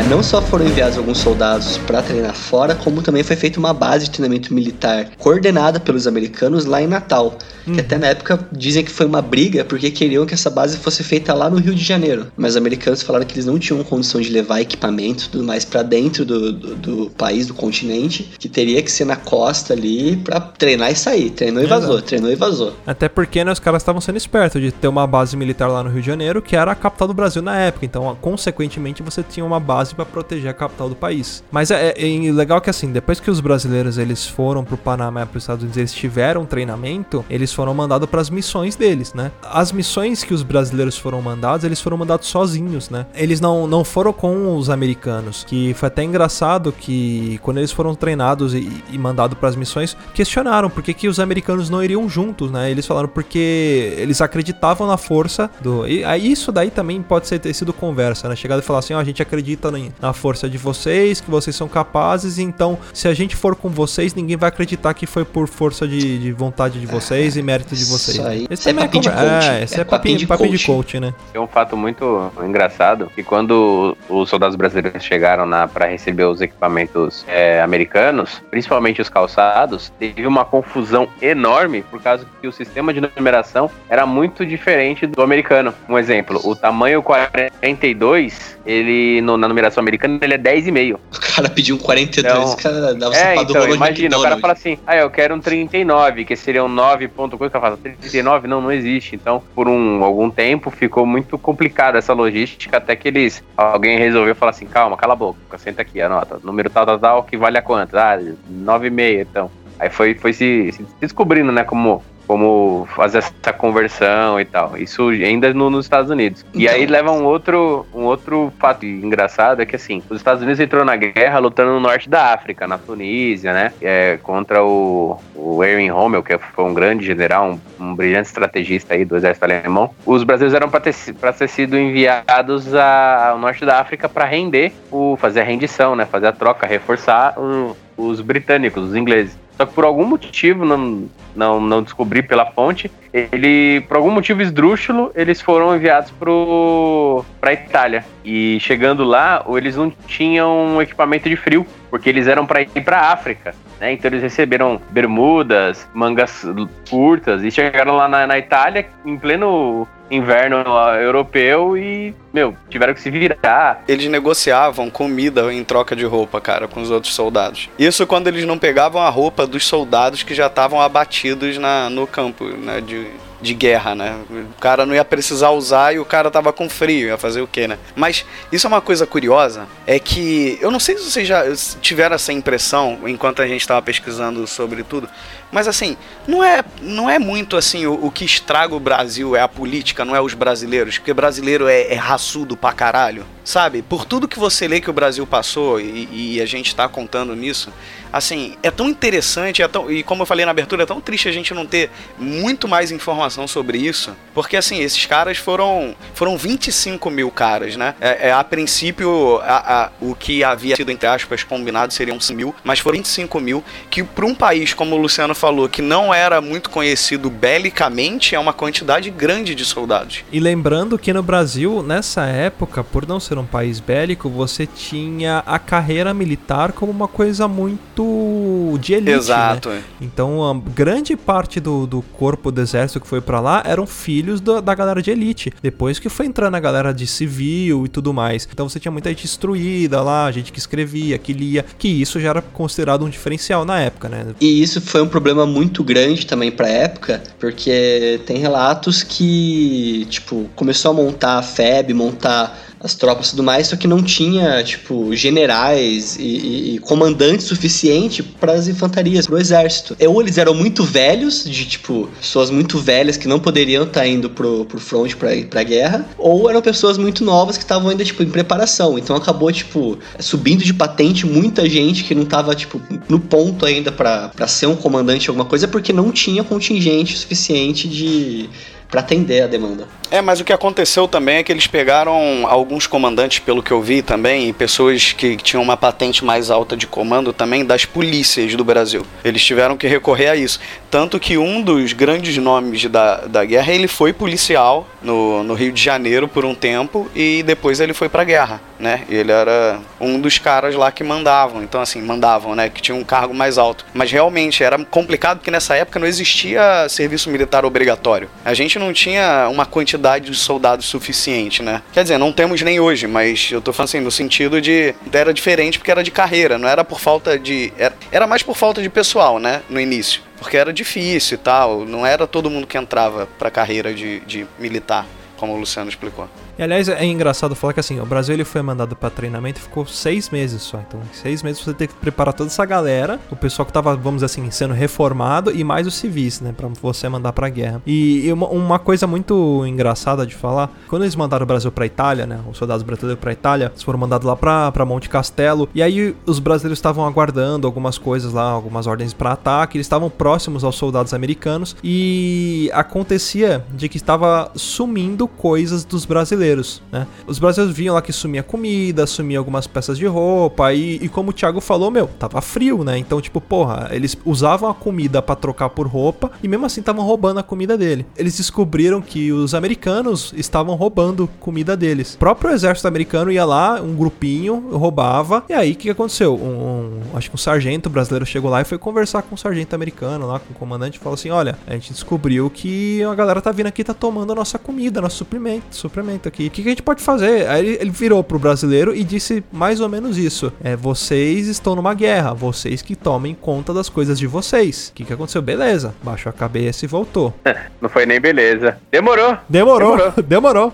não 0.09 0.21
só 0.21 0.41
foram 0.41 0.65
enviados 0.65 0.97
alguns 0.97 1.17
soldados 1.17 1.77
para 1.77 2.01
treinar 2.01 2.35
fora, 2.35 2.75
como 2.75 3.01
também 3.01 3.23
foi 3.23 3.35
feita 3.35 3.59
uma 3.59 3.73
base 3.73 4.05
de 4.05 4.11
treinamento 4.11 4.53
militar 4.53 5.11
coordenada 5.17 5.79
pelos 5.79 6.07
americanos 6.07 6.65
lá 6.65 6.81
em 6.81 6.87
Natal. 6.87 7.37
Que 7.65 7.79
até 7.79 7.97
na 7.97 8.07
época 8.07 8.47
dizem 8.51 8.83
que 8.83 8.91
foi 8.91 9.05
uma 9.05 9.21
briga 9.21 9.63
porque 9.63 9.89
queriam 9.89 10.25
que 10.25 10.33
essa 10.33 10.49
base 10.49 10.77
fosse 10.77 11.03
feita 11.03 11.33
lá 11.33 11.49
no 11.49 11.57
Rio 11.57 11.73
de 11.73 11.83
Janeiro. 11.83 12.27
Mas 12.35 12.51
os 12.51 12.57
americanos 12.57 13.01
falaram 13.01 13.25
que 13.25 13.33
eles 13.33 13.45
não 13.45 13.57
tinham 13.57 13.81
condição 13.83 14.19
de 14.19 14.29
levar 14.29 14.59
equipamento 14.59 15.29
tudo 15.29 15.43
mais 15.43 15.63
para 15.63 15.81
dentro 15.81 16.25
do, 16.25 16.51
do, 16.51 16.75
do 16.75 17.09
país, 17.11 17.47
do 17.47 17.53
continente, 17.53 18.33
que 18.37 18.49
teria 18.49 18.81
que 18.81 18.91
ser 18.91 19.05
na 19.05 19.15
costa 19.15 19.73
ali 19.73 20.17
para 20.17 20.41
treinar 20.41 20.91
e 20.91 20.95
sair. 20.95 21.29
Treinou 21.29 21.63
e 21.63 21.67
vazou, 21.67 21.93
Exato. 21.93 22.07
treinou 22.07 22.31
e 22.31 22.35
vazou. 22.35 22.73
Até 22.85 23.07
porque 23.07 23.43
né, 23.43 23.51
os 23.51 23.59
caras 23.59 23.81
estavam 23.81 24.01
sendo 24.01 24.17
espertos 24.17 24.61
de 24.61 24.71
ter 24.71 24.87
uma 24.87 25.07
base 25.07 25.37
militar 25.37 25.67
lá 25.67 25.81
no 25.83 25.89
Rio 25.89 26.01
de 26.01 26.07
Janeiro, 26.07 26.41
que 26.41 26.55
era 26.55 26.71
a 26.71 26.75
capital 26.75 27.07
do 27.07 27.13
Brasil 27.13 27.41
na 27.41 27.57
época. 27.57 27.85
Então, 27.85 28.17
consequentemente, 28.19 29.01
você 29.01 29.23
tinha 29.23 29.45
uma 29.45 29.59
base 29.59 29.92
para 29.93 30.05
proteger 30.05 30.49
a 30.49 30.53
capital 30.53 30.89
do 30.89 30.95
país. 30.95 31.43
Mas 31.51 31.71
é, 31.71 31.89
é- 31.95 32.27
é 32.27 32.31
legal 32.31 32.59
que 32.61 32.69
assim, 32.69 32.91
depois 32.91 33.19
que 33.19 33.29
os 33.29 33.39
brasileiros 33.39 33.97
eles 33.97 34.27
foram 34.27 34.63
pro 34.63 34.77
Panamá 34.77 35.23
e 35.23 35.25
para 35.25 35.37
os 35.37 35.43
Estados 35.43 35.63
Unidos, 35.63 35.77
eles 35.77 35.93
tiveram 35.93 36.45
treinamento, 36.45 37.23
eles 37.29 37.53
foram 37.53 37.73
mandados 37.73 38.09
para 38.09 38.21
as 38.21 38.29
missões 38.29 38.75
deles, 38.75 39.13
né? 39.13 39.31
As 39.43 39.71
missões 39.71 40.23
que 40.23 40.33
os 40.33 40.43
brasileiros 40.43 40.97
foram 40.97 41.21
mandados, 41.21 41.63
eles 41.65 41.79
foram 41.81 41.97
mandados 41.97 42.27
sozinhos, 42.27 42.89
né? 42.89 43.05
Eles 43.15 43.39
não, 43.39 43.67
não 43.67 43.83
foram 43.83 44.11
com 44.13 44.55
os 44.57 44.69
americanos, 44.69 45.43
que 45.43 45.73
foi 45.73 45.87
até 45.87 46.03
engraçado 46.03 46.71
que 46.71 47.39
quando 47.43 47.57
eles 47.57 47.71
foram 47.71 47.95
treinados 47.95 48.53
e, 48.53 48.83
e 48.91 48.97
mandados 48.97 49.37
para 49.37 49.49
as 49.49 49.55
missões, 49.55 49.95
questionaram 50.13 50.69
por 50.69 50.81
que, 50.83 50.93
que 50.93 51.07
os 51.07 51.19
americanos 51.19 51.69
não 51.69 51.83
iriam 51.83 52.07
juntos, 52.09 52.51
né? 52.51 52.69
Eles 52.71 52.85
falaram 52.85 53.07
porque 53.09 53.93
eles 53.97 54.21
acreditavam 54.21 54.87
na 54.87 54.97
força 54.97 55.49
do. 55.61 55.85
E 55.87 56.03
isso 56.31 56.51
daí 56.51 56.69
também 56.71 57.01
pode 57.01 57.27
ser 57.27 57.39
ter 57.39 57.53
sido 57.53 57.73
conversa, 57.73 58.29
né? 58.29 58.35
Chegado 58.35 58.59
e 58.59 58.65
falar 58.65 58.79
assim, 58.79 58.93
ó, 58.93 58.99
a 58.99 59.03
gente 59.03 59.21
acredita 59.21 59.69
em- 59.77 59.82
na 60.01 60.13
força 60.13 60.49
de 60.49 60.57
vocês, 60.57 61.19
que 61.21 61.29
vocês 61.29 61.55
são 61.55 61.67
capazes, 61.67 62.37
então 62.37 62.77
se 62.93 63.07
a 63.07 63.13
gente 63.13 63.35
for 63.35 63.55
com 63.55 63.69
vocês, 63.69 64.13
ninguém 64.13 64.37
vai 64.37 64.49
acreditar 64.49 64.93
que 64.93 65.05
foi 65.05 65.25
por 65.25 65.47
força 65.47 65.87
de, 65.87 66.19
de 66.19 66.31
vontade 66.31 66.79
de 66.79 66.85
vocês 66.85 67.35
e 67.37 67.41
mérito 67.41 67.75
de 67.75 67.85
vocês. 67.85 68.17
Isso 68.17 68.27
aí. 68.27 68.47
Esse 68.49 68.69
é 68.69 68.73
também 68.73 68.85
papinho 68.85 69.01
de 69.03 69.09
coach. 69.09 69.47
É, 69.49 69.63
esse 69.63 69.77
é, 69.77 69.81
É 69.81 69.83
papinho 69.83 70.17
de 70.17 70.27
papinho, 70.27 70.47
papinho 70.49 70.57
de 70.57 70.65
coach. 70.65 70.75
coach, 70.93 70.99
né? 70.99 71.13
Tem 71.31 71.41
um 71.41 71.47
fato 71.47 71.75
muito 71.77 72.31
engraçado 72.43 73.11
que 73.15 73.23
quando 73.23 73.97
os 74.09 74.29
soldados 74.29 74.55
brasileiros 74.55 75.03
chegaram 75.03 75.47
para 75.73 75.87
receber 75.87 76.25
os 76.25 76.41
equipamentos 76.41 77.25
é, 77.27 77.61
americanos, 77.61 78.41
principalmente 78.51 79.01
os 79.01 79.09
calçados, 79.09 79.91
teve 79.99 80.25
uma 80.27 80.45
confusão 80.45 81.07
enorme 81.21 81.81
por 81.83 82.01
causa 82.01 82.25
que 82.41 82.47
o 82.47 82.51
sistema 82.51 82.93
de 82.93 83.01
numeração 83.01 83.69
era 83.89 84.05
muito 84.05 84.45
diferente 84.45 85.07
do 85.07 85.21
americano. 85.21 85.73
Um 85.87 85.97
exemplo, 85.97 86.39
o 86.43 86.55
tamanho 86.55 87.01
42, 87.01 88.57
ele 88.65 89.21
no- 89.21 89.37
na 89.37 89.47
numeração 89.47 89.72
americana 89.79 90.19
ele 90.21 90.33
é 90.33 90.37
10,5. 90.37 90.95
O 90.95 91.35
cara 91.35 91.49
pediu 91.49 91.75
um 91.75 91.79
42, 91.79 92.35
Então, 92.35 92.55
cara 92.57 92.93
dava 92.93 93.15
É, 93.15 93.35
então, 93.35 93.67
imagina, 93.73 94.17
o 94.17 94.21
cara 94.21 94.37
fala 94.37 94.53
assim, 94.53 94.77
ah, 94.85 94.95
eu 94.95 95.09
quero 95.09 95.35
um 95.35 95.39
39, 95.39 96.25
que 96.25 96.35
seria 96.35 96.63
um 96.63 96.67
9 96.67 97.07
ponto 97.07 97.37
coisa, 97.37 97.49
o 97.49 97.61
cara 97.61 97.75
fala, 97.75 97.77
39? 97.77 98.47
Não, 98.47 98.61
não 98.61 98.71
existe. 98.71 99.15
Então, 99.15 99.41
por 99.55 99.67
um, 99.67 100.03
algum 100.03 100.29
tempo, 100.29 100.69
ficou 100.69 101.05
muito 101.05 101.37
complicado 101.37 101.97
essa 101.97 102.13
logística, 102.13 102.77
até 102.77 102.95
que 102.95 103.07
eles, 103.07 103.43
alguém 103.57 103.97
resolveu 103.97 104.35
falar 104.35 104.51
assim, 104.51 104.65
calma, 104.65 104.97
cala 104.97 105.13
a 105.13 105.15
boca, 105.15 105.57
senta 105.57 105.81
aqui, 105.81 106.01
anota, 106.01 106.39
número 106.43 106.69
tal, 106.69 106.85
tal, 106.85 106.99
tal, 106.99 107.23
que 107.23 107.37
vale 107.37 107.57
a 107.57 107.61
quanto? 107.61 107.97
Ah, 107.97 108.17
9,5, 108.17 109.21
então. 109.21 109.51
Aí 109.79 109.89
foi, 109.89 110.13
foi 110.13 110.33
se, 110.33 110.71
se 110.71 110.85
descobrindo, 111.01 111.51
né, 111.51 111.63
como, 111.63 112.03
como 112.27 112.87
fazer 112.95 113.19
essa 113.19 113.53
conversão 113.53 114.39
e 114.39 114.45
tal. 114.45 114.77
Isso 114.77 115.09
ainda 115.09 115.53
no- 115.53 115.69
nos 115.69 115.85
Estados 115.85 116.09
Unidos. 116.09 116.45
E 116.53 116.63
Então. 116.65 116.75
aí 116.75 116.85
leva 116.85 117.11
um 117.11 117.23
outro, 117.25 117.85
um 117.93 118.03
outro 118.03 118.51
fato 118.59 118.85
engraçado, 118.85 119.61
é 119.61 119.65
que 119.65 119.75
assim, 119.75 120.01
os 120.09 120.17
Estados 120.17 120.41
Unidos 120.41 120.59
entrou 120.59 120.83
na 120.85 120.95
guerra 120.95 121.39
lutando 121.39 121.71
no 121.71 121.79
norte 121.79 122.09
da 122.09 122.33
África, 122.33 122.67
na 122.67 122.77
Tunísia, 122.77 123.53
né, 123.53 123.73
é, 123.81 124.17
contra 124.23 124.63
o, 124.63 125.19
o 125.35 125.63
Erwin 125.63 125.89
Rommel, 125.89 126.23
que 126.23 126.37
foi 126.37 126.65
um 126.65 126.73
grande 126.73 127.05
general, 127.05 127.57
um, 127.79 127.83
um 127.83 127.95
brilhante 127.95 128.27
estrategista 128.27 128.93
aí 128.93 129.03
do 129.05 129.15
exército 129.15 129.43
alemão. 129.45 129.89
Os 130.05 130.23
brasileiros 130.23 130.55
eram 130.55 130.69
para 130.69 130.79
ter, 130.79 130.95
pra 131.19 131.33
ter 131.33 131.47
sido 131.47 131.77
enviados 131.77 132.73
a- 132.73 133.29
ao 133.31 133.37
norte 133.39 133.65
da 133.65 133.79
África 133.79 134.07
para 134.07 134.25
render, 134.25 134.71
o, 134.91 135.17
fazer 135.17 135.41
a 135.41 135.43
rendição, 135.43 135.95
né, 135.95 136.05
fazer 136.05 136.27
a 136.27 136.31
troca, 136.31 136.65
reforçar 136.65 137.33
o- 137.37 137.75
os 137.97 138.21
britânicos, 138.21 138.83
os 138.89 138.95
ingleses. 138.95 139.37
Só 139.57 139.65
que 139.65 139.73
por 139.73 139.85
algum 139.85 140.05
motivo, 140.05 140.65
não, 140.65 141.07
não, 141.35 141.61
não 141.61 141.83
descobri 141.83 142.23
pela 142.23 142.45
fonte, 142.45 142.91
ele, 143.13 143.81
por 143.81 143.97
algum 143.97 144.09
motivo 144.09 144.41
esdrúxulo, 144.41 145.11
eles 145.15 145.39
foram 145.39 145.75
enviados 145.75 146.09
pro, 146.11 147.23
pra 147.39 147.53
Itália. 147.53 148.03
E 148.25 148.59
chegando 148.59 149.03
lá, 149.03 149.45
eles 149.49 149.75
não 149.75 149.91
tinham 150.07 150.81
equipamento 150.81 151.29
de 151.29 151.35
frio, 151.35 151.65
porque 151.89 152.09
eles 152.09 152.27
eram 152.27 152.45
para 152.45 152.61
ir 152.61 152.83
pra 152.83 153.11
África. 153.11 153.53
Né? 153.83 153.91
Então 153.91 154.09
eles 154.09 154.21
receberam 154.21 154.79
bermudas, 154.91 155.85
mangas 155.93 156.45
curtas, 156.89 157.43
e 157.43 157.51
chegaram 157.51 157.97
lá 157.97 158.07
na, 158.07 158.25
na 158.25 158.39
Itália, 158.39 158.87
em 159.05 159.17
pleno 159.17 159.85
inverno 160.09 160.57
europeu, 161.01 161.77
e, 161.77 162.13
meu, 162.33 162.55
tiveram 162.69 162.93
que 162.93 163.01
se 163.01 163.09
virar. 163.09 163.83
Eles 163.85 164.07
negociavam 164.07 164.89
comida 164.89 165.51
em 165.53 165.63
troca 165.65 165.97
de 165.97 166.05
roupa, 166.05 166.39
cara, 166.39 166.65
com 166.65 166.81
os 166.81 166.89
outros 166.89 167.13
soldados. 167.13 167.69
Isso 167.77 168.07
quando 168.07 168.27
eles 168.27 168.45
não 168.45 168.57
pegavam 168.57 169.01
a 169.01 169.09
roupa 169.09 169.45
dos 169.45 169.65
soldados 169.67 170.23
que 170.23 170.33
já 170.33 170.47
estavam 170.47 170.79
abatidos 170.79 171.57
na, 171.57 171.89
no 171.89 172.07
campo, 172.07 172.45
né, 172.45 172.79
de, 172.79 173.07
de 173.43 173.53
guerra, 173.53 173.93
né? 173.93 174.17
O 174.31 174.59
cara 174.59 174.85
não 174.85 174.95
ia 174.95 175.03
precisar 175.05 175.49
usar 175.51 175.93
e 175.93 175.99
o 175.99 176.05
cara 176.05 176.31
tava 176.31 176.51
com 176.53 176.69
frio, 176.69 177.09
ia 177.09 177.17
fazer 177.17 177.41
o 177.41 177.47
quê, 177.47 177.67
né? 177.67 177.77
Mas 177.95 178.25
isso 178.51 178.65
é 178.65 178.69
uma 178.69 178.81
coisa 178.81 179.05
curiosa, 179.05 179.67
é 179.85 179.99
que 179.99 180.57
eu 180.61 180.71
não 180.71 180.79
sei 180.79 180.97
se 180.97 181.11
vocês 181.11 181.27
já 181.27 181.43
tiveram 181.81 182.15
essa 182.15 182.31
impressão 182.31 182.99
enquanto 183.05 183.41
a 183.41 183.47
gente 183.47 183.67
tava 183.67 183.81
pesquisando 183.81 184.47
sobre 184.47 184.83
tudo, 184.83 185.09
mas 185.51 185.67
assim, 185.67 185.97
não 186.25 186.43
é, 186.43 186.63
não 186.81 187.09
é 187.09 187.19
muito 187.19 187.57
assim, 187.57 187.85
o, 187.85 188.05
o 188.05 188.09
que 188.09 188.25
estraga 188.25 188.73
o 188.73 188.79
Brasil 188.79 189.35
é 189.35 189.41
a 189.41 189.47
política, 189.47 190.05
não 190.05 190.15
é 190.15 190.21
os 190.21 190.33
brasileiros, 190.33 190.97
porque 190.97 191.13
brasileiro 191.13 191.67
é, 191.67 191.93
é 191.93 191.95
raçudo 191.95 192.55
pra 192.55 192.71
caralho, 192.71 193.25
sabe? 193.43 193.81
Por 193.81 194.05
tudo 194.05 194.27
que 194.27 194.39
você 194.39 194.67
lê 194.67 194.79
que 194.79 194.89
o 194.89 194.93
Brasil 194.93 195.25
passou 195.27 195.79
e, 195.79 196.35
e 196.35 196.41
a 196.41 196.45
gente 196.45 196.75
tá 196.75 196.87
contando 196.87 197.35
nisso, 197.35 197.71
assim, 198.11 198.55
é 198.61 198.69
tão 198.71 198.87
interessante, 198.87 199.61
é 199.61 199.67
tão, 199.67 199.89
e 199.91 200.03
como 200.03 200.21
eu 200.21 200.25
falei 200.25 200.45
na 200.45 200.51
abertura, 200.51 200.83
é 200.83 200.85
tão 200.85 201.01
triste 201.01 201.27
a 201.27 201.31
gente 201.31 201.53
não 201.53 201.65
ter 201.65 201.89
muito 202.17 202.67
mais 202.67 202.91
informação 202.91 203.47
sobre 203.47 203.77
isso, 203.77 204.15
porque 204.33 204.55
assim, 204.55 204.79
esses 204.81 205.05
caras 205.05 205.37
foram, 205.37 205.95
foram 206.13 206.37
25 206.37 207.09
mil 207.09 207.29
caras, 207.31 207.75
né? 207.75 207.95
É, 207.99 208.29
é, 208.29 208.31
a 208.31 208.43
princípio, 208.43 209.39
a- 209.43 209.83
a- 209.85 209.91
o 209.99 210.13
que 210.15 210.43
havia 210.43 210.75
sido, 210.75 210.91
entre 210.91 211.07
aspas, 211.07 211.43
combinado 211.43 211.93
seriam 211.93 212.19
5 212.19 212.37
mil, 212.37 212.55
mas 212.63 212.79
foram 212.79 212.97
25 212.97 213.39
mil, 213.39 213.63
que 213.89 214.03
para 214.03 214.25
um 214.25 214.35
país, 214.35 214.73
como 214.73 214.95
o 214.95 214.99
Luciano 214.99 215.33
falou, 215.35 215.67
que 215.67 215.81
não 215.81 216.13
era 216.13 216.39
muito 216.39 216.69
conhecido 216.69 217.29
belicamente, 217.29 218.35
é 218.35 218.39
uma 218.39 218.53
quantidade 218.53 219.09
grande 219.09 219.55
de 219.55 219.65
soldados. 219.65 220.23
E 220.31 220.39
lembrando 220.39 220.97
que 220.99 221.11
no 221.11 221.23
Brasil, 221.23 221.81
nessa 221.81 222.25
época, 222.25 222.83
por 222.83 223.07
não 223.07 223.19
ser 223.19 223.32
um 223.37 223.45
país 223.45 223.79
bélico, 223.79 224.29
você 224.29 224.65
tinha 224.65 225.43
a 225.45 225.59
carreira 225.59 226.13
militar 226.13 226.71
como 226.71 226.91
uma 226.91 227.07
coisa 227.07 227.47
muito 227.47 228.77
de 228.79 228.93
elite, 228.93 229.17
Exato. 229.17 229.69
né? 229.69 229.83
Então, 230.01 230.43
a 230.49 230.53
grande 230.71 231.15
parte 231.15 231.59
do, 231.59 231.85
do 231.85 232.01
corpo 232.01 232.51
do 232.51 232.61
exército 232.61 232.99
que 232.99 233.07
foi 233.07 233.21
pra 233.21 233.39
lá 233.39 233.63
eram 233.65 233.85
filhos 233.85 234.41
da, 234.41 234.59
da 234.61 234.75
galera 234.75 235.01
de 235.01 235.11
elite. 235.11 235.51
Depois 235.61 235.99
que 235.99 236.09
foi 236.09 236.25
entrando 236.25 236.55
a 236.55 236.59
galera 236.59 236.93
de 236.93 237.05
civil 237.05 237.85
e 237.85 237.89
tudo 237.89 238.13
mais. 238.13 238.47
Então 238.51 238.67
você 238.67 238.79
tinha 238.79 238.91
muita 238.91 239.09
gente 239.09 239.25
instruída 239.25 240.01
lá, 240.01 240.31
gente 240.31 240.51
que 240.51 240.59
escrevia, 240.59 241.17
que 241.17 241.33
lia, 241.33 241.65
que 241.77 241.87
isso 241.87 242.19
já 242.19 242.29
era 242.29 242.41
considerado 242.41 243.05
um 243.05 243.09
diferencial 243.09 243.65
na 243.65 243.79
época, 243.79 244.09
né? 244.09 244.27
E 244.39 244.61
isso 244.61 244.81
foi 244.81 245.01
um 245.01 245.07
problema 245.07 245.45
muito 245.45 245.83
grande 245.83 246.25
também 246.25 246.51
pra 246.51 246.67
época, 246.67 247.21
porque 247.39 248.21
tem 248.25 248.37
relatos 248.37 249.03
que, 249.03 250.05
tipo, 250.09 250.49
começou 250.55 250.91
a 250.91 250.93
montar 250.93 251.37
a 251.37 251.43
FEB, 251.43 251.93
montar 251.93 252.57
as 252.83 252.93
tropas 252.95 253.27
e 253.27 253.29
tudo 253.31 253.43
mais, 253.43 253.67
só 253.67 253.77
que 253.77 253.87
não 253.87 254.03
tinha, 254.03 254.61
tipo, 254.63 255.15
generais 255.15 256.17
e, 256.17 256.21
e- 256.23 256.75
e 256.75 256.79
comandantes 256.79 257.47
suficiente 257.47 258.21
para 258.21 258.51
as 258.53 258.67
infantarias, 258.67 259.25
pro 259.25 259.37
exército. 259.39 259.95
Ou 260.05 260.21
eles 260.21 260.37
eram 260.37 260.53
muito 260.53 260.83
velhos, 260.83 261.45
de, 261.45 261.65
tipo, 261.65 262.09
pessoas 262.19 262.49
muito 262.49 262.77
velhas 262.79 263.15
que 263.15 263.27
não 263.27 263.39
poderiam 263.39 263.83
estar 263.85 264.05
indo 264.05 264.29
pro, 264.29 264.65
pro 264.65 264.79
front 264.79 265.15
pra, 265.15 265.29
pra 265.49 265.63
guerra, 265.63 266.05
ou 266.17 266.49
eram 266.49 266.61
pessoas 266.61 266.97
muito 266.97 267.23
novas 267.23 267.55
que 267.57 267.63
estavam 267.63 267.89
ainda, 267.89 268.03
tipo, 268.03 268.21
em 268.21 268.29
preparação. 268.29 268.97
Então 268.99 269.15
acabou, 269.15 269.51
tipo, 269.51 269.97
subindo 270.19 270.63
de 270.63 270.73
patente 270.73 271.25
muita 271.25 271.69
gente 271.69 272.03
que 272.03 272.13
não 272.13 272.25
tava, 272.25 272.53
tipo, 272.53 272.81
no 273.07 273.19
ponto 273.19 273.65
ainda 273.65 273.91
pra 273.91 274.29
ser 274.47 274.67
um 274.67 274.75
comandante 274.75 275.29
alguma 275.29 275.45
coisa, 275.45 275.67
porque 275.69 275.93
não 275.93 276.11
tinha 276.11 276.43
contingente 276.43 277.17
suficiente 277.17 277.87
de 277.87 278.49
para 278.93 279.01
atender 279.01 279.41
a 279.41 279.47
demanda. 279.47 279.87
É, 280.11 280.21
mas 280.21 280.39
o 280.39 280.43
que 280.43 280.53
aconteceu 280.53 281.07
também 281.07 281.37
é 281.37 281.43
que 281.43 281.51
eles 281.51 281.65
pegaram 281.65 282.45
alguns 282.47 282.85
comandantes, 282.85 283.39
pelo 283.39 283.63
que 283.63 283.71
eu 283.71 283.81
vi 283.81 284.03
também, 284.03 284.47
e 284.47 284.53
pessoas 284.53 285.11
que 285.11 285.35
tinham 285.35 285.63
uma 285.63 285.75
patente 285.75 286.23
mais 286.23 286.51
alta 286.51 286.77
de 286.77 286.85
comando 286.85 287.33
também 287.33 287.65
das 287.65 287.85
polícias 287.85 288.53
do 288.53 288.63
Brasil. 288.63 289.03
Eles 289.25 289.43
tiveram 289.43 289.75
que 289.75 289.87
recorrer 289.87 290.27
a 290.27 290.35
isso. 290.35 290.59
Tanto 290.91 291.19
que 291.19 291.39
um 291.39 291.59
dos 291.59 291.93
grandes 291.93 292.37
nomes 292.37 292.85
da, 292.85 293.21
da 293.21 293.43
guerra, 293.43 293.73
ele 293.73 293.87
foi 293.87 294.13
policial 294.13 294.87
no, 295.01 295.43
no 295.43 295.55
Rio 295.55 295.71
de 295.71 295.81
Janeiro 295.81 296.27
por 296.27 296.45
um 296.45 296.53
tempo 296.53 297.09
e 297.15 297.41
depois 297.41 297.79
ele 297.79 297.95
foi 297.95 298.07
pra 298.07 298.23
guerra, 298.23 298.61
né? 298.77 299.01
Ele 299.09 299.31
era 299.31 299.79
um 299.99 300.19
dos 300.19 300.37
caras 300.37 300.75
lá 300.75 300.91
que 300.91 301.03
mandavam. 301.03 301.63
Então, 301.63 301.81
assim, 301.81 301.99
mandavam, 302.03 302.53
né? 302.53 302.69
Que 302.69 302.83
tinha 302.83 302.95
um 302.95 303.03
cargo 303.03 303.33
mais 303.33 303.57
alto. 303.57 303.83
Mas 303.91 304.11
realmente 304.11 304.63
era 304.63 304.77
complicado 304.85 305.39
porque 305.39 305.49
nessa 305.49 305.75
época 305.75 305.97
não 305.97 306.05
existia 306.05 306.87
serviço 306.87 307.31
militar 307.31 307.65
obrigatório. 307.65 308.29
A 308.45 308.53
gente 308.53 308.77
não 308.77 308.82
tinha 308.91 309.47
uma 309.49 309.65
quantidade 309.65 310.31
de 310.31 310.35
soldados 310.35 310.85
suficiente, 310.87 311.61
né? 311.61 311.81
Quer 311.93 312.03
dizer, 312.03 312.17
não 312.17 312.33
temos 312.33 312.61
nem 312.61 312.79
hoje, 312.79 313.07
mas 313.07 313.49
eu 313.51 313.61
tô 313.61 313.71
falando 313.71 313.89
assim, 313.89 313.99
no 313.99 314.11
sentido 314.11 314.59
de. 314.59 314.93
Era 315.11 315.33
diferente 315.33 315.77
porque 315.77 315.91
era 315.91 316.03
de 316.03 316.11
carreira, 316.11 316.57
não 316.57 316.67
era 316.67 316.83
por 316.83 316.99
falta 316.99 317.37
de. 317.37 317.71
Era, 317.77 317.95
era 318.11 318.27
mais 318.27 318.41
por 318.41 318.57
falta 318.57 318.81
de 318.81 318.89
pessoal, 318.89 319.39
né? 319.39 319.61
No 319.69 319.79
início. 319.79 320.21
Porque 320.37 320.57
era 320.57 320.73
difícil 320.73 321.35
e 321.35 321.37
tal. 321.37 321.85
Não 321.85 322.05
era 322.05 322.25
todo 322.27 322.49
mundo 322.49 322.67
que 322.67 322.77
entrava 322.77 323.27
pra 323.37 323.49
carreira 323.49 323.93
de, 323.93 324.19
de 324.21 324.45
militar, 324.59 325.05
como 325.37 325.53
o 325.53 325.57
Luciano 325.57 325.89
explicou. 325.89 326.27
E 326.57 326.63
aliás, 326.63 326.87
é 326.87 327.05
engraçado 327.05 327.55
falar 327.55 327.73
que 327.73 327.79
assim, 327.79 327.99
o 327.99 328.05
Brasil 328.05 328.33
ele 328.33 328.43
foi 328.43 328.61
mandado 328.61 328.95
pra 328.95 329.09
treinamento 329.09 329.59
e 329.59 329.63
ficou 329.63 329.85
seis 329.85 330.29
meses 330.29 330.61
só. 330.61 330.79
Então, 330.79 330.99
seis 331.11 331.41
meses 331.41 331.61
você 331.63 331.73
tem 331.73 331.87
que 331.87 331.93
preparar 331.95 332.33
toda 332.33 332.49
essa 332.49 332.65
galera, 332.65 333.19
o 333.31 333.35
pessoal 333.35 333.65
que 333.65 333.73
tava, 333.73 333.95
vamos 333.95 334.21
dizer 334.21 334.25
assim, 334.25 334.49
sendo 334.51 334.73
reformado 334.73 335.51
e 335.51 335.63
mais 335.63 335.87
os 335.87 335.95
civis, 335.95 336.41
né? 336.41 336.53
Pra 336.55 336.67
você 336.81 337.09
mandar 337.09 337.33
pra 337.33 337.49
guerra. 337.49 337.81
E, 337.87 338.31
uma, 338.31 338.47
uma 338.49 338.79
coisa 338.79 339.07
muito 339.07 339.65
engraçada 339.65 340.25
de 340.25 340.35
falar, 340.35 340.69
quando 340.87 341.03
eles 341.03 341.15
mandaram 341.15 341.43
o 341.43 341.47
Brasil 341.47 341.71
pra 341.71 341.85
Itália, 341.85 342.27
né? 342.27 342.39
Os 342.49 342.57
soldados 342.57 342.83
brasileiros 342.83 343.19
pra 343.19 343.31
Itália, 343.31 343.71
eles 343.73 343.83
foram 343.83 343.99
mandados 343.99 344.27
lá 344.27 344.35
pra 344.35 344.85
Monte 344.85 345.09
Castelo. 345.09 345.67
E 345.73 345.81
aí 345.81 346.15
os 346.25 346.39
brasileiros 346.39 346.77
estavam 346.77 347.05
aguardando 347.05 347.65
algumas 347.65 347.97
coisas 347.97 348.31
lá, 348.31 348.43
algumas 348.43 348.85
ordens 348.85 349.13
pra 349.13 349.31
ataque. 349.31 349.77
Eles 349.77 349.85
estavam 349.85 350.09
próximos 350.09 350.63
aos 350.63 350.75
soldados 350.75 351.13
americanos. 351.13 351.75
E 351.83 352.69
acontecia 352.73 353.65
de 353.73 353.89
que 353.89 353.97
estava 353.97 354.51
sumindo 354.55 355.27
coisas 355.27 355.83
dos 355.83 356.05
brasileiros 356.05 356.42
brasileiros, 356.43 356.81
né? 356.91 357.07
Os 357.25 357.39
brasileiros 357.39 357.75
vinham 357.75 357.95
lá 357.95 358.01
que 358.01 358.11
sumia 358.11 358.43
comida, 358.43 359.07
sumia 359.07 359.37
algumas 359.37 359.65
peças 359.65 359.97
de 359.97 360.05
roupa 360.05 360.73
e, 360.73 360.95
e 360.95 361.07
como 361.07 361.29
o 361.29 361.33
Thiago 361.33 361.61
falou, 361.61 361.89
meu, 361.89 362.07
tava 362.07 362.41
frio, 362.41 362.83
né? 362.83 362.97
Então, 362.97 363.21
tipo, 363.21 363.39
porra, 363.39 363.89
eles 363.91 364.17
usavam 364.25 364.69
a 364.69 364.73
comida 364.73 365.21
para 365.21 365.35
trocar 365.35 365.69
por 365.69 365.87
roupa 365.87 366.31
e 366.41 366.47
mesmo 366.47 366.65
assim 366.65 366.81
estavam 366.81 367.05
roubando 367.05 367.39
a 367.39 367.43
comida 367.43 367.77
dele. 367.77 368.05
Eles 368.17 368.37
descobriram 368.37 369.01
que 369.01 369.31
os 369.31 369.55
americanos 369.55 370.33
estavam 370.35 370.75
roubando 370.75 371.29
comida 371.39 371.77
deles. 371.77 372.15
O 372.15 372.17
próprio 372.17 372.51
exército 372.51 372.87
americano 372.87 373.31
ia 373.31 373.45
lá, 373.45 373.81
um 373.81 373.95
grupinho, 373.95 374.69
roubava. 374.73 375.43
E 375.49 375.53
aí, 375.53 375.71
o 375.71 375.75
que 375.75 375.89
aconteceu? 375.89 376.35
Um, 376.35 376.99
um, 377.13 377.17
acho 377.17 377.29
que 377.29 377.35
um 377.35 377.37
sargento 377.39 377.89
brasileiro 377.89 378.25
chegou 378.25 378.49
lá 378.49 378.61
e 378.61 378.65
foi 378.65 378.77
conversar 378.77 379.21
com 379.21 379.35
um 379.35 379.37
sargento 379.37 379.73
americano 379.73 380.27
lá, 380.27 380.39
com 380.39 380.53
o 380.53 380.55
comandante, 380.55 380.97
e 380.97 380.99
falou 380.99 381.13
assim: 381.13 381.29
Olha, 381.29 381.57
a 381.65 381.73
gente 381.73 381.93
descobriu 381.93 382.49
que 382.49 383.03
a 383.03 383.15
galera 383.15 383.41
tá 383.41 383.51
vindo 383.51 383.67
aqui 383.67 383.83
tá 383.83 383.93
tomando 383.93 384.31
a 384.31 384.35
nossa 384.35 384.57
comida, 384.57 385.01
nosso 385.01 385.17
suplemento, 385.17 385.75
suplemento 385.75 386.27
aqui. 386.33 386.47
O 386.47 386.51
que, 386.51 386.63
que 386.63 386.67
a 386.67 386.71
gente 386.71 386.81
pode 386.81 387.01
fazer? 387.01 387.47
Aí 387.47 387.77
ele, 387.79 387.91
virou 387.91 388.23
pro 388.23 388.39
brasileiro 388.39 388.95
e 388.95 389.03
disse 389.03 389.43
mais 389.51 389.79
ou 389.79 389.87
menos 389.87 390.17
isso: 390.17 390.51
É, 390.63 390.75
vocês 390.75 391.47
estão 391.47 391.75
numa 391.75 391.93
guerra, 391.93 392.33
vocês 392.33 392.81
que 392.81 392.95
tomem 392.95 393.35
conta 393.35 393.73
das 393.73 393.87
coisas 393.87 394.17
de 394.17 394.25
vocês. 394.25 394.89
O 394.89 394.93
que, 394.93 395.05
que 395.05 395.13
aconteceu? 395.13 395.41
Beleza, 395.41 395.93
baixou 396.01 396.29
a 396.29 396.33
cabeça 396.33 396.85
e 396.85 396.87
voltou. 396.87 397.33
Não 397.79 397.89
foi 397.89 398.05
nem 398.05 398.19
beleza. 398.19 398.77
Demorou. 398.91 399.37
Demorou, 399.47 400.13
demorou. 400.25 400.73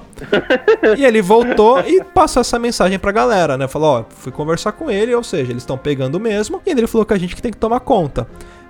e 0.98 1.04
ele 1.04 1.22
voltou 1.22 1.80
e 1.82 2.04
passou 2.04 2.42
essa 2.42 2.58
mensagem 2.58 2.98
pra 2.98 3.12
galera, 3.12 3.58
né? 3.58 3.68
Falou, 3.68 4.00
ó, 4.00 4.04
fui 4.10 4.32
conversar 4.32 4.72
com 4.72 4.90
ele, 4.90 5.14
ou 5.14 5.24
seja, 5.24 5.52
eles 5.52 5.64
estão 5.64 5.78
pegando 5.78 6.20
mesmo. 6.20 6.62
E 6.66 6.72
ele 6.72 6.88
falou 6.88 7.06
que 7.06 7.14
a 7.14 7.18
gente 7.18 7.36
que 7.36 7.42
tem 7.42 7.52
que 7.52 7.58
tomar 7.58 7.80
conta. 7.82 8.28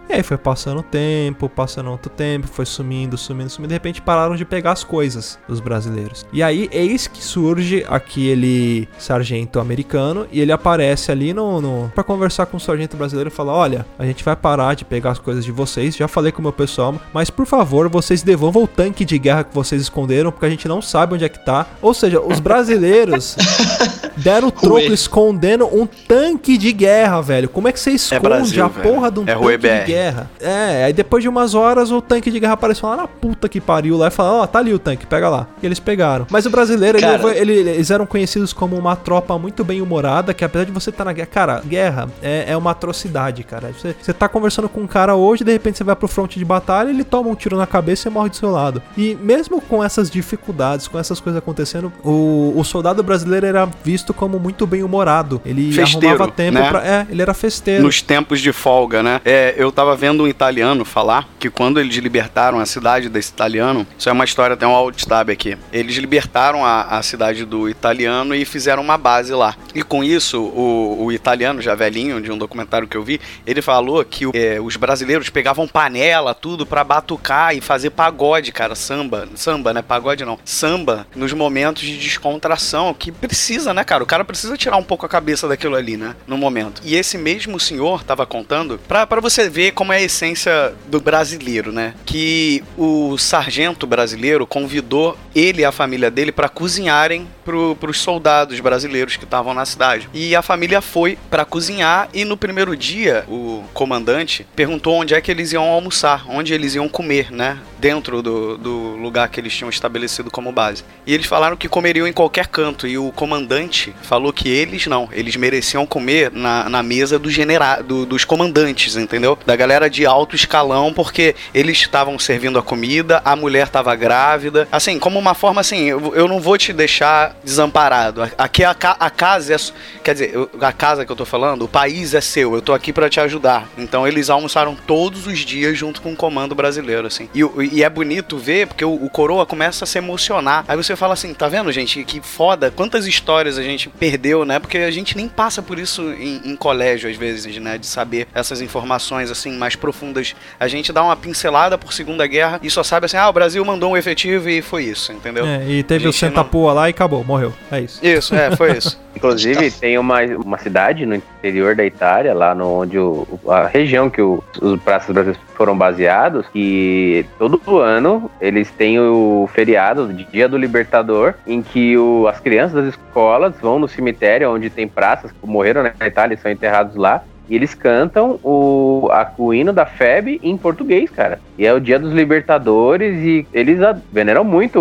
E 0.10 0.14
aí 0.14 0.24
foi 0.24 0.38
passando 0.38 0.80
o 0.80 0.84
tempo, 0.84 1.48
passando 1.48 1.92
outro 1.92 2.10
tempo, 2.10 2.48
foi 2.48 2.66
sumindo, 2.66 3.16
sumindo, 3.16 3.50
sumindo. 3.50 3.68
De 3.70 3.76
repente 3.76 4.02
pararam 4.02 4.36
de 4.36 4.44
pegar 4.44 4.72
as 4.72 4.84
coisas 4.84 5.38
dos 5.48 5.60
brasileiros. 5.60 6.26
E 6.34 6.42
aí 6.42 6.68
eis 6.72 7.06
que 7.06 7.24
surge 7.24 7.86
aquele 7.88 8.88
sargento 8.98 9.60
americano 9.60 10.26
e 10.32 10.42
ele 10.42 10.52
aparece 10.52 11.12
ali 11.12 11.32
no, 11.32 11.62
no 11.62 11.92
para 11.94 12.04
conversar 12.04 12.48
com 12.48 12.58
o 12.58 12.60
sargento 12.60 12.98
brasileiro 12.98 13.30
e 13.30 13.32
fala: 13.32 13.54
"Olha, 13.54 13.86
a 14.00 14.06
gente 14.06 14.24
vai 14.24 14.36
parar 14.36 14.76
de 14.76 14.84
pegar 14.84 15.12
as 15.12 15.20
coisas 15.20 15.46
de 15.46 15.52
vocês. 15.52 15.96
Já 15.96 16.08
falei 16.08 16.32
com 16.32 16.40
o 16.40 16.44
meu 16.44 16.54
pessoal, 16.54 16.96
mas 17.14 17.30
por 17.30 17.46
favor, 17.46 17.88
vocês 17.88 18.24
devolvam 18.24 18.64
o 18.64 18.68
tanque 18.68 19.06
de 19.06 19.20
guerra 19.20 19.44
que 19.44 19.54
vocês 19.54 19.80
esconderam, 19.80 20.32
porque 20.32 20.46
a 20.48 20.50
gente 20.50 20.68
não 20.68 20.82
sabe 20.82 21.14
onde 21.14 21.26
é 21.26 21.30
que 21.30 21.46
tá". 21.46 21.68
Ou 21.84 21.94
seja, 21.94 22.20
os 22.20 22.40
brasileiros 22.40 23.36
deram 24.18 24.48
o 24.48 24.52
troco 24.52 24.76
Ué. 24.78 24.86
escondendo 24.88 25.66
um 25.68 25.86
tanque 25.86 26.58
de 26.58 26.72
guerra, 26.72 27.22
velho. 27.22 27.48
Como 27.48 27.68
é 27.68 27.72
que 27.72 27.80
você 27.80 27.92
esconde 27.92 28.22
Brasil, 28.22 28.64
a 28.66 28.68
velho. 28.68 28.90
porra 28.90 29.12
de 29.12 29.20
um 29.20 29.24
É 29.24 29.26
tanque 29.28 29.40
Rui 29.44 29.58
de 29.58 29.68
BR. 29.68 29.86
Guerra? 30.00 30.30
É, 30.40 30.84
aí 30.86 30.94
depois 30.94 31.22
de 31.24 31.30
umas 31.30 31.54
horas 31.54 31.92
o 31.92 32.02
tanque 32.02 32.32
de 32.32 32.40
guerra 32.40 32.54
apareceu 32.54 32.88
lá 32.90 32.96
na 32.96 33.08
puta 33.08 33.48
que 33.50 33.60
pariu 33.60 33.98
lá 33.98 34.08
e 34.08 34.12
falou: 34.12 34.42
Ó, 34.42 34.48
tá 34.48 34.60
ali 34.60 34.74
o 34.74 34.80
tanque, 34.80 35.06
pega 35.06 35.30
lá. 35.30 35.48
E 35.62 35.66
eles 35.66 35.80
pegaram. 35.80 36.26
Mas 36.30 36.46
o 36.46 36.50
brasileiro, 36.50 36.98
ele- 36.98 37.38
ele- 37.40 37.70
eles 37.72 37.92
eram 37.92 38.06
conhecidos 38.06 38.54
como 38.54 38.76
uma 38.78 38.96
tropa 38.96 39.38
muito 39.38 39.64
bem 39.64 39.82
humorada, 39.82 40.34
que 40.34 40.44
apesar 40.46 40.66
de 40.66 40.72
você 40.72 40.90
estar 40.90 41.06
na 41.06 41.14
guerra. 41.14 41.28
Cara, 41.32 41.62
guerra 41.66 42.08
é, 42.22 42.46
é 42.52 42.58
uma 42.58 42.72
atrocidade, 42.72 43.44
cara. 43.44 43.72
Você, 43.78 43.96
você 44.02 44.14
tá 44.14 44.28
conversando 44.28 44.68
com 44.70 44.82
um 44.82 44.88
cara 44.88 45.16
hoje, 45.16 45.44
de 45.44 45.52
repente 45.52 45.78
você 45.78 45.84
vai 45.84 45.96
pro 45.96 46.08
fronte 46.08 46.40
de 46.40 46.46
batalha, 46.46 46.90
ele 46.90 47.04
toma 47.04 47.30
um 47.30 47.36
tiro 47.36 47.58
na 47.58 47.68
cabeça 47.68 48.08
e 48.08 48.12
morre 48.12 48.30
do 48.30 48.36
seu 48.36 48.50
lado. 48.52 48.82
E 48.98 49.18
mesmo 49.22 49.62
com 49.62 49.84
essas 49.84 50.10
dificuldades, 50.10 50.88
com 50.88 50.98
essas 50.98 51.20
coisas 51.20 51.38
acontecendo, 51.40 51.92
o, 52.04 52.54
o 52.56 52.64
soldado 52.64 53.04
brasileiro 53.04 53.46
era 53.46 53.68
visto 53.84 54.14
como 54.14 54.40
muito 54.40 54.66
bem 54.66 54.84
humorado. 54.84 55.42
Ele 55.46 55.72
Festeiro, 55.72 56.08
arrumava 56.16 56.32
tempo 56.32 56.58
né? 56.60 56.70
pra. 56.70 56.86
É, 56.88 57.08
ele 57.10 57.22
era 57.22 57.34
festeiro. 57.34 57.84
Nos 57.84 58.02
tempos 58.02 58.40
de 58.42 58.52
folga, 58.52 59.02
né? 59.04 59.22
É, 59.26 59.54
eu 59.58 59.72
tava 59.72 59.89
vendo 59.96 60.24
um 60.24 60.28
italiano 60.28 60.86
falar 60.86 61.28
que 61.40 61.50
quando 61.50 61.80
eles 61.80 61.96
libertaram 61.96 62.60
a 62.60 62.66
cidade 62.66 63.10
desse 63.10 63.32
italiano, 63.32 63.86
isso 63.98 64.10
é 64.10 64.12
uma 64.12 64.26
história, 64.26 64.58
tem 64.58 64.68
um 64.68 64.72
outstab 64.72 65.32
aqui. 65.32 65.58
Eles 65.72 65.96
libertaram 65.98 66.66
a, 66.66 66.98
a 66.98 67.02
cidade 67.02 67.46
do 67.46 67.70
italiano 67.70 68.36
e 68.36 68.46
fizeram 68.46 68.82
uma 68.82 68.98
base 68.98 69.34
lá. 69.34 69.56
E 69.74 69.84
com 69.84 70.04
isso, 70.04 70.42
o, 70.42 71.06
o 71.06 71.12
italiano, 71.12 71.62
já 71.62 71.76
velhinho, 71.76 72.22
de 72.22 72.32
um 72.32 72.38
documentário 72.38 72.88
que 72.88 72.98
eu 72.98 73.04
vi, 73.04 73.20
ele 73.46 73.62
falou 73.62 74.04
que 74.04 74.26
é, 74.34 74.60
os 74.60 74.76
brasileiros 74.76 75.30
pegavam 75.30 75.68
panela, 75.68 76.34
tudo, 76.34 76.66
pra 76.66 76.84
batucar 76.84 77.56
e 77.56 77.62
fazer 77.62 77.92
pagode, 77.92 78.52
cara, 78.52 78.76
samba. 78.76 79.28
Samba, 79.36 79.74
né? 79.74 79.82
Pagode 79.82 80.26
não. 80.26 80.40
Samba 80.44 81.08
nos 81.16 81.34
momentos 81.34 81.84
de 81.84 81.98
descontração, 81.98 82.94
que 82.94 83.12
precisa, 83.12 83.74
né, 83.74 83.84
cara? 83.84 84.04
O 84.04 84.08
cara 84.08 84.26
precisa 84.26 84.58
tirar 84.58 84.78
um 84.78 84.84
pouco 84.84 85.06
a 85.06 85.10
cabeça 85.10 85.48
daquilo 85.48 85.76
ali, 85.76 85.98
né? 85.98 86.16
No 86.28 86.38
momento. 86.38 86.82
E 86.84 86.96
esse 86.96 87.18
mesmo 87.18 87.60
senhor 87.60 88.04
tava 88.04 88.26
contando, 88.26 88.80
pra, 88.88 89.06
pra 89.06 89.22
você 89.22 89.50
ver 89.50 89.72
como 89.80 89.94
é 89.94 89.96
a 89.96 90.02
essência 90.02 90.74
do 90.88 91.00
brasileiro, 91.00 91.72
né? 91.72 91.94
Que 92.06 92.62
o 92.78 93.18
sargento 93.18 93.88
brasileiro 93.88 94.46
convidou 94.46 95.18
ele 95.34 95.62
e 95.62 95.66
a 95.66 95.72
família 95.72 96.12
dele 96.12 96.34
pra 96.34 96.50
cozinharem 96.50 97.26
pro, 97.46 97.78
pros 97.80 98.02
soldados 98.02 98.60
brasileiros 98.60 99.16
que 99.16 99.24
estavam 99.24 99.54
na 99.54 99.66
cidade. 99.66 100.10
E 100.14 100.36
a 100.36 100.42
família 100.42 100.82
foi 100.82 101.18
pra 101.30 101.46
cozinhar 101.46 102.10
e 102.14 102.26
no 102.26 102.36
primeiro 102.36 102.76
dia 102.76 103.24
o 103.30 103.64
comandante 103.74 104.46
perguntou 104.54 104.96
onde 104.96 105.14
é 105.14 105.22
que 105.22 105.32
eles 105.32 105.54
iam 105.54 105.64
almoçar, 105.64 106.26
onde 106.28 106.54
eles 106.54 106.76
iam 106.76 106.90
comer, 106.90 107.32
né? 107.32 107.58
Dentro 107.80 108.22
do, 108.22 108.58
do 108.58 108.98
lugar 108.98 109.30
que 109.30 109.40
eles 109.40 109.56
tinham 109.56 109.70
estabelecido 109.70 110.30
como 110.30 110.52
base. 110.52 110.84
E 111.08 111.14
eles 111.14 111.26
falaram 111.26 111.56
que 111.56 111.70
comeriam 111.70 112.06
em 112.06 112.12
qualquer 112.12 112.48
canto. 112.48 112.86
E 112.86 112.98
o 112.98 113.10
comandante 113.14 113.96
falou 114.04 114.34
que 114.34 114.50
eles 114.50 114.86
não, 114.88 115.08
eles 115.14 115.38
mereciam 115.38 115.86
comer 115.86 116.30
na, 116.34 116.68
na 116.68 116.84
mesa 116.84 117.18
do 117.18 117.32
genera 117.32 117.82
do- 117.82 118.06
dos 118.06 118.26
comandantes, 118.26 118.98
entendeu? 118.98 119.38
Da 119.46 119.56
galera 119.60 119.90
de 119.90 120.06
alto 120.06 120.38
escalão, 120.38 120.94
porque 120.94 121.36
eles 121.54 121.78
estavam 121.78 122.18
servindo 122.18 122.58
a 122.58 122.64
comida, 122.64 123.22
a 123.26 123.36
mulher 123.36 123.68
estava 123.68 123.94
grávida. 123.94 124.66
Assim, 124.72 124.98
como 124.98 125.20
uma 125.20 125.34
forma 125.34 125.60
assim, 125.60 125.84
eu, 125.84 126.16
eu 126.16 126.30
não 126.30 126.40
vou 126.40 126.58
te 126.58 126.72
deixar 126.72 127.36
desamparado. 127.44 128.24
Aqui 128.38 128.64
a, 128.64 128.72
a 128.72 129.10
casa 129.10 129.54
é. 129.54 129.58
Quer 130.02 130.14
dizer, 130.14 130.34
a 130.62 130.72
casa 130.72 131.06
que 131.06 131.12
eu 131.12 131.16
tô 131.16 131.26
falando, 131.26 131.64
o 131.64 131.68
país 131.68 132.14
é 132.14 132.22
seu, 132.22 132.56
eu 132.56 132.62
tô 132.62 132.74
aqui 132.74 132.94
pra 132.94 133.10
te 133.10 133.20
ajudar. 133.20 133.68
Então 133.78 134.08
eles 134.08 134.30
almoçaram 134.30 134.76
todos 134.76 135.28
os 135.28 135.40
dias 135.40 135.78
junto 135.78 136.02
com 136.02 136.14
o 136.14 136.16
comando 136.16 136.56
brasileiro, 136.56 137.06
assim. 137.06 137.28
E, 137.36 137.42
e 137.74 137.84
é 137.84 137.90
bonito 137.90 138.38
ver, 138.38 138.68
porque 138.68 138.86
o, 138.86 138.94
o 138.94 139.10
coroa 139.10 139.46
começa 139.46 139.84
a 139.84 139.88
se 139.88 139.98
emocionar. 139.98 140.64
Aí 140.70 140.78
você 140.78 140.96
fala 140.96 141.16
assim, 141.16 141.34
tá 141.34 141.50
vendo, 141.50 141.70
gente? 141.70 142.02
Que 142.06 142.22
foda, 142.22 142.72
quantas 142.72 143.06
histórias 143.06 143.58
a 143.58 143.64
gente 143.64 143.90
perdeu, 143.90 144.46
né? 144.46 144.58
Porque 144.58 144.78
a 144.78 144.92
gente 144.92 145.18
nem 145.18 145.28
passa 145.28 145.62
por 145.62 145.78
isso 145.78 146.14
em, 146.14 146.52
em 146.52 146.56
colégio, 146.56 147.10
às 147.10 147.18
vezes, 147.18 147.58
né? 147.58 147.78
De 147.78 147.88
saber 147.88 148.26
essas 148.34 148.62
informações, 148.62 149.30
assim. 149.30 149.49
Assim 149.50 149.58
mais 149.58 149.76
profundas. 149.76 150.36
A 150.60 150.68
gente 150.68 150.94
dá 150.94 151.04
uma 151.04 151.16
pincelada 151.16 151.78
por 151.78 151.94
Segunda 151.94 152.26
Guerra 152.28 152.60
e 152.64 152.70
só 152.70 152.84
sabe 152.84 153.06
assim, 153.06 153.18
ah, 153.18 153.30
o 153.30 153.34
Brasil 153.34 153.64
mandou 153.66 153.92
um 153.92 153.98
efetivo 153.98 154.50
e 154.50 154.62
foi 154.62 154.84
isso, 154.84 155.12
entendeu? 155.12 155.46
É, 155.46 155.66
e 155.68 155.84
teve 155.84 156.08
o 156.08 156.12
gente 156.12 156.20
Sentapoa 156.20 156.74
lá 156.74 156.88
e 156.88 156.92
acabou, 156.92 157.24
morreu. 157.24 157.54
É 157.72 157.80
isso. 157.82 158.06
Isso, 158.06 158.36
é, 158.36 158.56
foi 158.56 158.78
isso. 158.78 159.00
Inclusive, 159.16 159.72
tem 159.72 159.98
uma, 159.98 160.22
uma 160.24 160.58
cidade 160.58 161.06
no 161.06 161.16
interior 161.16 161.76
da 161.76 161.84
Itália, 161.84 162.34
lá 162.34 162.54
no, 162.56 162.82
onde 162.82 162.98
o, 162.98 163.28
a 163.48 163.68
região 163.68 164.10
que 164.10 164.22
o- 164.22 164.42
os 164.62 164.80
praças 164.82 165.12
brasileiros 165.14 165.42
foram 165.56 165.78
baseados, 165.78 166.46
que 166.54 167.26
todo 167.38 167.80
ano 167.80 168.32
eles 168.40 168.70
têm 168.72 169.00
o 169.00 169.50
feriado 169.54 170.14
de 170.14 170.24
Dia 170.26 170.48
do 170.48 170.58
Libertador, 170.58 171.34
em 171.46 171.62
que 171.62 171.98
o- 171.98 172.28
as 172.28 172.40
crianças 172.40 172.74
das 172.86 172.94
escolas 172.96 173.54
vão 173.60 173.78
no 173.80 173.88
cemitério 173.90 174.50
onde 174.54 174.70
tem 174.70 174.88
praças 174.88 175.32
que 175.32 175.38
morreram 175.48 175.84
na 175.84 176.08
Itália 176.08 176.36
e 176.36 176.38
são 176.38 176.50
enterrados 176.52 176.96
lá. 176.96 177.22
E 177.50 177.56
eles 177.56 177.74
cantam 177.74 178.40
o, 178.44 179.10
a- 179.12 179.32
o 179.38 179.54
hino 179.54 179.74
da 179.74 179.86
FEB 179.86 180.40
em 180.44 180.56
português, 180.58 181.10
cara. 181.10 181.40
E 181.58 181.66
é 181.66 181.74
o 181.74 181.80
dia 181.80 181.98
dos 182.00 182.14
libertadores 182.14 183.16
e 183.26 183.46
eles 183.54 183.82
a- 183.82 183.98
veneram 184.12 184.44
muito 184.44 184.80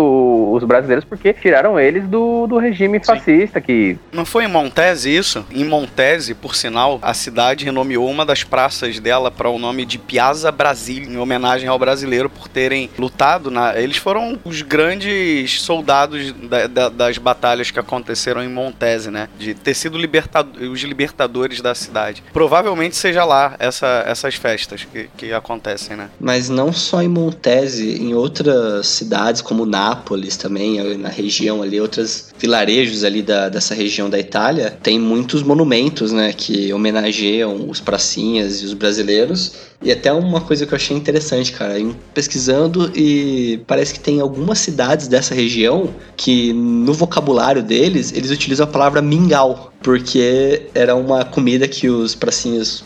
os 0.53 0.63
brasileiros 0.63 1.03
porque 1.03 1.33
tiraram 1.33 1.79
eles 1.79 2.07
do, 2.07 2.45
do 2.47 2.57
regime 2.57 2.99
fascista, 3.03 3.59
que 3.59 3.97
Não 4.13 4.25
foi 4.25 4.45
em 4.45 4.47
Montese 4.47 5.13
isso? 5.15 5.45
Em 5.51 5.65
Montese, 5.65 6.33
por 6.33 6.55
sinal, 6.55 6.99
a 7.01 7.13
cidade 7.13 7.65
renomeou 7.65 8.07
uma 8.09 8.25
das 8.25 8.43
praças 8.43 8.99
dela 8.99 9.31
para 9.31 9.49
o 9.49 9.57
nome 9.59 9.85
de 9.85 9.97
Piazza 9.97 10.51
Brasil, 10.51 11.03
em 11.03 11.17
homenagem 11.17 11.67
ao 11.67 11.79
brasileiro 11.79 12.29
por 12.29 12.47
terem 12.47 12.89
lutado. 12.97 13.49
Na... 13.51 13.77
Eles 13.79 13.97
foram 13.97 14.37
os 14.45 14.61
grandes 14.61 15.61
soldados 15.61 16.31
da- 16.33 16.67
da- 16.67 16.89
das 16.89 17.17
batalhas 17.17 17.71
que 17.71 17.79
aconteceram 17.79 18.43
em 18.43 18.49
Montese, 18.49 19.09
né? 19.09 19.27
De 19.39 19.53
ter 19.53 19.73
sido 19.73 19.97
libertado... 19.97 20.49
os 20.71 20.81
libertadores 20.81 21.61
da 21.61 21.73
cidade. 21.75 22.23
Provavelmente 22.31 22.58
seja 22.95 23.23
lá 23.25 23.55
essa- 23.59 24.03
essas 24.05 24.35
festas 24.35 24.85
que, 24.91 25.09
que 25.17 25.33
acontecem, 25.33 25.95
né? 25.95 26.09
Mas 26.19 26.49
não 26.49 26.71
só 26.73 27.01
em 27.01 27.07
Montese, 27.07 28.01
em 28.01 28.13
outras 28.13 28.87
cidades 28.87 29.41
como 29.41 29.65
Nápoles 29.65 30.37
também, 30.37 30.79
eh, 30.79 30.97
na 30.97 31.09
região 31.09 31.61
ali, 31.61 31.79
outros 31.79 32.29
vilarejos 32.37 33.03
ali 33.03 33.21
da, 33.21 33.49
dessa 33.49 33.73
região 33.73 34.09
da 34.09 34.19
Itália, 34.19 34.77
tem 34.81 34.99
muitos 34.99 35.43
monumentos, 35.43 36.11
né, 36.11 36.33
que 36.33 36.71
homenageiam 36.73 37.69
os 37.69 37.79
pracinhas 37.79 38.61
e 38.61 38.65
os 38.65 38.73
brasileiros. 38.73 39.53
E 39.81 39.91
até 39.91 40.11
uma 40.11 40.41
coisa 40.41 40.65
que 40.65 40.73
eu 40.73 40.75
achei 40.75 40.95
interessante, 40.95 41.53
cara, 41.53 41.75
pesquisando 42.13 42.91
e 42.95 43.61
parece 43.65 43.93
que 43.93 43.99
tem 43.99 44.19
algumas 44.19 44.59
cidades 44.59 45.07
dessa 45.07 45.33
região 45.33 45.93
que 46.17 46.51
no 46.51 46.91
vocabulário 46.93 47.63
deles, 47.63 48.11
eles 48.13 48.29
utilizam 48.29 48.65
a 48.65 48.69
palavra 48.69 49.01
mingau, 49.01 49.71
porque 49.81 50.63
era 50.75 50.95
uma 50.95 51.23
comida 51.23 51.65
que 51.65 51.87
os 51.89 52.13
pracinhas, 52.13 52.38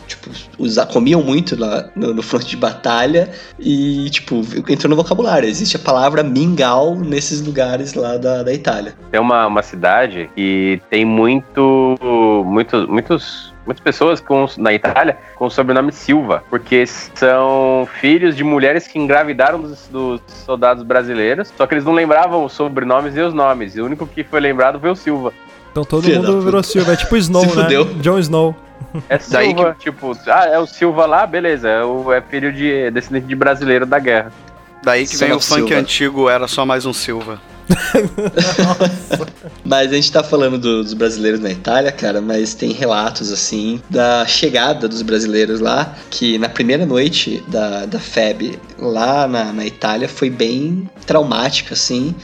tipo, 0.06 0.30
usa, 0.58 0.86
comiam 0.86 1.22
muito 1.22 1.58
lá 1.58 1.88
no, 1.94 2.14
no 2.14 2.22
fronte 2.22 2.46
de 2.46 2.56
batalha 2.56 3.30
e, 3.58 4.08
tipo, 4.10 4.42
entrou 4.68 4.90
no 4.90 4.96
vocabulário. 4.96 5.48
Existe 5.48 5.76
a 5.76 5.80
palavra 5.80 6.22
mingau 6.22 6.96
nesses 6.96 7.40
lugares 7.40 7.94
lá 7.94 8.16
da, 8.16 8.42
da 8.42 8.52
Itália. 8.52 8.94
Tem 9.10 9.20
uma, 9.20 9.46
uma 9.46 9.62
cidade 9.62 10.30
que 10.34 10.80
tem 10.90 11.04
muito, 11.04 11.96
muito, 12.44 12.88
muitos, 12.88 13.52
muitas 13.66 13.82
pessoas 13.82 14.20
com, 14.20 14.46
na 14.58 14.72
Itália 14.72 15.18
com 15.36 15.46
o 15.46 15.50
sobrenome 15.50 15.92
Silva, 15.92 16.42
porque 16.48 16.86
são 16.86 17.88
filhos 18.00 18.36
de 18.36 18.44
mulheres 18.44 18.86
que 18.86 18.98
engravidaram 18.98 19.60
dos, 19.60 19.88
dos 19.88 20.20
soldados 20.26 20.82
brasileiros, 20.82 21.52
só 21.56 21.66
que 21.66 21.74
eles 21.74 21.84
não 21.84 21.92
lembravam 21.92 22.44
os 22.44 22.52
sobrenomes 22.52 23.16
e 23.16 23.20
os 23.20 23.34
nomes, 23.34 23.76
e 23.76 23.80
o 23.80 23.86
único 23.86 24.06
que 24.06 24.24
foi 24.24 24.40
lembrado 24.40 24.80
foi 24.80 24.90
o 24.90 24.96
Silva. 24.96 25.32
Então 25.74 25.84
todo 25.84 26.04
Filha 26.04 26.20
mundo 26.20 26.40
virou 26.40 26.62
Silva. 26.62 26.92
É 26.92 26.96
tipo 26.96 27.16
Snow, 27.18 27.40
Se 27.48 27.56
né? 27.56 27.62
fudeu. 27.64 27.84
John 27.96 28.18
Snow. 28.20 28.54
É 29.08 29.18
Daí 29.28 29.46
Silva, 29.48 29.76
tipo, 29.78 30.16
ah, 30.28 30.44
é 30.46 30.56
o 30.58 30.66
Silva 30.66 31.04
lá, 31.04 31.26
beleza, 31.26 31.68
é, 31.68 31.82
o, 31.84 32.12
é 32.12 32.20
filho 32.22 32.52
de 32.52 32.90
descendente 32.92 33.26
de 33.26 33.34
brasileiro 33.34 33.84
da 33.84 33.98
guerra. 33.98 34.30
Daí 34.84 35.04
que 35.06 35.16
vem 35.16 35.32
o 35.32 35.40
funk 35.40 35.62
Silva. 35.62 35.74
antigo, 35.74 36.28
era 36.28 36.46
só 36.46 36.64
mais 36.64 36.86
um 36.86 36.92
Silva. 36.92 37.40
Mas 39.64 39.90
a 39.90 39.94
gente 39.94 40.12
tá 40.12 40.22
falando 40.22 40.58
do- 40.58 40.82
dos 40.82 40.92
brasileiros 40.94 41.40
na 41.40 41.50
Itália, 41.50 41.90
cara, 41.90 42.20
mas 42.20 42.54
tem 42.54 42.72
relatos, 42.72 43.32
assim, 43.32 43.80
da 43.88 44.26
chegada 44.26 44.86
dos 44.86 45.00
brasileiros 45.02 45.60
lá, 45.60 45.94
que 46.10 46.36
na 46.38 46.48
primeira 46.48 46.84
noite 46.84 47.42
da, 47.48 47.86
da 47.86 47.98
FEB 47.98 48.58
lá 48.78 49.26
na, 49.26 49.52
na 49.52 49.64
Itália 49.66 50.08
foi 50.08 50.28
bem 50.30 50.88
traumática, 51.06 51.72
assim. 51.74 52.14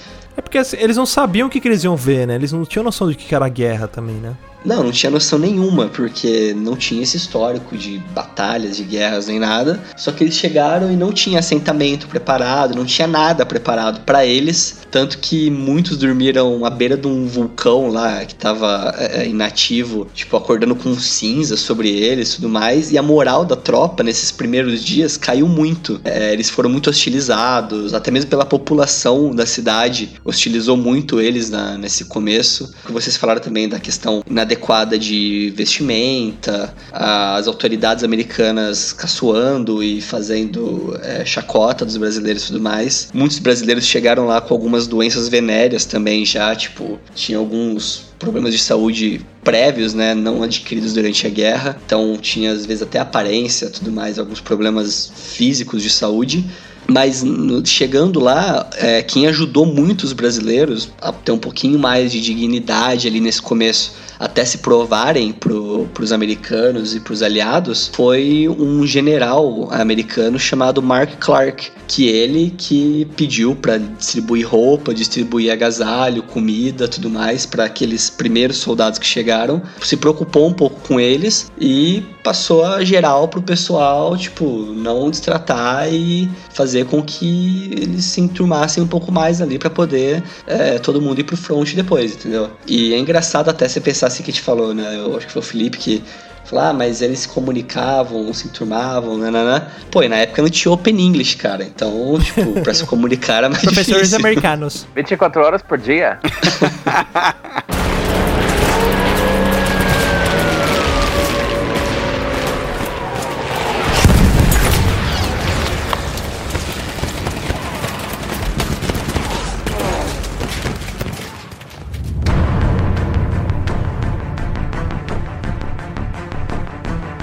É 0.40 0.42
porque 0.42 0.56
assim, 0.56 0.78
eles 0.80 0.96
não 0.96 1.04
sabiam 1.04 1.48
o 1.48 1.50
que, 1.50 1.60
que 1.60 1.68
eles 1.68 1.84
iam 1.84 1.94
ver, 1.94 2.26
né? 2.26 2.34
Eles 2.34 2.50
não 2.50 2.64
tinham 2.64 2.82
noção 2.82 3.10
de 3.10 3.14
que 3.14 3.34
era 3.34 3.46
guerra 3.46 3.86
também, 3.86 4.14
né? 4.16 4.34
Não, 4.64 4.84
não 4.84 4.92
tinha 4.92 5.10
noção 5.10 5.38
nenhuma, 5.38 5.86
porque 5.88 6.54
não 6.54 6.76
tinha 6.76 7.02
esse 7.02 7.16
histórico 7.16 7.76
de 7.78 7.98
batalhas, 8.14 8.76
de 8.76 8.84
guerras, 8.84 9.26
nem 9.26 9.38
nada. 9.38 9.80
Só 9.96 10.12
que 10.12 10.22
eles 10.22 10.34
chegaram 10.34 10.92
e 10.92 10.96
não 10.96 11.12
tinha 11.12 11.38
assentamento 11.38 12.06
preparado, 12.06 12.74
não 12.76 12.84
tinha 12.84 13.08
nada 13.08 13.46
preparado 13.46 14.00
para 14.04 14.26
eles. 14.26 14.80
Tanto 14.90 15.18
que 15.18 15.50
muitos 15.50 15.96
dormiram 15.96 16.64
à 16.64 16.70
beira 16.70 16.96
de 16.96 17.06
um 17.06 17.26
vulcão 17.26 17.88
lá 17.88 18.24
que 18.24 18.34
tava 18.34 18.94
é, 18.98 19.26
inativo, 19.26 20.06
tipo, 20.14 20.36
acordando 20.36 20.74
com 20.74 20.94
cinza 20.98 21.56
sobre 21.56 21.88
eles 21.88 22.32
e 22.32 22.36
tudo 22.36 22.48
mais. 22.50 22.92
E 22.92 22.98
a 22.98 23.02
moral 23.02 23.44
da 23.46 23.56
tropa 23.56 24.02
nesses 24.02 24.30
primeiros 24.30 24.84
dias 24.84 25.16
caiu 25.16 25.48
muito. 25.48 26.00
É, 26.04 26.32
eles 26.32 26.50
foram 26.50 26.68
muito 26.68 26.90
hostilizados, 26.90 27.94
até 27.94 28.10
mesmo 28.10 28.28
pela 28.28 28.44
população 28.44 29.34
da 29.34 29.46
cidade 29.46 30.10
hostilizou 30.24 30.76
muito 30.76 31.20
eles 31.20 31.48
na- 31.48 31.78
nesse 31.78 32.04
começo. 32.04 32.70
Vocês 32.90 33.16
falaram 33.16 33.40
também 33.40 33.68
da 33.68 33.78
questão 33.78 34.22
inadequada 34.50 34.98
de 34.98 35.52
vestimenta, 35.54 36.74
as 36.92 37.46
autoridades 37.46 38.02
americanas 38.02 38.92
caçoando 38.92 39.82
e 39.82 40.00
fazendo 40.00 40.98
é, 41.02 41.24
chacota 41.24 41.84
dos 41.84 41.96
brasileiros 41.96 42.44
e 42.44 42.46
tudo 42.48 42.60
mais. 42.60 43.08
Muitos 43.14 43.38
brasileiros 43.38 43.84
chegaram 43.84 44.26
lá 44.26 44.40
com 44.40 44.52
algumas 44.52 44.86
doenças 44.86 45.28
venéreas 45.28 45.84
também 45.84 46.24
já, 46.26 46.54
tipo, 46.56 46.98
tinha 47.14 47.38
alguns 47.38 48.10
problemas 48.18 48.52
de 48.52 48.58
saúde 48.58 49.24
prévios, 49.42 49.94
né, 49.94 50.14
não 50.14 50.42
adquiridos 50.42 50.92
durante 50.92 51.26
a 51.26 51.30
guerra. 51.30 51.78
Então 51.86 52.16
tinha 52.20 52.50
às 52.50 52.66
vezes 52.66 52.82
até 52.82 52.98
aparência, 52.98 53.70
tudo 53.70 53.92
mais, 53.92 54.18
alguns 54.18 54.40
problemas 54.40 55.10
físicos 55.14 55.82
de 55.82 55.90
saúde. 55.90 56.44
Mas 56.88 57.22
chegando 57.66 58.18
lá, 58.18 58.68
é, 58.76 59.00
quem 59.00 59.28
ajudou 59.28 59.64
muito 59.64 60.02
os 60.02 60.12
brasileiros 60.12 60.88
a 61.00 61.12
ter 61.12 61.30
um 61.30 61.38
pouquinho 61.38 61.78
mais 61.78 62.10
de 62.10 62.20
dignidade 62.20 63.06
ali 63.06 63.20
nesse 63.20 63.40
começo, 63.40 63.92
até 64.20 64.44
se 64.44 64.58
provarem 64.58 65.32
para 65.32 65.54
os 65.54 66.12
americanos 66.12 66.94
e 66.94 67.00
para 67.00 67.14
os 67.14 67.22
aliados, 67.22 67.90
foi 67.90 68.46
um 68.46 68.86
general 68.86 69.72
americano 69.72 70.38
chamado 70.38 70.82
Mark 70.82 71.12
Clark, 71.18 71.72
que 71.88 72.06
ele 72.06 72.54
que 72.56 73.08
pediu 73.16 73.56
para 73.56 73.78
distribuir 73.78 74.46
roupa, 74.46 74.92
distribuir 74.92 75.50
agasalho, 75.50 76.22
comida, 76.22 76.86
tudo 76.86 77.08
mais 77.08 77.46
para 77.46 77.64
aqueles 77.64 78.10
primeiros 78.10 78.58
soldados 78.58 78.98
que 78.98 79.06
chegaram, 79.06 79.62
se 79.82 79.96
preocupou 79.96 80.46
um 80.46 80.52
pouco 80.52 80.78
com 80.86 81.00
eles 81.00 81.50
e 81.58 82.02
passou 82.22 82.64
a 82.64 82.84
geral 82.84 83.26
pro 83.26 83.40
pessoal, 83.40 84.16
tipo, 84.18 84.44
não 84.74 85.10
destratar 85.10 85.90
e 85.90 86.30
fazer 86.52 86.84
com 86.84 87.02
que 87.02 87.70
eles 87.72 88.04
se 88.04 88.20
enturmassem 88.20 88.82
um 88.82 88.86
pouco 88.86 89.10
mais 89.10 89.40
ali 89.40 89.58
para 89.58 89.70
poder 89.70 90.22
é, 90.46 90.78
todo 90.78 91.00
mundo 91.00 91.20
ir 91.20 91.24
pro 91.24 91.36
front 91.36 91.74
depois, 91.74 92.14
entendeu? 92.14 92.50
E 92.66 92.92
é 92.92 92.98
engraçado 92.98 93.48
até 93.48 93.66
você 93.66 93.80
pensar 93.80 94.09
assim 94.10 94.22
que 94.22 94.30
a 94.30 94.34
gente 94.34 94.42
falou, 94.42 94.74
né? 94.74 94.96
Eu 94.96 95.16
acho 95.16 95.26
que 95.26 95.32
foi 95.32 95.40
o 95.40 95.44
Felipe 95.44 95.78
que 95.78 96.04
falou, 96.44 96.64
ah, 96.64 96.72
mas 96.72 97.00
eles 97.00 97.20
se 97.20 97.28
comunicavam, 97.28 98.32
se 98.34 98.46
enturmavam, 98.48 99.16
nananã. 99.16 99.66
Pô, 99.90 100.02
e 100.02 100.08
na 100.08 100.16
época 100.16 100.42
não 100.42 100.48
tinha 100.50 100.72
Open 100.72 101.00
English, 101.00 101.36
cara. 101.36 101.62
Então, 101.64 102.18
tipo, 102.20 102.60
pra 102.62 102.74
se 102.74 102.84
comunicar 102.84 103.38
era 103.38 103.48
mais 103.48 103.62
Professores 103.62 104.08
difícil. 104.10 104.18
americanos. 104.18 104.86
24 104.94 105.42
horas 105.42 105.62
por 105.62 105.78
dia? 105.78 106.18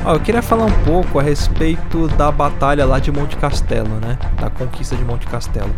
Ó, 0.07 0.13
eu 0.13 0.21
queria 0.21 0.41
falar 0.41 0.63
um 0.63 0.83
pouco 0.85 1.19
a 1.19 1.21
respeito 1.21 2.07
da 2.15 2.31
batalha 2.31 2.85
lá 2.85 2.97
de 2.97 3.11
Monte 3.11 3.35
Castelo, 3.35 3.95
né? 3.99 4.17
Da 4.39 4.49
conquista 4.49 4.95
de 4.95 5.03
Monte 5.03 5.27
Castelo. 5.27 5.69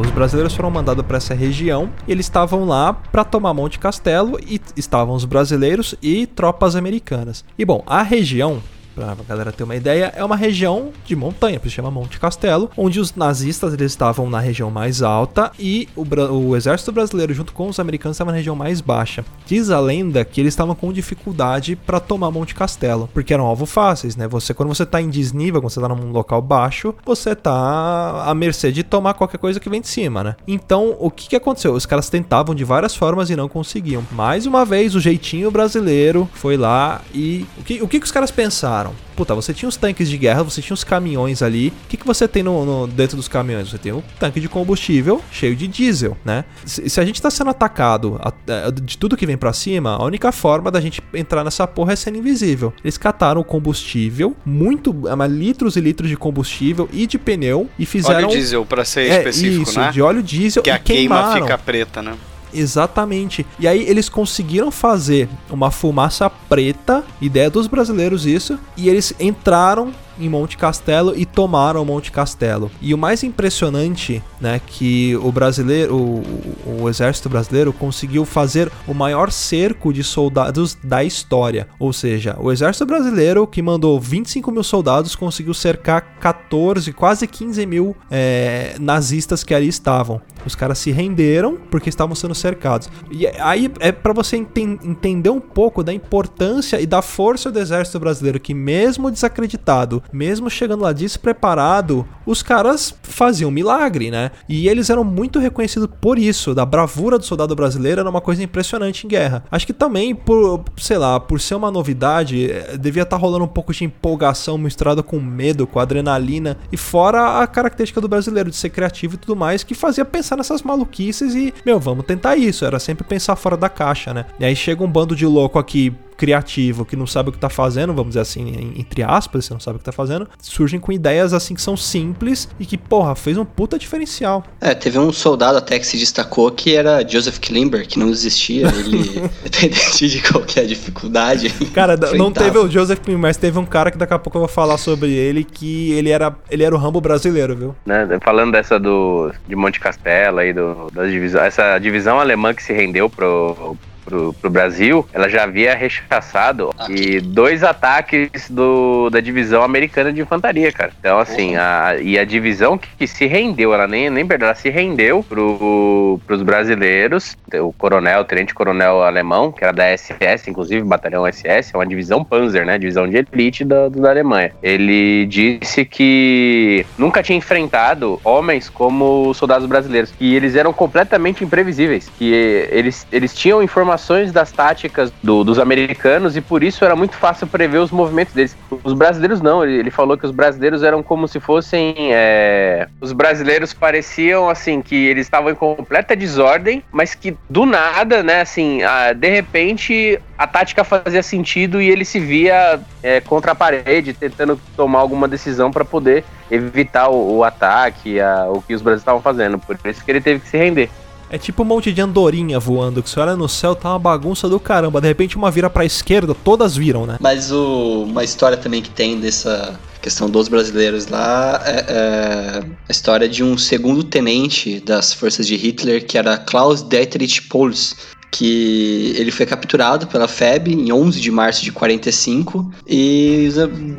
Os 0.00 0.10
brasileiros 0.10 0.52
foram 0.52 0.68
mandados 0.68 1.06
para 1.06 1.18
essa 1.18 1.32
região 1.32 1.88
eles 2.08 2.26
estavam 2.26 2.64
lá 2.64 2.92
para 2.92 3.22
tomar 3.22 3.54
Monte 3.54 3.78
Castelo 3.78 4.36
e 4.44 4.60
estavam 4.76 5.14
os 5.14 5.24
brasileiros 5.24 5.94
e 6.02 6.26
tropas 6.26 6.74
americanas. 6.74 7.44
E 7.56 7.64
bom, 7.64 7.84
a 7.86 8.02
região 8.02 8.60
pra 8.98 9.24
galera 9.26 9.52
ter 9.52 9.64
uma 9.64 9.76
ideia, 9.76 10.12
é 10.14 10.24
uma 10.24 10.36
região 10.36 10.90
de 11.04 11.14
montanha, 11.14 11.58
por 11.58 11.66
isso 11.66 11.76
chama 11.76 11.90
Monte 11.90 12.18
Castelo, 12.18 12.70
onde 12.76 13.00
os 13.00 13.14
nazistas 13.14 13.72
eles 13.72 13.92
estavam 13.92 14.28
na 14.28 14.40
região 14.40 14.70
mais 14.70 15.02
alta 15.02 15.50
e 15.58 15.88
o, 15.96 16.04
o 16.04 16.56
exército 16.56 16.92
brasileiro 16.92 17.32
junto 17.32 17.52
com 17.52 17.68
os 17.68 17.78
americanos 17.78 18.16
estavam 18.16 18.32
na 18.32 18.36
região 18.36 18.56
mais 18.56 18.80
baixa. 18.80 19.24
Diz 19.46 19.70
a 19.70 19.80
lenda 19.80 20.24
que 20.24 20.40
eles 20.40 20.52
estavam 20.52 20.74
com 20.74 20.92
dificuldade 20.92 21.76
para 21.76 22.00
tomar 22.00 22.30
Monte 22.30 22.54
Castelo, 22.54 23.08
porque 23.12 23.32
eram 23.32 23.46
alvo 23.46 23.66
fáceis, 23.66 24.16
né? 24.16 24.26
Você 24.28 24.52
quando 24.52 24.68
você 24.68 24.84
tá 24.84 25.00
em 25.00 25.08
desnível, 25.08 25.60
quando 25.60 25.70
você 25.70 25.80
tá 25.80 25.88
num 25.88 26.10
local 26.12 26.42
baixo, 26.42 26.94
você 27.04 27.34
tá 27.34 28.24
à 28.24 28.34
mercê 28.34 28.72
de 28.72 28.82
tomar 28.82 29.14
qualquer 29.14 29.38
coisa 29.38 29.60
que 29.60 29.70
vem 29.70 29.80
de 29.80 29.88
cima, 29.88 30.24
né? 30.24 30.36
Então, 30.46 30.96
o 30.98 31.10
que 31.10 31.28
que 31.28 31.36
aconteceu? 31.36 31.72
Os 31.72 31.86
caras 31.86 32.08
tentavam 32.10 32.54
de 32.54 32.64
várias 32.64 32.94
formas 32.94 33.30
e 33.30 33.36
não 33.36 33.48
conseguiam. 33.48 34.04
Mais 34.12 34.46
uma 34.46 34.64
vez, 34.64 34.94
o 34.94 35.00
jeitinho 35.00 35.50
brasileiro 35.50 36.28
foi 36.34 36.56
lá 36.56 37.00
e 37.14 37.46
o 37.58 37.62
que, 37.62 37.82
o 37.82 37.88
que, 37.88 38.00
que 38.00 38.06
os 38.06 38.12
caras 38.12 38.30
pensaram? 38.30 38.87
Puta, 39.16 39.34
você 39.34 39.52
tinha 39.52 39.68
os 39.68 39.76
tanques 39.76 40.08
de 40.08 40.16
guerra, 40.16 40.42
você 40.42 40.60
tinha 40.62 40.74
os 40.74 40.84
caminhões 40.84 41.42
ali. 41.42 41.68
O 41.84 41.88
que, 41.88 41.96
que 41.96 42.06
você 42.06 42.28
tem 42.28 42.42
no, 42.42 42.64
no- 42.64 42.86
dentro 42.86 43.16
dos 43.16 43.26
caminhões? 43.28 43.68
Você 43.70 43.78
tem 43.78 43.92
um 43.92 44.02
tanque 44.18 44.40
de 44.40 44.48
combustível 44.48 45.22
cheio 45.32 45.56
de 45.56 45.66
diesel, 45.66 46.16
né? 46.24 46.44
Se, 46.64 46.88
se 46.88 47.00
a 47.00 47.04
gente 47.04 47.20
tá 47.20 47.30
sendo 47.30 47.50
atacado 47.50 48.20
a- 48.22 48.28
a- 48.66 48.70
de 48.70 48.96
tudo 48.96 49.16
que 49.16 49.26
vem 49.26 49.36
pra 49.36 49.52
cima, 49.52 49.96
a 49.96 50.04
única 50.04 50.30
forma 50.32 50.70
da 50.70 50.80
gente 50.80 51.02
entrar 51.14 51.42
nessa 51.44 51.66
porra 51.66 51.92
é 51.92 51.96
sendo 51.96 52.18
invisível. 52.18 52.72
Eles 52.84 52.96
cataram 52.98 53.40
o 53.40 53.44
combustível, 53.44 54.36
muito, 54.44 54.94
mas 55.16 55.32
litros 55.32 55.76
e 55.76 55.80
litros 55.80 56.08
de 56.08 56.16
combustível 56.16 56.88
e 56.92 57.06
de 57.06 57.18
pneu 57.18 57.68
e 57.78 57.84
fizeram 57.86 58.28
Óleo 58.28 58.38
diesel, 58.38 58.64
pra 58.66 58.84
ser 58.84 59.10
é, 59.10 59.18
específico, 59.18 59.62
isso, 59.62 59.78
né? 59.80 59.90
de 59.90 60.00
óleo 60.02 60.22
diesel 60.22 60.62
Que 60.62 60.70
e 60.70 60.72
a 60.72 60.78
queima 60.78 61.16
queimaram. 61.16 61.42
fica 61.42 61.58
preta, 61.58 62.02
né? 62.02 62.14
Exatamente. 62.52 63.46
E 63.58 63.68
aí 63.68 63.82
eles 63.88 64.08
conseguiram 64.08 64.70
fazer 64.70 65.28
uma 65.50 65.70
fumaça 65.70 66.30
preta, 66.30 67.04
ideia 67.20 67.50
dos 67.50 67.66
brasileiros 67.66 68.26
isso, 68.26 68.58
e 68.76 68.88
eles 68.88 69.12
entraram 69.18 69.92
em 70.18 70.28
Monte 70.28 70.56
Castelo 70.56 71.14
e 71.16 71.24
tomaram 71.24 71.84
Monte 71.84 72.10
Castelo. 72.12 72.70
E 72.80 72.92
o 72.94 72.98
mais 72.98 73.22
impressionante, 73.22 74.22
né, 74.40 74.60
que 74.66 75.16
o 75.16 75.30
brasileiro, 75.32 75.96
o, 75.96 76.82
o- 76.82 76.88
exército 76.88 77.28
brasileiro 77.28 77.72
conseguiu 77.72 78.24
fazer 78.24 78.70
o 78.86 78.94
maior 78.94 79.30
cerco 79.30 79.92
de 79.92 80.02
soldados 80.02 80.76
da 80.82 81.04
história. 81.04 81.68
Ou 81.78 81.92
seja, 81.92 82.36
o 82.40 82.50
exército 82.50 82.86
brasileiro 82.86 83.46
que 83.46 83.60
mandou 83.60 83.98
25 84.00 84.50
mil 84.50 84.62
soldados 84.62 85.14
conseguiu 85.14 85.52
cercar 85.54 86.14
14, 86.18 86.92
quase 86.92 87.26
15 87.26 87.66
mil 87.66 87.96
é, 88.10 88.74
nazistas 88.80 89.44
que 89.44 89.54
ali 89.54 89.68
estavam. 89.68 90.20
Os 90.46 90.54
caras 90.54 90.78
se 90.78 90.90
renderam 90.90 91.56
porque 91.70 91.88
estavam 91.88 92.14
sendo 92.14 92.34
cercados. 92.34 92.88
E 93.10 93.26
aí 93.26 93.70
é 93.80 93.92
pra 93.92 94.12
você 94.12 94.36
enten- 94.36 94.78
entender 94.82 95.30
um 95.30 95.40
pouco 95.40 95.82
da 95.84 95.92
importância 95.92 96.80
e 96.80 96.86
da 96.86 97.02
força 97.02 97.50
do 97.50 97.58
exército 97.58 97.98
brasileiro 98.00 98.40
que 98.40 98.54
mesmo 98.54 99.10
desacreditado, 99.10 100.02
mesmo 100.12 100.48
chegando 100.50 100.82
lá 100.82 100.92
despreparado, 100.92 102.06
os 102.24 102.42
caras 102.42 102.94
faziam 103.02 103.50
milagre, 103.50 104.10
né? 104.10 104.30
E 104.48 104.68
eles 104.68 104.90
eram 104.90 105.04
muito 105.04 105.38
reconhecidos 105.38 105.88
por 106.00 106.18
isso, 106.18 106.54
da 106.54 106.64
bravura 106.64 107.18
do 107.18 107.24
soldado 107.24 107.54
brasileiro 107.54 108.00
era 108.00 108.10
uma 108.10 108.20
coisa 108.20 108.42
impressionante 108.42 109.06
em 109.06 109.08
guerra. 109.08 109.44
Acho 109.50 109.66
que 109.66 109.72
também 109.72 110.14
por, 110.14 110.64
sei 110.76 110.98
lá, 110.98 111.18
por 111.18 111.40
ser 111.40 111.54
uma 111.54 111.70
novidade, 111.70 112.50
eh, 112.50 112.76
devia 112.78 113.02
estar 113.02 113.16
rolando 113.16 113.44
um 113.44 113.48
pouco 113.48 113.72
de 113.72 113.84
empolgação 113.84 114.58
misturada 114.58 115.02
com 115.02 115.18
medo, 115.20 115.66
com 115.66 115.78
adrenalina 115.78 116.56
e 116.70 116.76
fora 116.76 117.40
a 117.40 117.46
característica 117.46 118.00
do 118.00 118.08
brasileiro 118.08 118.50
de 118.50 118.56
ser 118.56 118.70
criativo 118.70 119.14
e 119.14 119.18
tudo 119.18 119.36
mais 119.36 119.62
que 119.62 119.74
fazia 119.74 120.04
pensar 120.04 120.36
nessas 120.36 120.62
maluquices 120.62 121.34
e, 121.34 121.52
meu, 121.64 121.78
vamos 121.78 122.04
tentar 122.04 122.36
isso, 122.36 122.64
era 122.64 122.78
sempre 122.78 123.04
pensar 123.04 123.36
fora 123.36 123.56
da 123.56 123.68
caixa, 123.68 124.12
né? 124.12 124.26
E 124.38 124.44
aí 124.44 124.56
chega 124.56 124.82
um 124.84 124.90
bando 124.90 125.14
de 125.14 125.26
louco 125.26 125.58
aqui 125.58 125.94
criativo 126.18 126.84
que 126.84 126.96
não 126.96 127.06
sabe 127.06 127.30
o 127.30 127.32
que 127.32 127.38
tá 127.38 127.48
fazendo, 127.48 127.94
vamos 127.94 128.10
dizer 128.10 128.20
assim, 128.20 128.74
entre 128.76 129.02
aspas, 129.02 129.46
você 129.46 129.54
não 129.54 129.60
sabe 129.60 129.76
o 129.76 129.78
que 129.78 129.84
tá 129.84 129.92
fazendo, 129.92 130.28
surgem 130.40 130.78
com 130.78 130.92
ideias 130.92 131.32
assim 131.32 131.54
que 131.54 131.62
são 131.62 131.76
simples 131.76 132.48
e 132.58 132.66
que, 132.66 132.76
porra, 132.76 133.14
fez 133.14 133.38
um 133.38 133.44
puta 133.44 133.78
diferencial. 133.78 134.44
É, 134.60 134.74
teve 134.74 134.98
um 134.98 135.12
soldado 135.12 135.56
até 135.56 135.78
que 135.78 135.86
se 135.86 135.96
destacou 135.96 136.50
que 136.50 136.76
era 136.76 137.06
Joseph 137.06 137.38
Klimber, 137.38 137.86
que 137.86 137.98
não 137.98 138.10
desistia, 138.10 138.66
ele, 138.66 139.30
independente 139.40 140.08
de 140.08 140.20
qualquer 140.20 140.66
dificuldade. 140.66 141.50
Cara, 141.72 141.96
não 142.16 142.32
teve 142.32 142.58
o 142.58 142.68
Joseph 142.68 143.00
Klim, 143.00 143.16
mas 143.16 143.36
teve 143.36 143.58
um 143.58 143.66
cara 143.66 143.90
que 143.90 143.96
daqui 143.96 144.12
a 144.12 144.18
pouco 144.18 144.36
eu 144.36 144.40
vou 144.40 144.48
falar 144.48 144.76
sobre 144.76 145.12
ele, 145.12 145.44
que 145.44 145.92
ele 145.92 146.10
era, 146.10 146.34
ele 146.50 146.64
era 146.64 146.74
o 146.74 146.78
Rambo 146.78 147.00
brasileiro, 147.00 147.56
viu? 147.56 147.74
né, 147.86 148.06
falando 148.22 148.52
dessa 148.52 148.78
do 148.78 149.32
de 149.46 149.56
Monte 149.56 149.80
Castelo 149.80 150.38
aí 150.38 150.52
do 150.52 150.90
das 150.92 151.10
divisão, 151.10 151.42
essa 151.42 151.78
divisão 151.78 152.18
alemã 152.18 152.52
que 152.54 152.62
se 152.62 152.72
rendeu 152.72 153.08
pro 153.08 153.76
Pro, 154.08 154.32
pro 154.32 154.50
Brasil, 154.50 155.06
ela 155.12 155.28
já 155.28 155.44
havia 155.44 155.74
rechaçado 155.74 156.70
e 156.88 157.20
dois 157.20 157.62
ataques 157.62 158.48
do, 158.48 159.10
da 159.10 159.20
divisão 159.20 159.62
americana 159.62 160.12
de 160.12 160.20
infantaria, 160.20 160.72
cara. 160.72 160.92
Então, 160.98 161.18
assim, 161.18 161.56
a, 161.56 161.96
e 162.00 162.18
a 162.18 162.24
divisão 162.24 162.78
que, 162.78 162.88
que 162.96 163.06
se 163.06 163.26
rendeu, 163.26 163.74
ela 163.74 163.86
nem, 163.86 164.08
nem 164.08 164.26
perdeu, 164.26 164.46
ela 164.46 164.54
se 164.54 164.70
rendeu 164.70 165.22
pro, 165.22 166.18
pros 166.26 166.42
brasileiros. 166.42 167.36
O 167.54 167.72
coronel, 167.72 168.20
o 168.20 168.24
tenente-coronel 168.24 169.02
alemão, 169.02 169.52
que 169.52 169.62
era 169.62 169.72
da 169.72 169.96
SS, 169.96 170.48
inclusive, 170.48 170.82
batalhão 170.82 171.30
SS, 171.30 171.74
é 171.74 171.76
uma 171.76 171.86
divisão 171.86 172.24
Panzer, 172.24 172.64
né? 172.64 172.78
Divisão 172.78 173.08
de 173.08 173.16
elite 173.16 173.64
da, 173.64 173.88
da 173.88 174.10
Alemanha. 174.10 174.52
Ele 174.62 175.26
disse 175.26 175.84
que 175.84 176.86
nunca 176.96 177.22
tinha 177.22 177.36
enfrentado 177.36 178.20
homens 178.24 178.68
como 178.68 179.28
os 179.28 179.36
soldados 179.36 179.66
brasileiros, 179.66 180.12
que 180.12 180.34
eles 180.34 180.54
eram 180.54 180.72
completamente 180.72 181.44
imprevisíveis, 181.44 182.10
que 182.18 182.32
eles, 182.70 183.06
eles 183.12 183.34
tinham 183.34 183.62
informações 183.62 183.97
das 184.32 184.52
táticas 184.52 185.12
do- 185.22 185.44
dos 185.44 185.58
americanos 185.58 186.36
e 186.36 186.40
por 186.40 186.62
isso 186.62 186.84
era 186.84 186.94
muito 186.96 187.14
fácil 187.16 187.46
prever 187.46 187.78
os 187.78 187.90
movimentos 187.90 188.32
deles. 188.34 188.56
Os 188.84 188.92
brasileiros 188.92 189.40
não, 189.40 189.64
ele, 189.64 189.78
ele 189.78 189.90
falou 189.90 190.16
que 190.16 190.24
os 190.26 190.30
brasileiros 190.32 190.82
eram 190.82 191.02
como 191.02 191.26
se 191.28 191.40
fossem. 191.40 191.94
é, 192.12 192.86
os 193.00 193.12
brasileiros 193.12 193.72
pareciam 193.72 194.48
assim 194.48 194.80
que 194.82 194.94
eles 194.94 195.26
estavam 195.26 195.50
em 195.50 195.54
completa 195.54 196.14
desordem, 196.16 196.82
mas 196.92 197.14
que 197.14 197.36
do 197.48 197.64
nada, 197.66 198.22
né, 198.22 198.40
assim, 198.40 198.82
ah, 198.82 199.12
de 199.12 199.28
repente 199.28 200.18
a 200.36 200.46
tática 200.46 200.84
fazia 200.84 201.22
sentido 201.22 201.80
e 201.82 201.90
ele 201.90 202.04
se 202.04 202.20
via 202.20 202.80
é, 203.02 203.20
contra 203.20 203.52
a 203.52 203.54
parede, 203.54 204.12
tentando 204.12 204.58
tomar 204.76 205.00
alguma 205.00 205.26
decisão 205.26 205.70
para 205.70 205.84
poder 205.84 206.24
evitar 206.50 207.08
o, 207.08 207.38
o 207.38 207.44
ataque, 207.44 208.20
a- 208.20 208.46
o 208.48 208.62
que 208.62 208.74
os 208.74 208.80
brasileiros 208.82 209.02
estavam 209.02 209.20
fazendo. 209.20 209.58
Por 209.58 209.76
isso 209.84 210.04
que 210.04 210.10
ele 210.10 210.20
teve 210.20 210.40
que 210.40 210.48
se 210.48 210.56
render. 210.56 210.88
É 211.30 211.36
tipo 211.36 211.62
um 211.62 211.66
monte 211.66 211.92
de 211.92 212.00
andorinha 212.00 212.58
voando, 212.58 213.02
que 213.02 213.10
você 213.10 213.20
olha 213.20 213.36
no 213.36 213.48
céu, 213.48 213.74
tá 213.74 213.90
uma 213.90 213.98
bagunça 213.98 214.48
do 214.48 214.58
caramba. 214.58 215.00
De 215.00 215.08
repente 215.08 215.36
uma 215.36 215.50
vira 215.50 215.68
pra 215.68 215.84
esquerda, 215.84 216.34
todas 216.34 216.76
viram, 216.76 217.04
né? 217.06 217.16
Mas 217.20 217.52
o- 217.52 218.04
uma 218.04 218.24
história 218.24 218.56
também 218.56 218.80
que 218.80 218.90
tem 218.90 219.20
dessa 219.20 219.78
questão 220.00 220.30
dos 220.30 220.48
brasileiros 220.48 221.08
lá 221.08 221.60
é, 221.66 221.84
é 221.88 222.58
a 222.88 222.90
história 222.90 223.28
de 223.28 223.42
um 223.44 223.58
segundo 223.58 224.02
tenente 224.04 224.80
das 224.80 225.12
forças 225.12 225.46
de 225.46 225.56
Hitler, 225.56 226.06
que 226.06 226.16
era 226.16 226.38
Klaus 226.38 226.82
Dietrich 226.82 227.42
Pols, 227.42 227.94
que 228.30 229.14
ele 229.16 229.30
foi 229.30 229.46
capturado 229.46 230.06
pela 230.06 230.28
FEB 230.28 230.72
em 230.72 230.92
11 230.92 231.20
de 231.20 231.30
março 231.30 231.64
de 231.64 231.72
45 231.72 232.70
e 232.86 233.48
os, 233.48 233.56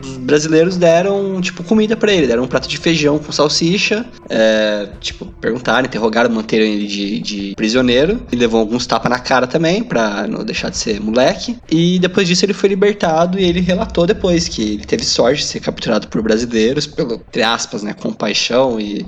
os 0.07 0.17
brasileiros 0.17 0.77
deram 0.77 1.41
tipo 1.41 1.63
comida 1.63 1.97
pra 1.97 2.11
ele, 2.13 2.27
deram 2.27 2.43
um 2.43 2.47
prato 2.47 2.67
de 2.67 2.77
feijão 2.77 3.17
com 3.17 3.31
salsicha, 3.31 4.05
é, 4.29 4.89
tipo 4.99 5.25
perguntaram, 5.25 5.85
interrogaram, 5.85 6.29
manteram 6.29 6.65
ele 6.65 6.85
de, 6.85 7.19
de 7.19 7.55
prisioneiro 7.55 8.21
e 8.31 8.35
levou 8.35 8.59
alguns 8.59 8.85
tapas 8.85 9.09
na 9.09 9.19
cara 9.19 9.47
também 9.47 9.83
pra 9.83 10.27
não 10.27 10.43
deixar 10.43 10.69
de 10.69 10.77
ser 10.77 10.99
moleque 11.01 11.57
e 11.69 11.99
depois 11.99 12.27
disso 12.27 12.45
ele 12.45 12.53
foi 12.53 12.69
libertado 12.69 13.39
e 13.39 13.43
ele 13.43 13.59
relatou 13.59 14.05
depois 14.05 14.47
que 14.47 14.61
ele 14.61 14.85
teve 14.85 15.03
sorte 15.03 15.41
de 15.41 15.47
ser 15.47 15.59
capturado 15.59 16.07
por 16.07 16.21
brasileiros 16.21 16.85
pelo 16.85 17.15
entre 17.15 17.41
aspas 17.41 17.83
né 17.83 17.93
compaixão 17.93 18.79
e 18.79 19.05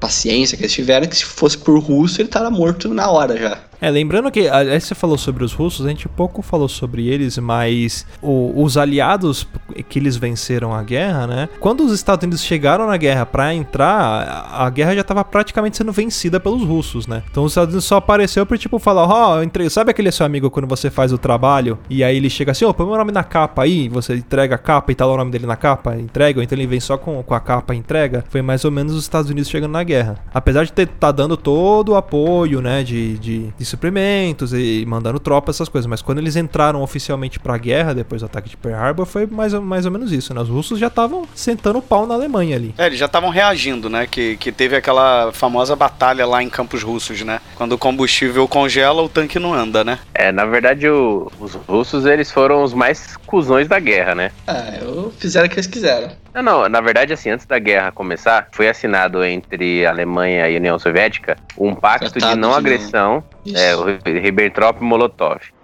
paciência 0.00 0.56
que 0.56 0.64
eles 0.64 0.72
tiveram 0.72 1.06
que 1.06 1.16
se 1.16 1.24
fosse 1.24 1.56
por 1.56 1.78
russo 1.78 2.20
ele 2.20 2.28
tava 2.28 2.50
morto 2.50 2.92
na 2.92 3.08
hora 3.08 3.38
já 3.38 3.58
É, 3.84 3.90
lembrando 3.90 4.30
que, 4.30 4.48
aí 4.48 4.80
você 4.80 4.94
falou 4.94 5.18
sobre 5.18 5.44
os 5.44 5.52
russos, 5.52 5.84
a 5.84 5.88
gente 5.90 6.08
pouco 6.08 6.40
falou 6.40 6.68
sobre 6.70 7.06
eles, 7.06 7.36
mas 7.36 8.06
o- 8.22 8.62
os 8.62 8.78
aliados 8.78 9.46
que 9.90 9.98
eles 9.98 10.16
venceram 10.16 10.72
a 10.72 10.82
guerra, 10.82 11.26
né? 11.26 11.48
Quando 11.60 11.84
os 11.84 11.92
Estados 11.92 12.22
Unidos 12.22 12.42
chegaram 12.42 12.86
na 12.86 12.96
guerra 12.96 13.26
pra 13.26 13.52
entrar, 13.54 14.48
a, 14.50 14.70
guerra 14.70 14.94
já 14.94 15.04
tava 15.04 15.22
praticamente 15.22 15.76
sendo 15.76 15.92
vencida 15.92 16.40
pelos 16.40 16.62
russos, 16.62 17.06
né? 17.06 17.22
Então 17.30 17.44
os 17.44 17.52
Estados 17.52 17.74
Unidos 17.74 17.84
só 17.84 17.96
apareceu 17.96 18.46
pra, 18.46 18.56
tipo, 18.56 18.78
falar, 18.78 19.04
ó, 19.06 19.42
entrei, 19.42 19.68
sabe 19.68 19.90
aquele 19.90 20.10
seu 20.10 20.24
amigo 20.24 20.50
quando 20.50 20.66
você 20.66 20.88
faz 20.90 21.12
o 21.12 21.18
trabalho? 21.18 21.78
E 21.90 22.02
aí 22.02 22.16
ele 22.16 22.30
chega 22.30 22.52
assim, 22.52 22.64
ô, 22.64 22.72
põe 22.72 22.86
meu 22.86 22.96
nome 22.96 23.12
na 23.12 23.22
capa 23.22 23.64
aí, 23.64 23.86
você 23.90 24.14
entrega 24.14 24.54
a 24.54 24.58
capa 24.58 24.92
e 24.92 24.94
tá 24.94 25.04
lá 25.04 25.12
o 25.12 25.16
nome 25.18 25.30
dele 25.30 25.44
na 25.46 25.56
capa, 25.56 25.94
entrega, 25.96 26.38
ou 26.40 26.42
então 26.42 26.56
ele 26.56 26.66
vem 26.66 26.80
só 26.80 26.96
com, 26.96 27.22
com 27.22 27.34
a 27.34 27.40
capa 27.40 27.74
entrega. 27.74 28.24
Foi 28.30 28.40
mais 28.40 28.64
ou 28.64 28.70
menos 28.70 28.94
os 28.94 29.02
Estados 29.02 29.30
Unidos 29.30 29.50
chegando 29.50 29.72
na 29.72 29.82
guerra. 29.82 30.16
Apesar 30.32 30.64
de 30.64 30.72
ter 30.72 30.86
tá 30.86 31.12
dando 31.12 31.36
todo 31.36 31.90
o 31.90 31.96
apoio, 31.96 32.62
né, 32.62 32.82
de, 32.82 33.18
de, 33.18 33.48
de 33.58 33.64
suprimentos 33.74 34.52
e 34.52 34.84
mandando 34.86 35.18
tropas, 35.20 35.56
essas 35.56 35.68
coisas. 35.68 35.86
Mas 35.86 36.00
quando 36.02 36.18
eles 36.18 36.36
entraram 36.36 36.82
oficialmente 36.82 37.38
pra 37.38 37.56
guerra, 37.58 37.94
depois 37.94 38.22
do 38.22 38.26
ataque 38.26 38.48
de 38.48 38.56
Pearl 38.56 38.76
Harbor, 38.82 39.06
foi 39.06 39.26
mais, 39.26 39.52
ou- 39.54 39.60
mais 39.62 39.84
ou 39.84 39.92
menos 39.92 40.12
isso, 40.12 40.32
né? 40.32 40.40
Os 40.40 40.48
russos 40.48 40.78
já 40.78 40.86
estavam 40.86 41.26
sentando 41.34 41.78
o 41.78 41.82
pau 41.82 42.06
na 42.06 42.14
Alemanha 42.14 42.56
ali. 42.56 42.74
É, 42.78 42.86
eles 42.86 42.98
já 42.98 43.06
estavam 43.06 43.30
reagindo, 43.30 43.88
né? 43.90 44.06
Que, 44.06 44.36
que 44.36 44.50
teve 44.52 44.76
aquela 44.76 45.30
famosa 45.32 45.74
batalha 45.76 46.26
lá 46.26 46.42
em 46.42 46.48
Campos 46.48 46.82
Russos, 46.82 47.20
né? 47.22 47.40
Quando 47.56 47.72
o 47.72 47.78
combustível 47.78 48.46
congela, 48.48 49.02
o 49.02 49.08
tanque 49.08 49.38
não 49.38 49.52
anda, 49.52 49.84
né? 49.84 49.98
É, 50.14 50.30
na 50.32 50.44
verdade, 50.44 50.88
o- 50.88 51.30
os 51.40 51.54
russos, 51.66 52.06
eles 52.06 52.30
foram 52.30 52.62
os 52.62 52.72
mais 52.72 53.16
cuzões 53.34 53.66
da 53.66 53.80
guerra, 53.80 54.14
né? 54.14 54.30
Ah, 54.46 54.78
eu 54.80 55.12
fizeram 55.18 55.46
o 55.46 55.50
que 55.50 55.56
eles 55.56 55.66
quiseram. 55.66 56.12
Não, 56.32 56.40
não, 56.40 56.68
na 56.68 56.80
verdade, 56.80 57.12
assim, 57.12 57.30
antes 57.30 57.44
da 57.44 57.58
guerra 57.58 57.90
começar, 57.90 58.46
foi 58.52 58.68
assinado 58.68 59.24
entre 59.24 59.84
a 59.84 59.90
Alemanha 59.90 60.48
e 60.48 60.54
a 60.54 60.58
União 60.60 60.78
Soviética 60.78 61.36
um 61.58 61.74
pacto 61.74 62.12
Tratado 62.12 62.34
de 62.34 62.40
não 62.40 62.52
de 62.52 62.58
agressão, 62.58 63.24
é, 63.52 63.74
o 63.74 63.86
Ribbentrop 64.04 64.80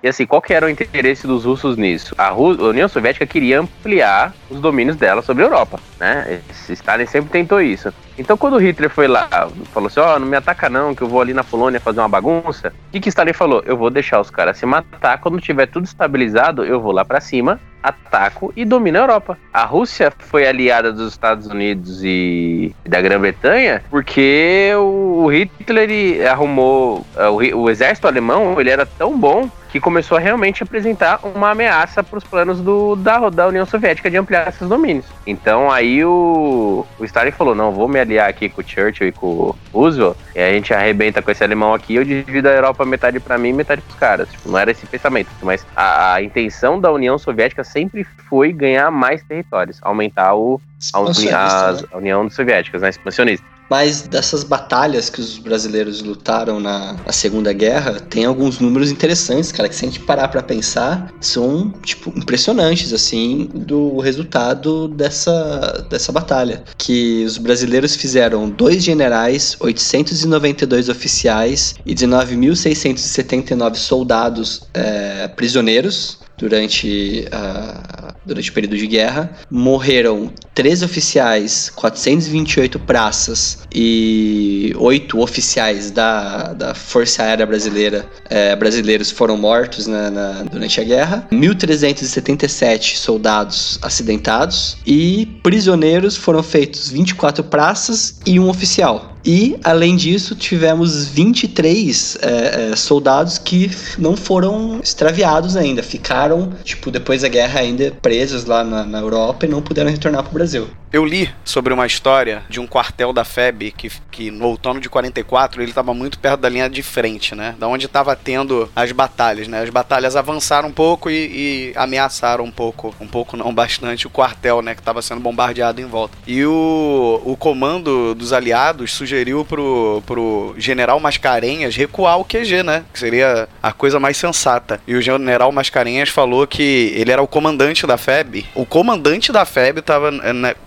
e 0.03 0.09
assim, 0.09 0.27
qual 0.27 0.41
que 0.41 0.55
era 0.55 0.67
o 0.67 0.71
interesse 0.71 1.27
dos 1.27 1.45
russos 1.45 1.77
nisso? 1.77 2.15
A, 2.17 2.31
Ru- 2.31 2.57
a 2.65 2.69
União 2.69 2.89
Soviética 2.89 3.27
queria 3.27 3.61
ampliar 3.61 4.35
os 4.49 4.61
domínios 4.61 4.97
dela 4.97 5.21
sobre 5.23 5.43
a 5.43 5.47
Europa, 5.47 5.79
né? 5.99 6.43
Esse 6.49 6.73
Stalin 6.73 7.07
sempre 7.07 7.31
tentou 7.31 7.61
isso. 7.61 7.93
Então, 8.17 8.37
quando 8.37 8.57
Hitler 8.59 8.91
foi 8.91 9.07
lá, 9.07 9.29
falou 9.73 9.89
assim: 9.89 10.01
Ó, 10.01 10.19
não 10.19 10.27
me 10.27 10.37
ataca 10.37 10.71
não, 10.71 10.95
que 10.95 11.03
eu 11.03 11.09
vou 11.09 11.21
ali 11.21 11.35
na 11.35 11.45
Polônia 11.45 11.81
fazer 11.81 12.01
uma 12.01 12.09
bagunça. 12.09 12.69
O 12.89 12.93
que, 12.93 13.01
que 13.01 13.09
Stalin 13.11 13.33
falou? 13.35 13.63
Eu 13.67 13.77
vou 13.77 13.91
deixar 13.91 14.21
os 14.21 14.31
caras 14.31 14.57
se 14.59 14.65
matar, 14.67 15.19
quando 15.19 15.41
tiver 15.41 15.67
tudo 15.67 15.85
estabilizado, 15.85 16.65
eu 16.65 16.81
vou 16.81 16.93
lá 16.93 17.05
pra 17.05 17.21
cima, 17.21 17.61
ataco 17.83 18.53
e 18.57 18.65
domino 18.65 18.99
a 18.99 19.03
Europa. 19.03 19.39
A 19.53 19.65
Rússia 19.65 20.13
foi 20.19 20.47
aliada 20.47 20.93
dos 20.93 21.13
Estados 21.13 21.47
Unidos 21.47 22.01
e 22.03 22.75
da 22.87 23.01
Grã-Bretanha 23.01 23.83
porque 23.91 24.73
o 24.77 25.29
Hitler 25.29 26.31
arrumou 26.31 27.07
eh, 27.17 27.55
o, 27.55 27.71
exército 27.71 28.07
alemão, 28.07 28.61
ele 28.61 28.71
era 28.71 28.85
tão 28.85 29.19
bom 29.19 29.49
que 29.71 29.81
começou 29.81 30.19
a 30.19 30.21
realmente 30.21 30.63
apresentar 30.63 31.21
uma 31.23 31.51
ameaça 31.51 32.03
para 32.03 32.19
os 32.19 32.25
planos 32.25 32.61
do, 32.61 32.97
da, 32.97 33.31
da 33.31 33.47
União 33.47 33.65
Soviética 33.65 34.11
de 34.11 34.17
ampliar 34.17 34.49
esses 34.49 34.69
domínios. 34.69 35.07
Então 35.27 35.71
aí 35.71 36.05
o, 36.05 36.85
o 36.99 37.05
Stalin 37.05 37.31
falou, 37.31 37.55
não, 37.55 37.71
vou 37.71 37.87
me 37.87 38.01
aliar 38.01 38.29
aqui 38.29 38.49
com 38.49 38.61
o 38.61 38.65
Churchill 38.67 39.09
e 39.09 39.13
com 39.13 39.27
o 39.27 39.57
Roosevelt, 39.73 40.17
e 40.35 40.41
a 40.41 40.53
gente 40.53 40.75
arrebenta 40.75 41.23
com 41.23 41.31
esse 41.31 41.45
alemão 41.45 41.73
aqui, 41.73 41.95
eu 41.95 42.05
divido 42.05 42.49
a 42.49 42.53
Europa 42.53 42.85
metade 42.85 43.21
para 43.21 43.39
mim 43.39 43.51
e 43.51 43.53
metade 43.53 43.81
para 43.81 43.93
os 43.93 43.99
caras. 43.99 44.29
Tipo, 44.29 44.51
não 44.51 44.59
era 44.59 44.73
esse 44.73 44.87
pensamento, 44.87 45.31
mas 45.43 45.65
a, 45.77 46.15
a 46.15 46.23
intenção 46.23 46.81
da 46.81 46.91
União 46.91 47.17
Soviética 47.17 47.63
sempre 47.71 48.07
foi 48.29 48.53
ganhar 48.53 48.91
mais 48.91 49.23
territórios, 49.25 49.79
aumentar 49.83 50.35
o, 50.35 50.61
a, 50.93 51.01
uni, 51.01 51.29
as- 51.31 51.83
né? 51.83 51.89
a 51.93 51.97
União 51.99 52.29
Soviética, 52.31 52.79
né, 52.79 52.91
expansionista. 52.91 53.45
Mas 53.71 54.03
dessas 54.03 54.43
batalhas 54.43 55.09
que 55.09 55.21
os 55.21 55.39
brasileiros 55.39 56.03
lutaram 56.03 56.59
na, 56.59 56.95
na 57.07 57.13
Segunda 57.13 57.53
Guerra, 57.53 58.01
tem 58.01 58.25
alguns 58.25 58.59
números 58.59 58.91
interessantes, 58.91 59.53
cara, 59.53 59.69
que 59.69 59.77
se 59.77 59.85
a 59.85 59.89
gente 59.89 60.01
parar 60.01 60.27
pra 60.27 60.43
pensar, 60.43 61.09
são, 61.21 61.71
tipo, 61.85 62.11
impressionantes, 62.19 62.93
assim, 62.93 63.49
do 63.55 64.01
resultado 64.01 64.89
dessa, 64.89 65.87
dessa 65.89 66.11
batalha. 66.11 66.65
Que 66.77 67.23
os 67.25 67.39
brasileiros 67.39 67.95
fizeram 67.95 68.51
dois 68.51 68.83
generais, 68.83 69.57
892 69.61 70.89
oficiais 70.89 71.77
e 71.87 71.95
19.679 71.95 73.77
soldados 73.77 74.69
eh, 74.75 75.29
prisioneiros 75.37 76.19
durante, 76.41 77.27
a, 77.31 78.15
durante 78.25 78.51
o 78.51 78.53
período 78.53 78.77
de 78.77 78.87
guerra. 78.87 79.31
Morreram 79.51 80.33
13 80.55 80.85
oficiais, 80.85 81.71
428 81.77 82.79
praças 82.81 83.59
e 83.75 84.73
8 84.77 85.21
oficiais 85.21 85.91
da, 85.91 86.53
da 86.55 86.75
Força 86.75 87.23
Aérea 87.23 87.47
Brasileira 87.47 88.07
eh, 88.29 88.57
brasileiros 88.57 89.11
foram 89.11 89.37
mortos 89.37 89.87
na- 89.87 90.11
na- 90.11 90.43
durante 90.45 90.81
a 90.81 90.85
guerra. 90.85 91.27
1.377 91.31 92.97
soldados 92.97 93.79
acidentados 93.83 94.77
e 94.87 95.27
prisioneiros 95.43 96.17
foram 96.17 96.43
feitos 96.43 96.89
24 96.91 97.45
praças 97.45 98.21
e 98.27 98.39
um 98.41 98.49
oficial. 98.49 99.17
E, 99.25 99.59
além 99.63 99.97
disso, 99.97 100.35
tivemos 100.35 101.07
23 101.09 102.19
é, 102.21 102.71
é, 102.73 102.77
soldados 102.77 103.39
que 103.39 103.71
não 103.99 104.17
foram 104.17 104.81
extraviados 104.83 105.57
ainda. 105.57 105.83
Ficaram, 105.83 106.53
tipo, 106.65 106.91
depois 106.91 107.23
da 107.23 107.29
guerra 107.29 107.61
ainda 107.61 107.93
presos 108.03 108.45
lá 108.45 108.65
na, 108.65 108.85
na 108.85 108.99
Europa 108.99 109.47
e 109.47 109.49
não 109.49 109.63
puderam 109.63 109.91
retornar 109.91 110.23
pro 110.23 110.33
Brasil. 110.33 110.69
Eu 110.93 111.05
li 111.05 111.31
sobre 111.45 111.73
uma 111.73 111.87
história 111.87 112.43
de 112.49 112.59
um 112.59 112.67
quartel 112.67 113.13
da 113.13 113.25
FEB 113.25 113.71
que, 113.71 113.89
que 114.11 114.31
no 114.31 114.47
outono 114.47 114.81
de 114.81 114.89
44 114.89 115.63
ele 115.63 115.71
estava 115.71 115.95
muito 115.95 116.19
perto 116.19 116.41
da 116.41 116.49
linha 116.49 116.69
de 116.69 116.83
frente, 116.83 117.33
né? 117.33 117.55
Da 117.61 117.69
onde 117.69 117.87
estava 117.87 118.17
tendo 118.17 118.69
as 118.75 118.91
batalhas, 118.91 119.47
né? 119.47 119.63
As 119.63 119.71
batalhas 119.71 120.17
avançaram 120.17 120.69
um 120.69 120.73
pouco 120.73 121.09
e, 121.09 121.15
e 121.15 121.73
ameaçaram 121.77 122.43
um 122.45 122.51
pouco, 122.51 122.93
um 123.01 123.07
pouco 123.07 123.37
não, 123.37 123.55
bastante 123.55 124.09
o 124.09 124.11
quartel, 124.11 124.63
né? 124.63 124.75
Que 124.75 124.81
estava 124.81 125.01
sendo 125.01 125.21
bombardeado 125.21 125.81
em 125.81 125.87
volta. 125.87 126.19
E 126.27 126.45
o, 126.45 127.23
o 127.25 127.37
comando 127.37 128.13
dos 128.13 128.33
aliados 128.33 128.93
sugeriu 128.93 129.10
pro, 129.49 130.03
pro 130.07 130.55
general 130.59 131.01
Mascarenhas 131.01 131.77
recuar 131.77 132.19
o 132.19 132.25
QG, 132.25 132.63
né? 132.63 132.85
Que 132.93 132.99
seria 132.99 133.49
a 133.63 133.73
coisa 133.73 133.99
mais 133.99 134.17
sensata. 134.17 134.81
E 134.87 134.95
o 134.95 135.03
general 135.03 135.53
Mascarenhas 135.53 136.09
falou 136.09 136.47
que 136.47 136.93
ele 136.97 137.11
era 137.11 137.23
o 137.23 137.29
comandante 137.29 137.87
da 137.87 137.97
FEB. 137.97 138.47
O 138.55 138.67
comandante 138.67 139.33
da 139.33 139.45
FEB 139.45 139.81
estava 139.81 140.11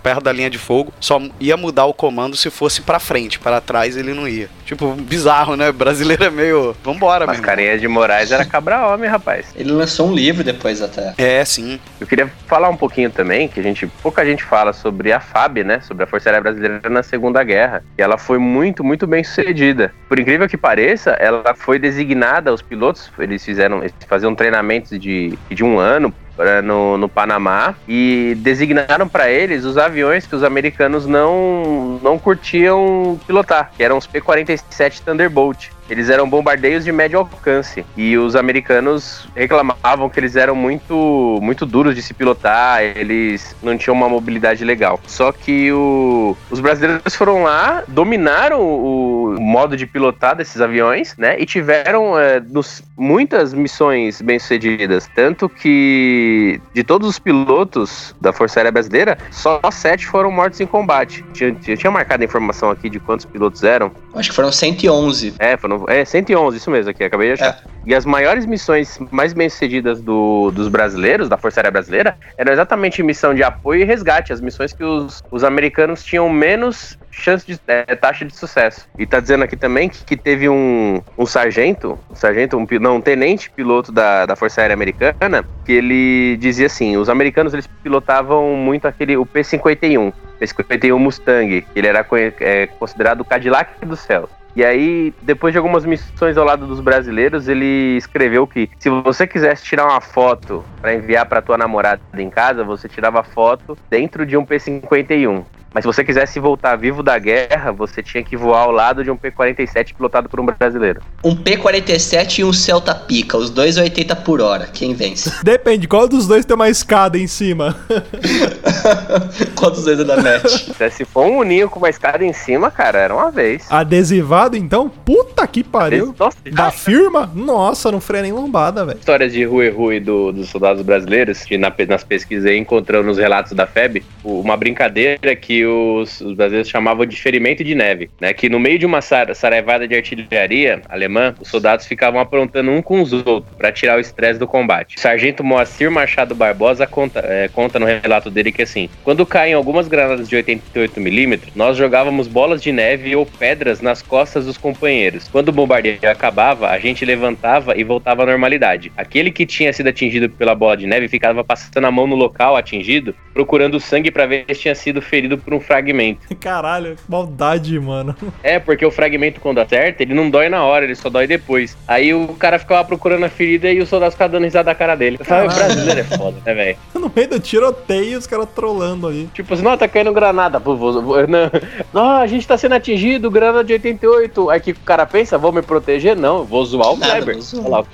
perto 0.02 0.24
da 0.24 0.32
linha 0.32 0.50
de 0.50 0.58
fogo, 0.58 0.94
só 1.00 1.22
ia 1.40 1.58
mudar 1.58 1.86
o 1.86 1.94
comando 1.94 2.36
se 2.36 2.50
fosse 2.50 2.82
pra 2.82 3.00
frente, 3.00 3.40
para 3.40 3.62
trás 3.62 3.98
ele 3.98 4.14
não 4.14 4.28
ia. 4.28 4.50
Tipo, 4.66 4.94
bizarro, 4.94 5.56
né? 5.56 5.72
Brasileiro 5.72 6.24
é 6.24 6.30
meio. 6.30 6.76
Vambora, 6.84 7.24
irmão. 7.24 7.36
Mascarenhas 7.36 7.82
de 7.82 7.88
Moraes 7.88 8.32
era 8.32 8.46
cabra 8.46 8.88
homem, 8.88 9.10
rapaz. 9.10 9.48
Ele 9.56 9.72
lançou 9.72 10.08
um 10.08 10.14
livro 10.14 10.44
depois 10.44 10.82
até. 10.82 11.14
É, 11.18 11.44
sim. 11.46 11.80
Eu 12.00 12.08
queria 12.08 12.32
falar 12.48 12.70
um 12.70 12.78
pouquinho 12.78 13.10
também, 13.10 13.48
que 13.48 13.60
a 13.60 13.64
gente 13.64 13.88
pouca 14.02 14.26
gente 14.26 14.44
fala 14.44 14.74
sobre 14.74 15.12
a 15.12 15.20
FAB, 15.20 15.64
né? 15.64 15.82
Sobre 15.82 16.04
a 16.04 16.08
Força 16.08 16.30
Aérea 16.30 16.42
Brasileira 16.42 16.90
na 16.90 17.04
Segunda 17.04 17.44
Guerra. 17.44 17.84
E 17.98 18.02
ela 18.02 18.18
foi 18.18 18.33
muito, 18.38 18.84
muito 18.84 19.08
bem 19.08 19.24
sucedida. 19.24 19.94
Por 20.08 20.20
incrível 20.20 20.48
que 20.48 20.58
pareça, 20.58 21.12
ela 21.12 21.54
foi 21.56 21.80
designada, 21.80 22.54
os 22.54 22.62
pilotos, 22.62 23.12
eles 23.18 23.44
fizeram, 23.44 23.80
eles 23.80 23.94
faziam 24.08 24.34
treinamentos 24.36 25.00
de, 25.00 25.38
de 25.50 25.64
um 25.64 25.80
ano 25.80 26.14
eh, 26.38 26.62
no, 26.62 26.98
no 26.98 27.08
Panamá 27.08 27.76
e 27.88 28.34
designaram 28.38 29.08
para 29.08 29.30
eles 29.30 29.66
os 29.66 29.78
aviões 29.78 30.26
que 30.26 30.36
os 30.36 30.44
americanos 30.44 31.06
não, 31.06 32.00
não 32.02 32.18
curtiam 32.18 33.20
pilotar, 33.28 33.72
que 33.78 33.84
eram 33.84 33.98
os 33.98 34.08
P-47 34.08 35.02
Thunderbolt. 35.06 35.70
Eles 35.94 36.10
eram 36.10 36.28
bombardeios 36.28 36.84
de 36.84 36.92
médio 36.92 37.20
alcance 37.20 37.86
e 37.96 38.18
os 38.18 38.36
americanos 38.36 39.28
reclamavam 39.36 40.10
que 40.10 40.20
eles 40.20 40.36
eram 40.36 40.56
muito, 40.56 41.38
muito 41.40 41.68
duros 41.68 41.94
de 41.94 42.02
se 42.02 42.16
pilotar, 42.16 42.82
eles 42.82 43.56
não 43.62 43.78
tinham 43.78 43.96
uma 43.96 44.10
mobilidade 44.10 44.66
legal. 44.66 45.00
Só 45.06 45.32
que 45.32 45.72
o- 45.72 46.36
os 46.50 46.60
brasileiros 46.60 47.16
foram 47.16 47.44
lá, 47.44 47.84
dominaram 47.88 48.60
o, 48.60 49.36
o 49.38 49.40
modo 49.40 49.78
de 49.78 49.86
pilotar 49.86 50.36
desses 50.36 50.60
aviões, 50.62 51.16
né? 51.16 51.40
E 51.40 51.46
tiveram 51.46 52.18
é, 52.18 52.40
nos- 52.40 52.82
muitas 52.98 53.54
missões 53.54 54.20
bem-sucedidas. 54.20 55.08
Tanto 55.14 55.48
que 55.48 56.60
de 56.74 56.84
todos 56.84 57.08
os 57.08 57.20
pilotos 57.20 58.16
da 58.20 58.34
Força 58.34 58.60
Aérea 58.62 58.72
Brasileira, 58.72 59.16
só 59.30 59.62
sete 59.72 60.08
foram 60.08 60.32
mortos 60.32 60.60
em 60.60 60.66
combate. 60.66 61.24
Eu 61.40 61.78
tinha 61.78 61.92
marcado 61.92 62.24
a 62.24 62.26
informação 62.26 62.72
aqui 62.72 62.90
de 62.90 63.00
quantos 63.00 63.26
pilotos 63.28 63.64
eram. 63.64 63.92
Acho 64.16 64.30
que 64.30 64.36
foram 64.36 64.52
111. 64.52 65.34
É, 65.40 65.58
foram, 65.58 65.86
é 65.88 66.06
111, 66.06 66.58
isso 66.58 66.70
mesmo 66.70 66.92
aqui, 66.92 67.04
acabei 67.04 67.30
de 67.36 67.42
achar. 67.42 67.64
E 67.86 67.96
as 67.96 68.06
maiores 68.06 68.46
missões 68.46 69.00
mais 69.12 69.34
bem-sucedidas 69.34 70.02
do- 70.02 70.52
dos 70.52 70.68
brasileiros, 70.68 71.28
da 71.28 71.38
Força 71.38 71.60
Aérea 71.60 71.72
Brasileira, 71.72 72.16
eram 72.38 72.54
exatamente 72.54 73.02
missão 73.02 73.34
de 73.34 73.44
apoio 73.44 73.82
e 73.82 73.84
resgate, 73.84 74.32
as 74.32 74.40
missões 74.40 74.72
que 74.72 74.84
os, 74.84 75.24
os 75.32 75.44
americanos 75.44 76.04
tinham 76.04 76.30
menos 76.30 76.98
chance 77.14 77.46
de 77.46 77.60
é, 77.68 77.96
taxa 77.96 78.26
de 78.26 78.36
sucesso. 78.36 78.88
E 78.98 79.06
tá 79.06 79.20
dizendo 79.20 79.44
aqui 79.44 79.56
também 79.56 79.88
que, 79.88 80.04
que 80.04 80.18
teve 80.18 80.50
um, 80.50 81.02
um 81.18 81.26
sargento, 81.26 81.98
um 82.10 82.16
sargento, 82.16 82.58
um, 82.58 82.68
não, 82.80 82.98
um 82.98 83.02
tenente 83.02 83.50
piloto 83.52 83.92
da, 83.92 84.26
da 84.26 84.36
Força 84.36 84.62
Aérea 84.62 84.74
Americana, 84.74 85.46
que 85.64 85.72
ele 85.72 86.38
dizia 86.38 86.66
assim, 86.66 86.98
os 86.98 87.10
americanos 87.10 87.54
eles 87.54 87.68
pilotavam 87.82 88.56
muito 88.56 88.88
aquele, 88.88 89.16
o 89.16 89.26
P-51, 89.26 90.12
P-51 90.40 90.98
Mustang, 90.98 91.66
ele 91.76 91.88
era 91.88 92.06
é, 92.40 92.68
considerado 92.68 93.22
o 93.22 93.26
Cadillac 93.26 93.86
do 93.86 93.96
céu. 93.96 94.28
E 94.56 94.64
aí, 94.64 95.12
depois 95.24 95.52
de 95.52 95.58
algumas 95.58 95.84
missões 95.84 96.38
ao 96.38 96.46
lado 96.46 96.68
dos 96.68 96.80
brasileiros, 96.80 97.48
ele 97.48 97.98
escreveu 97.98 98.46
que 98.46 98.70
se 98.78 98.88
você 98.88 99.26
quisesse 99.26 99.64
tirar 99.64 99.86
uma 99.86 100.00
foto 100.00 100.64
para 100.80 100.94
enviar 100.94 101.26
para 101.26 101.42
tua 101.42 101.58
namorada 101.58 102.00
em 102.16 102.30
casa, 102.30 102.64
você 102.64 102.88
tirava 102.88 103.24
foto 103.24 103.76
dentro 103.90 104.28
de 104.28 104.38
um 104.38 104.46
P51. 104.46 105.44
Mas 105.74 105.84
se 105.84 105.88
você 105.88 106.04
quisesse 106.04 106.40
voltar 106.40 106.76
vivo 106.76 107.02
da 107.02 107.18
guerra, 107.18 107.72
você 107.72 108.04
tinha 108.04 108.24
que 108.24 108.38
voar 108.38 108.62
ao 108.62 108.72
lado 108.72 109.04
de 109.04 109.10
um 109.10 109.18
P-47 109.18 109.96
pilotado 109.96 110.30
por 110.30 110.40
um 110.40 110.46
brasileiro. 110.46 111.02
Um 111.24 111.36
P-47 111.36 112.40
e 112.40 112.44
um 112.44 112.54
Celta 112.54 112.94
Pica, 112.94 113.38
os 113.38 113.50
dois 113.50 113.78
a 113.78 113.82
80 113.82 114.16
por 114.18 114.40
hora. 114.40 114.68
Quem 114.72 114.94
vence? 114.94 115.32
Depende, 115.44 115.88
qual 115.88 116.08
dos 116.08 116.28
dois 116.28 116.46
tem 116.46 116.56
uma 116.56 116.70
escada 116.70 117.18
em 117.18 117.28
cima? 117.28 117.76
Qual 119.56 119.72
dos 119.72 119.84
dois 119.86 120.00
é 120.00 120.04
da 120.04 120.18
net? 120.22 120.74
Se 120.92 121.06
for 121.06 121.26
um 121.26 121.44
ninho 121.44 121.70
com 121.70 121.80
uma 121.80 121.90
escada 121.90 122.24
em 122.24 122.34
cima, 122.34 122.70
cara, 122.70 123.00
era 123.00 123.14
uma 123.16 123.32
vez. 123.32 123.66
Adesivado, 123.70 124.58
então? 124.58 124.90
Puta 124.90 125.46
que 125.48 125.64
pariu. 125.64 126.14
Nossa, 126.20 126.38
Da 126.52 126.72
firma? 126.72 127.30
Nossa, 127.34 127.92
não 127.92 128.02
freia 128.02 128.24
nem 128.24 128.32
lombada, 128.32 128.86
velho. 128.86 129.00
histórias 129.00 129.32
de 129.32 129.44
Rui 129.46 129.70
Rui 129.70 130.00
do, 130.00 130.32
dos 130.32 130.50
soldados 130.50 130.82
brasileiros, 130.82 131.44
que 131.44 131.58
na 131.58 131.74
nas 131.88 132.04
pesquisas 132.04 132.46
aí 132.46 132.58
encontrando 132.58 133.08
nos 133.08 133.18
relatos 133.18 133.54
da 133.54 133.66
FEB, 133.66 134.04
uma 134.24 134.56
brincadeira 134.56 135.36
que 135.36 135.63
os, 135.66 136.22
os 136.22 136.34
brasileiros 136.34 136.70
chamavam 136.70 137.06
de 137.06 137.16
ferimento 137.16 137.64
de 137.64 137.76
neve, 137.76 138.10
né? 138.20 138.34
Que 138.34 138.50
no 138.50 138.60
meio 138.60 138.80
de 138.80 138.86
uma 138.86 139.02
sar- 139.02 139.34
saraivada 139.36 139.88
de 139.88 139.96
artilharia 139.96 140.82
alemã, 140.90 141.34
os 141.40 141.50
soldados 141.50 141.86
ficavam 141.86 142.20
aprontando 142.20 142.72
um 142.72 142.82
com 142.82 143.02
os 143.02 143.14
outros 143.14 143.56
para 143.58 143.72
tirar 143.72 143.98
o 143.98 144.00
estresse 144.00 144.40
do 144.40 144.48
combate. 144.48 144.98
O 144.98 145.00
sargento 145.00 145.44
Moacir 145.44 145.92
Machado 145.92 146.36
Barbosa 146.36 146.88
conta, 146.88 147.20
é, 147.24 147.48
conta 147.48 147.80
no 147.80 147.86
relato 147.86 148.30
dele 148.30 148.52
que 148.52 148.62
assim, 148.62 148.90
quando 149.04 149.26
caem 149.26 149.54
algumas 149.54 149.88
granadas 149.88 150.28
de 150.30 150.36
88mm, 150.36 151.40
nós 151.56 151.78
jogávamos 151.78 152.28
bolas 152.28 152.62
de 152.62 152.72
neve 152.72 153.16
ou 153.16 153.26
pedras 153.26 153.82
nas 153.82 154.02
costas 154.02 154.46
dos 154.46 154.58
companheiros. 154.58 155.28
Quando 155.28 155.50
o 155.50 155.52
bombardeio 155.52 156.00
acabava, 156.10 156.70
a 156.70 156.80
gente 156.80 157.06
levantava 157.06 157.78
e 157.78 157.84
voltava 157.84 158.24
à 158.24 158.26
normalidade. 158.26 158.92
Aquele 158.98 159.32
que 159.32 159.46
tinha 159.46 159.72
sido 159.74 159.88
atingido 159.88 160.30
pela 160.30 160.56
bola 160.56 160.78
de 160.78 160.88
neve 160.88 161.08
ficava 161.08 161.44
passando 161.44 161.86
a 161.86 161.92
mão 161.92 162.08
no 162.08 162.16
local 162.16 162.56
atingido, 162.56 163.16
procurando 163.34 163.80
sangue 163.80 164.12
para 164.12 164.26
ver 164.26 164.46
se 164.50 164.62
tinha 164.62 164.76
sido 164.76 165.02
ferido 165.02 165.38
por 165.38 165.53
um 165.54 165.60
fragmento. 165.60 166.34
Caralho, 166.40 166.96
que 166.96 167.02
maldade, 167.10 167.80
mano. 167.80 168.16
É, 168.42 168.60
porque 168.60 168.86
o 168.86 168.92
fragmento, 168.92 169.40
quando 169.40 169.60
acerta, 169.60 170.04
ele 170.04 170.14
não 170.14 170.30
dói 170.30 170.50
na 170.50 170.64
hora, 170.64 170.86
ele 170.86 170.96
só 170.96 171.10
dói 171.10 171.28
depois. 171.28 171.78
Aí 171.88 172.14
o 172.14 172.28
cara 172.36 172.58
ficava 172.60 172.84
procurando 172.84 173.24
a 173.26 173.30
ferida 173.30 173.72
e 173.72 173.80
o 173.80 173.86
soldado 173.86 174.12
ficava 174.12 174.32
dando 174.34 174.44
risada 174.44 174.66
da 174.66 174.76
cara 174.76 174.96
dele. 174.96 175.18
Eu 175.20 175.26
falava, 175.26 175.48
Caralho. 175.50 175.74
brasileiro 175.74 176.00
é 176.02 176.18
foda, 176.18 176.38
né, 176.46 176.54
velho? 176.54 176.78
No 177.04 177.12
meio 177.14 177.28
do 177.28 177.40
tiroteio, 177.40 178.18
os 178.18 178.26
caras 178.26 178.48
trolando 178.56 179.08
ali. 179.08 179.30
Tipo 179.34 179.54
assim, 179.54 179.64
não, 179.64 179.78
tá 179.78 179.88
caindo 179.90 180.14
granada. 180.14 180.58
Pô, 180.60 180.76
vou, 180.76 181.02
vou- 181.02 181.18
não. 181.28 181.52
não, 181.94 182.12
a 182.18 182.28
gente 182.28 182.48
tá 182.48 182.58
sendo 182.58 182.76
atingido, 182.76 183.30
granada 183.30 183.62
de 183.64 183.74
88. 183.74 184.50
Aí 184.50 184.60
que 184.62 184.72
o 184.72 184.76
cara 184.76 185.06
pensa, 185.06 185.38
vou 185.38 185.52
me 185.52 185.62
proteger? 185.62 186.16
Não, 186.16 186.38
eu 186.40 186.46
vou 186.46 186.64
zoar 186.66 186.92
o 186.94 186.98
Kleber. 186.98 187.38
Olha 187.58 187.68
lá, 187.70 187.80
o 187.82 187.86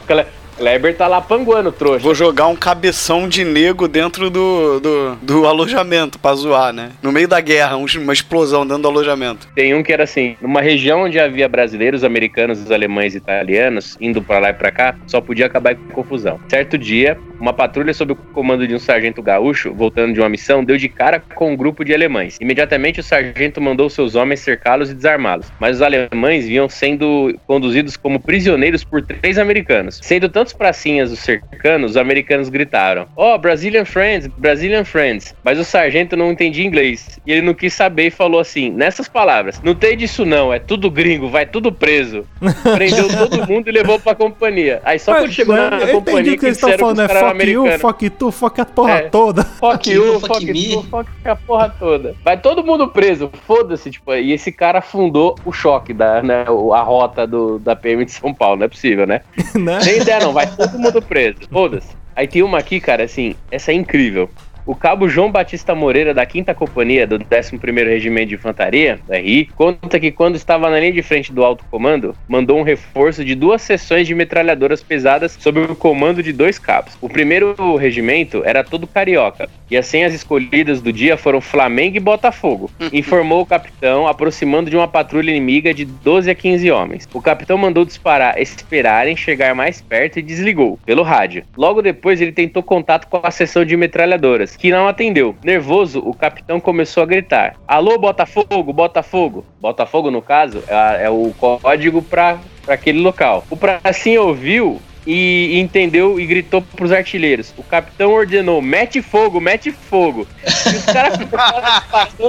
Kleber 0.60 0.94
tá 0.96 1.08
lá 1.08 1.22
panguando, 1.22 1.72
trouxa. 1.72 2.00
Vou 2.00 2.14
jogar 2.14 2.48
um 2.48 2.56
cabeção 2.56 3.30
de 3.30 3.46
nego 3.46 3.88
dentro 3.88 4.30
do, 4.30 4.80
do, 4.82 5.16
do 5.22 5.48
alojamento 5.48 6.20
pra 6.20 6.34
zoar, 6.36 6.74
né? 6.74 6.90
No 7.02 7.14
meio 7.14 7.30
da 7.30 7.40
guerra, 7.40 7.78
um- 7.78 7.86
uma 7.98 8.12
explosão 8.12 8.68
dentro 8.68 8.84
do 8.84 8.88
alojamento. 8.90 9.48
Tem 9.56 9.74
um 9.74 9.82
que 9.82 9.94
era 9.94 10.04
assim, 10.04 10.36
numa 10.42 10.62
região 10.62 11.04
onde 11.04 11.18
havia 11.18 11.48
brasileiros, 11.48 12.04
americanos, 12.04 12.70
alemães 12.70 13.16
e 13.16 13.18
italianos 13.18 13.98
indo 14.02 14.22
pra 14.22 14.38
lá 14.40 14.50
e 14.50 14.54
pra 14.54 14.70
cá, 14.70 14.96
só 15.08 15.22
podia 15.22 15.46
acabar 15.46 15.76
com 15.76 15.88
confusão. 15.94 16.38
Certo 16.50 16.78
dia, 16.78 17.18
uma 17.40 17.54
patrulha 17.54 17.94
sob 17.94 18.12
o 18.12 18.16
comando 18.18 18.68
de 18.68 18.76
um 18.76 18.80
sargento 18.80 19.22
gaúcho, 19.22 19.74
voltando 19.74 20.14
de 20.14 20.20
uma 20.20 20.28
missão, 20.28 20.62
deu 20.64 20.76
de 20.78 20.90
cara 20.90 21.24
com 21.36 21.54
um 21.54 21.56
grupo 21.56 21.86
de 21.86 21.94
alemães. 21.94 22.38
Imediatamente 22.42 23.00
o 23.00 23.04
sargento 23.04 23.62
mandou 23.62 23.90
seus 23.90 24.14
homens 24.14 24.42
cercá-los 24.42 24.90
e 24.92 24.94
desarmá-los, 24.94 25.46
mas 25.58 25.78
os 25.78 25.82
alemães 25.82 26.46
vinham 26.46 26.68
sendo 26.68 27.34
conduzidos 27.48 27.96
como 27.96 28.20
prisioneiros 28.20 28.84
por 28.84 29.02
três 29.02 29.38
americanos. 29.38 30.00
Sendo 30.04 30.28
tantos 30.50 30.54
pracinhas 30.54 31.12
os 31.12 31.20
cercanos, 31.20 31.92
os 31.92 31.98
americanos 31.98 32.50
gritaram: 32.50 33.06
"Oh, 33.16 33.38
Brazilian 33.38 33.86
friends, 33.86 34.28
Brazilian 34.38 34.84
friends". 34.84 35.36
Mas 35.44 35.60
o 35.60 35.64
sargento 35.64 36.16
não 36.18 36.32
entendia 36.32 36.66
inglês 36.66 37.20
e 37.26 37.32
ele 37.32 37.42
não 37.42 37.54
quis 37.54 37.74
saber 37.74 38.08
e 38.08 38.12
falou 38.12 38.40
assim, 38.40 38.70
nessas 38.70 39.08
palavras: 39.08 39.62
"Não 39.64 39.76
tem 39.76 39.96
disso 39.98 40.26
não, 40.26 40.54
é 40.54 40.60
tudo 40.60 40.90
gringo, 40.90 41.30
vai 41.30 41.46
tudo 41.46 41.72
preso". 41.72 42.26
Prendeu 42.76 43.08
todo 43.08 43.48
mundo 43.48 43.68
e 43.68 43.72
levou 43.72 44.00
pra 44.00 44.16
companhia. 44.16 44.82
Aí 44.84 44.98
só 45.00 45.16
quando 45.16 45.32
chegou 45.32 45.56
na 45.56 45.78
eu 45.80 45.88
companhia 45.92 46.22
entendi 46.22 46.36
o 46.36 46.40
que 46.40 46.46
eles 46.46 46.58
estão 46.58 46.78
falando, 46.78 47.02
é 47.02 47.08
fuck 47.08 47.50
you, 47.50 47.80
fuck 47.80 48.10
tu, 48.10 48.32
fuck 48.32 48.62
a 48.62 48.66
porra 48.66 48.92
É. 48.94 49.02
toda. 49.10 49.44
Fuck 49.60 49.90
you, 49.92 50.06
you, 50.14 50.20
fuck 50.22 50.34
fuck 50.34 50.46
me. 50.46 50.70
tu, 50.70 50.84
fuck 50.84 51.10
a 51.26 51.36
porra 51.36 51.76
toda. 51.78 52.16
Vai 52.24 52.38
todo 52.38 52.64
mundo 52.64 52.88
preso, 52.88 53.30
foda-se, 53.46 53.92
tipo, 53.92 54.14
e 54.14 54.32
esse 54.32 54.52
cara 54.54 54.82
fundou 54.82 55.36
o 55.46 55.52
choque 55.52 55.94
da, 55.94 56.22
né, 56.24 56.46
o- 56.50 56.74
a 56.74 56.82
rota 56.82 57.28
do, 57.28 57.60
da 57.60 57.76
PM 57.76 58.06
de 58.06 58.12
São 58.12 58.34
Paulo, 58.34 58.56
não 58.58 58.66
é 58.66 58.70
possível, 58.70 59.06
né? 59.06 59.22
né? 59.56 59.80
Nem 59.84 59.98
ideia 60.02 60.20
não, 60.22 60.32
vai 60.40 60.56
todo 60.56 60.80
mundo 60.80 61.02
preso, 61.02 61.40
foda-se. 61.52 61.90
Aí 62.16 62.28
tem 62.28 62.44
uma 62.44 62.58
aqui, 62.58 62.80
cara, 62.80 63.04
assim, 63.04 63.36
essa 63.52 63.72
é 63.72 63.76
incrível. 63.76 64.30
O 64.70 64.76
cabo 64.76 65.10
João 65.10 65.32
Batista 65.32 65.74
Moreira, 65.74 66.14
da 66.14 66.30
5 66.30 66.54
Companhia 66.54 67.08
do 67.08 67.18
11º 67.18 67.88
Regimento 67.88 68.28
de 68.28 68.36
Infantaria, 68.36 69.00
RI, 69.10 69.50
conta 69.56 70.00
que 70.00 70.12
quando 70.12 70.36
estava 70.36 70.70
na 70.70 70.80
linha 70.80 70.94
de 70.94 71.02
frente 71.02 71.34
do 71.34 71.44
alto 71.44 71.66
comando, 71.72 72.16
mandou 72.28 72.56
um 72.60 72.62
reforço 72.62 73.26
de 73.26 73.34
duas 73.34 73.64
seções 73.64 74.06
de 74.06 74.14
metralhadoras 74.14 74.84
pesadas 74.84 75.36
sob 75.40 75.60
o 75.62 75.76
comando 75.76 76.22
de 76.22 76.32
dois 76.32 76.60
cabos. 76.60 76.96
O 77.02 77.10
primeiro 77.10 77.76
regimento 77.78 78.44
era 78.46 78.64
todo 78.64 78.86
carioca, 78.86 79.50
e 79.72 79.76
as 79.76 79.88
senhas 79.88 80.14
escolhidas 80.14 80.84
do 80.84 80.94
dia 80.94 81.18
foram 81.18 81.42
Flamengo 81.42 81.98
e 81.98 82.00
Botafogo, 82.00 82.70
informou 82.94 83.42
o 83.42 83.48
capitão, 83.48 84.08
aproximando 84.08 84.70
de 84.70 84.78
uma 84.78 84.88
patrulha 84.88 85.32
inimiga 85.32 85.74
de 85.74 85.84
12 85.84 86.30
a 86.30 86.36
15 86.36 86.70
homens. 86.70 87.10
O 87.12 87.20
capitão 87.20 87.58
mandou 87.58 87.84
disparar, 87.84 88.40
esperarem 88.40 89.16
chegar 89.16 89.56
mais 89.56 89.82
perto 89.82 90.20
e 90.20 90.22
desligou, 90.22 90.78
pelo 90.86 91.02
rádio. 91.02 91.44
Logo 91.58 91.82
depois, 91.82 92.22
ele 92.22 92.32
tentou 92.32 92.62
contato 92.62 93.08
com 93.08 93.20
a 93.24 93.32
seção 93.32 93.66
de 93.66 93.76
metralhadoras, 93.76 94.59
que 94.60 94.70
não 94.70 94.88
atendeu. 94.88 95.36
Nervoso, 95.44 96.00
o 96.00 96.14
capitão 96.14 96.60
começou 96.60 97.02
a 97.02 97.06
gritar: 97.06 97.56
Alô, 97.68 97.98
Botafogo, 97.98 98.74
Botafogo! 98.74 99.46
Botafogo, 99.60 100.12
no 100.12 100.22
caso, 100.22 100.64
é, 100.68 101.06
é 101.06 101.10
o 101.10 101.34
código 101.38 102.02
para 102.02 102.38
aquele 102.68 103.00
local. 103.00 103.46
O 103.50 103.58
pracinho 103.58 104.28
ouviu 104.28 104.80
e 105.08 105.60
entendeu 105.60 106.20
e 106.20 106.26
gritou 106.26 106.62
pros 106.62 106.92
artilheiros. 106.92 107.54
O 107.58 107.64
capitão 107.64 108.12
ordenou: 108.12 108.62
mete 108.62 109.02
fogo, 109.02 109.40
mete 109.40 109.72
fogo. 109.72 110.28
E 110.46 110.76
os 110.76 110.86
caras 110.86 111.18
ficaram 111.18 111.64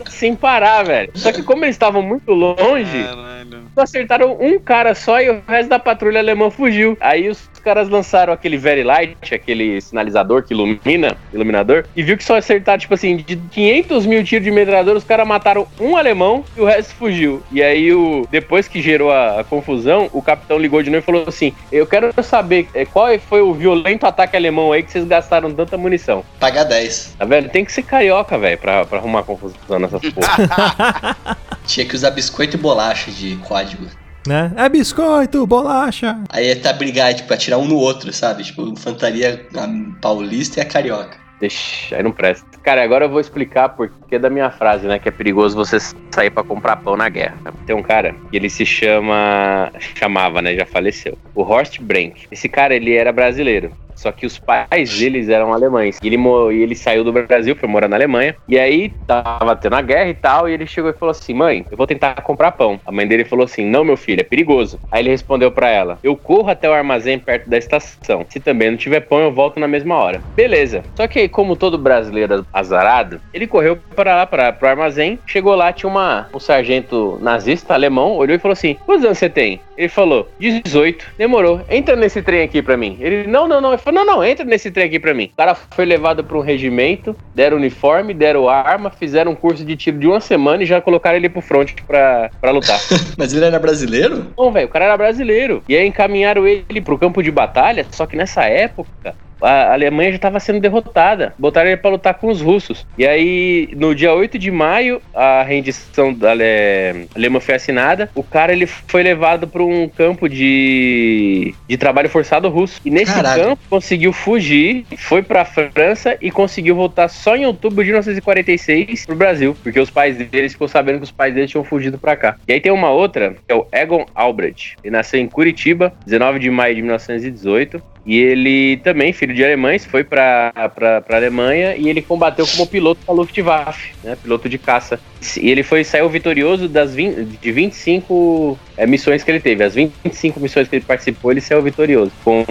sem 0.09 0.35
parar, 0.35 0.85
velho. 0.85 1.11
Só 1.15 1.33
que 1.33 1.43
como 1.43 1.65
eles 1.65 1.75
estavam 1.75 2.01
muito 2.01 2.33
longe, 2.33 3.05
Caralho. 3.05 3.60
Acertaram 3.77 4.37
um 4.41 4.59
cara 4.59 4.95
só 4.95 5.21
e 5.21 5.31
o 5.31 5.43
resto 5.47 5.69
da 5.69 5.79
patrulha 5.79 6.21
alemã 6.21 6.51
fugiu. 6.51 6.97
Aí 7.01 7.29
os 7.29 7.49
caras 7.61 7.89
lançaram 7.89 8.33
aquele 8.33 8.57
very 8.57 8.83
light, 8.83 9.35
aquele 9.35 9.81
sinalizador 9.81 10.43
que 10.43 10.55
ilumina, 10.55 11.17
iluminador, 11.33 11.85
e 11.95 12.03
viu 12.03 12.17
que 12.17 12.25
só 12.25 12.37
acertaram, 12.37 12.79
tipo 12.79 12.95
assim, 12.95 13.17
de 13.19 13.37
500 13.37 14.07
mil 14.07 14.25
tiros 14.25 14.45
de 14.45 14.51
metralhadora, 14.51 14.99
os 14.99 15.05
caras 15.05 15.27
mataram 15.27 15.67
um 15.79 15.97
alemão 15.97 16.45
e 16.57 16.61
o 16.61 16.65
resto 16.65 16.95
fugiu. 16.95 17.43
E 17.53 17.63
aí, 17.63 17.93
o, 17.93 18.27
depois 18.31 18.67
que 18.67 18.81
gerou 18.81 19.11
a, 19.11 19.41
a 19.41 19.45
confusão, 19.45 20.09
o 20.13 20.23
capitão 20.23 20.59
ligou 20.59 20.83
de 20.83 20.91
novo 20.91 21.03
e 21.03 21.07
falou 21.07 21.25
assim: 21.27 21.53
Eu 21.71 21.87
quero 21.87 22.11
saber 22.23 22.69
é, 22.75 22.85
qual 22.85 23.11
foi 23.19 23.43
o 23.43 23.53
violento 23.53 24.07
ataque 24.07 24.37
alemão 24.37 24.73
aí 24.73 24.83
que 24.83 24.91
vocês 24.91 25.05
gastaram 25.05 25.53
tanta 25.53 25.77
munição. 25.77 26.25
Pagar 26.39 26.65
10. 26.65 27.17
Tá 27.19 27.25
vendo? 27.25 27.49
Tem 27.49 27.65
que 27.65 27.73
ser 27.73 27.83
carioca, 27.83 28.39
velho, 28.39 28.59
pra, 28.59 28.85
pra 28.85 28.99
arrumar 28.99 29.23
confusão 29.23 29.79
nessas 29.79 30.01
porra. 30.01 31.17
Tinha 31.67 31.87
que 31.87 31.95
usar 31.95 32.11
biscoito 32.11 32.57
e 32.57 32.59
bolacha 32.59 33.11
de 33.11 33.37
código. 33.77 33.87
né? 34.27 34.53
É 34.57 34.69
biscoito, 34.69 35.47
bolacha. 35.47 36.19
Aí 36.29 36.49
é 36.49 36.55
tá 36.55 36.73
brigar, 36.73 37.15
tipo, 37.15 37.33
atirar 37.33 37.59
um 37.59 37.67
no 37.67 37.77
outro, 37.77 38.13
sabe? 38.13 38.45
Tipo, 38.45 38.69
infantaria 38.69 39.47
a 39.57 40.01
paulista 40.01 40.61
e 40.61 40.63
a 40.63 40.67
carioca. 40.67 41.19
Ixi, 41.43 41.95
aí 41.95 42.03
não 42.03 42.13
presta. 42.13 42.47
Cara, 42.63 42.83
agora 42.85 43.07
eu 43.07 43.09
vou 43.09 43.19
explicar 43.19 43.71
por 43.71 43.91
que 44.11 44.19
da 44.19 44.29
minha 44.29 44.51
frase, 44.51 44.87
né? 44.87 44.99
Que 44.99 45.09
é 45.09 45.13
perigoso 45.13 45.57
você 45.57 45.79
sair 46.11 46.29
pra 46.29 46.45
comprar 46.45 46.77
pão 46.77 46.99
na 46.99 47.09
guerra. 47.09 47.35
Tem 47.65 47.75
um 47.75 47.83
cara 47.83 48.15
que 48.31 48.37
ele 48.37 48.51
se 48.51 48.67
chama. 48.67 49.73
chamava, 49.95 50.43
né? 50.43 50.55
Já 50.55 50.67
faleceu. 50.67 51.17
O 51.35 51.43
Horst 51.43 51.81
Brenk. 51.81 52.27
Esse 52.31 52.47
cara, 52.47 52.75
ele 52.75 52.95
era 52.95 53.11
brasileiro. 53.11 53.73
Só 54.01 54.11
que 54.11 54.25
os 54.25 54.39
pais 54.39 54.99
deles 54.99 55.29
eram 55.29 55.53
alemães. 55.53 55.99
E 56.03 56.07
ele, 56.07 56.17
e 56.17 56.63
ele 56.63 56.75
saiu 56.75 57.05
do 57.05 57.13
Brasil, 57.13 57.55
foi 57.55 57.69
morar 57.69 57.87
na 57.87 57.97
Alemanha. 57.97 58.35
E 58.49 58.59
aí 58.59 58.91
tava 59.07 59.55
tendo 59.57 59.77
a 59.77 59.83
guerra 59.83 60.09
e 60.09 60.15
tal. 60.15 60.49
E 60.49 60.53
ele 60.53 60.67
chegou 60.67 60.91
e 60.91 60.95
falou 60.95 61.11
assim: 61.11 61.35
Mãe, 61.35 61.67
eu 61.71 61.77
vou 61.77 61.87
tentar 61.87 62.15
comprar 62.23 62.53
pão. 62.53 62.81
A 62.87 62.91
mãe 62.91 63.07
dele 63.07 63.27
falou 63.27 63.45
assim: 63.45 63.67
Não, 63.67 63.85
meu 63.85 63.99
filho, 63.99 64.21
é 64.21 64.25
perigoso. 64.25 64.81
Aí 64.91 65.03
ele 65.03 65.11
respondeu 65.11 65.53
pra 65.53 65.69
ela: 65.69 65.99
Eu 66.03 66.17
corro 66.17 66.49
até 66.49 66.69
o 66.69 66.73
armazém 66.73 67.19
perto 67.19 67.51
da 67.51 67.59
estação. 67.59 68.25
Se 68.31 68.41
também 68.41 68.71
não 68.71 68.79
tiver 68.79 69.01
pão, 69.01 69.21
eu 69.21 69.33
volto 69.33 69.61
na 69.61 69.69
mesma 69.69 69.97
hora. 69.97 70.23
Beleza. 70.35 70.83
Só 70.97 71.07
que 71.07 71.19
aí, 71.19 71.29
como 71.29 71.55
todo 71.55 71.77
brasileiro 71.77 72.47
azarado, 72.51 73.21
ele 73.35 73.47
correu 73.47 73.77
para 73.95 74.17
lá, 74.17 74.27
para 74.27 74.51
pro 74.53 74.69
armazém. 74.69 75.19
Chegou 75.27 75.55
lá, 75.55 75.73
tinha 75.73 75.91
uma, 75.91 76.27
um 76.35 76.41
sargento 76.41 77.19
nazista 77.21 77.75
alemão. 77.75 78.17
Olhou 78.17 78.35
e 78.35 78.39
falou 78.41 78.55
assim: 78.55 78.79
Quantos 78.87 79.05
anos 79.05 79.19
você 79.19 79.29
tem? 79.29 79.61
Ele 79.77 79.89
falou: 79.89 80.29
18. 80.39 81.07
Demorou. 81.19 81.61
Entra 81.69 81.97
nesse 81.97 82.23
trem 82.23 82.43
aqui 82.43 82.63
pra 82.63 82.77
mim. 82.77 82.97
Ele: 83.01 83.27
Não, 83.27 83.47
não, 83.47 83.61
não. 83.61 83.71
Ele 83.73 83.79
falou: 83.79 83.90
Não, 83.93 84.05
não, 84.05 84.25
entra 84.25 84.45
nesse 84.45 84.71
trem 84.71 84.87
aqui 84.87 84.99
pra 84.99 85.15
mim. 85.15 85.31
O 85.33 85.37
cara 85.37 85.55
foi 85.55 85.85
levado 85.85 86.25
pra 86.25 86.39
um 86.39 86.43
regimento, 86.43 87.17
deram 87.35 87.57
uniforme, 87.57 88.15
deram 88.15 88.49
arma, 88.49 88.91
fizeram 88.91 89.33
um 89.33 89.37
curso 89.37 89.65
de 89.65 89.77
tiro 89.77 89.99
de 89.99 90.07
uma 90.07 90.21
semana 90.21 90.63
e 90.63 90.67
já 90.67 90.81
colocaram 90.81 91.17
ele 91.17 91.29
pro 91.29 91.41
front 91.41 91.73
pra, 91.87 92.31
pra 92.41 92.51
lutar. 92.51 92.79
Mas 93.17 93.33
ele 93.33 93.45
era 93.45 93.59
brasileiro? 93.59 94.27
Não, 94.37 94.53
velho, 94.53 94.67
o 94.67 94.71
cara 94.71 94.87
era 94.87 94.97
brasileiro. 94.97 95.63
E 95.69 95.77
aí 95.77 95.87
encaminharam 95.87 96.47
ele 96.47 96.81
pro 96.81 96.99
campo 96.99 97.23
de 97.23 97.31
batalha, 97.31 97.87
só 97.91 98.07
que 98.07 98.17
nessa 98.17 98.45
época 98.45 99.15
a 99.41 99.73
Alemanha 99.73 100.11
já 100.11 100.17
estava 100.17 100.41
sendo 100.41 100.61
derrotada. 100.61 101.35
Botaram 101.39 101.69
ele 101.69 101.77
para 101.77 101.91
lutar 101.91 102.15
com 102.15 102.29
os 102.29 102.41
russos. 102.41 102.87
E 102.97 103.07
aí, 103.07 103.69
no 103.77 103.95
dia 103.95 104.13
8 104.13 104.39
de 104.39 104.51
maio, 104.51 105.01
a 105.15 105.43
rendição 105.43 106.13
da 106.13 106.31
Ale... 106.31 107.09
alemã 107.15 107.41
foi 107.41 107.55
assinada. 107.55 108.11
O 108.15 108.23
cara 108.23 108.53
ele 108.53 108.67
foi 108.67 109.03
levado 109.03 109.47
para 109.49 109.63
um 109.63 109.89
campo 109.89 110.29
de... 110.29 111.55
de 111.69 111.77
trabalho 111.77 112.09
forçado 112.09 112.49
russo. 112.49 112.81
E 112.85 112.91
nesse 112.91 113.13
Caralho. 113.13 113.43
campo 113.43 113.63
conseguiu 113.69 114.13
fugir, 114.13 114.85
foi 114.97 115.23
para 115.23 115.43
a 115.43 115.45
França 115.45 116.17
e 116.21 116.31
conseguiu 116.31 116.75
voltar 116.75 117.09
só 117.09 117.37
em 117.37 117.47
outubro 117.47 117.83
de 117.85 117.91
1946 117.91 119.07
pro 119.07 119.17
Brasil, 119.17 119.57
porque 119.63 119.81
os 119.81 119.91
pais 119.91 120.17
deles 120.17 120.53
ficou 120.53 120.69
sabendo 120.69 120.99
que 120.99 121.05
os 121.05 121.11
pais 121.11 121.35
deles 121.35 121.51
tinham 121.51 121.65
fugido 121.65 121.99
para 121.99 122.17
cá. 122.17 122.37
E 122.47 122.53
aí 122.53 122.61
tem 122.61 122.73
uma 122.73 122.91
outra, 122.91 123.31
que 123.47 123.53
é 123.53 123.55
o 123.55 123.67
Egon 123.73 124.07
Albrecht. 124.15 124.77
Ele 124.83 124.93
nasceu 124.93 125.21
em 125.21 125.27
Curitiba, 125.27 125.93
19 126.07 126.39
de 126.39 126.51
maio 126.51 126.75
de 126.75 126.83
1918. 126.83 127.83
E 128.05 128.19
ele 128.19 128.79
também, 128.79 129.13
filho 129.13 129.35
de 129.35 129.45
alemães, 129.45 129.85
foi 129.85 130.03
para 130.03 130.53
a 130.57 131.17
Alemanha 131.17 131.77
e 131.77 131.89
ele 131.89 132.01
combateu 132.01 132.47
como 132.47 132.67
piloto 132.67 133.01
da 133.07 133.13
Luftwaffe, 133.13 133.93
né, 134.03 134.17
piloto 134.21 134.49
de 134.49 134.59
caça. 134.59 134.99
E 135.39 135.51
ele 135.51 135.63
foi 135.63 135.85
saiu 135.85 136.09
vitorioso 136.09 136.67
das 136.67 136.95
20, 136.95 137.25
de 137.25 137.53
25 137.53 138.59
é, 138.77 138.87
missões 138.87 139.23
que 139.23 139.31
ele 139.31 139.41
teve. 139.41 139.63
As 139.63 139.75
25 139.75 140.41
missões 140.41 140.67
que 140.67 140.77
ele 140.77 140.85
participou, 140.85 141.31
ele 141.31 141.41
saiu 141.41 141.63
vitorioso. 141.63 142.11
Com 142.25 142.45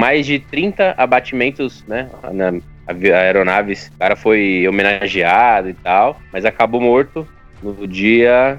mais 0.00 0.24
de 0.24 0.38
30 0.38 0.94
abatimentos 0.96 1.84
né, 1.86 2.08
na 2.32 2.54
aeronaves. 2.86 3.90
O 3.94 3.98
cara 3.98 4.16
foi 4.16 4.66
homenageado 4.68 5.68
e 5.68 5.74
tal, 5.74 6.20
mas 6.32 6.44
acabou 6.44 6.80
morto 6.80 7.26
no 7.62 7.86
dia 7.86 8.58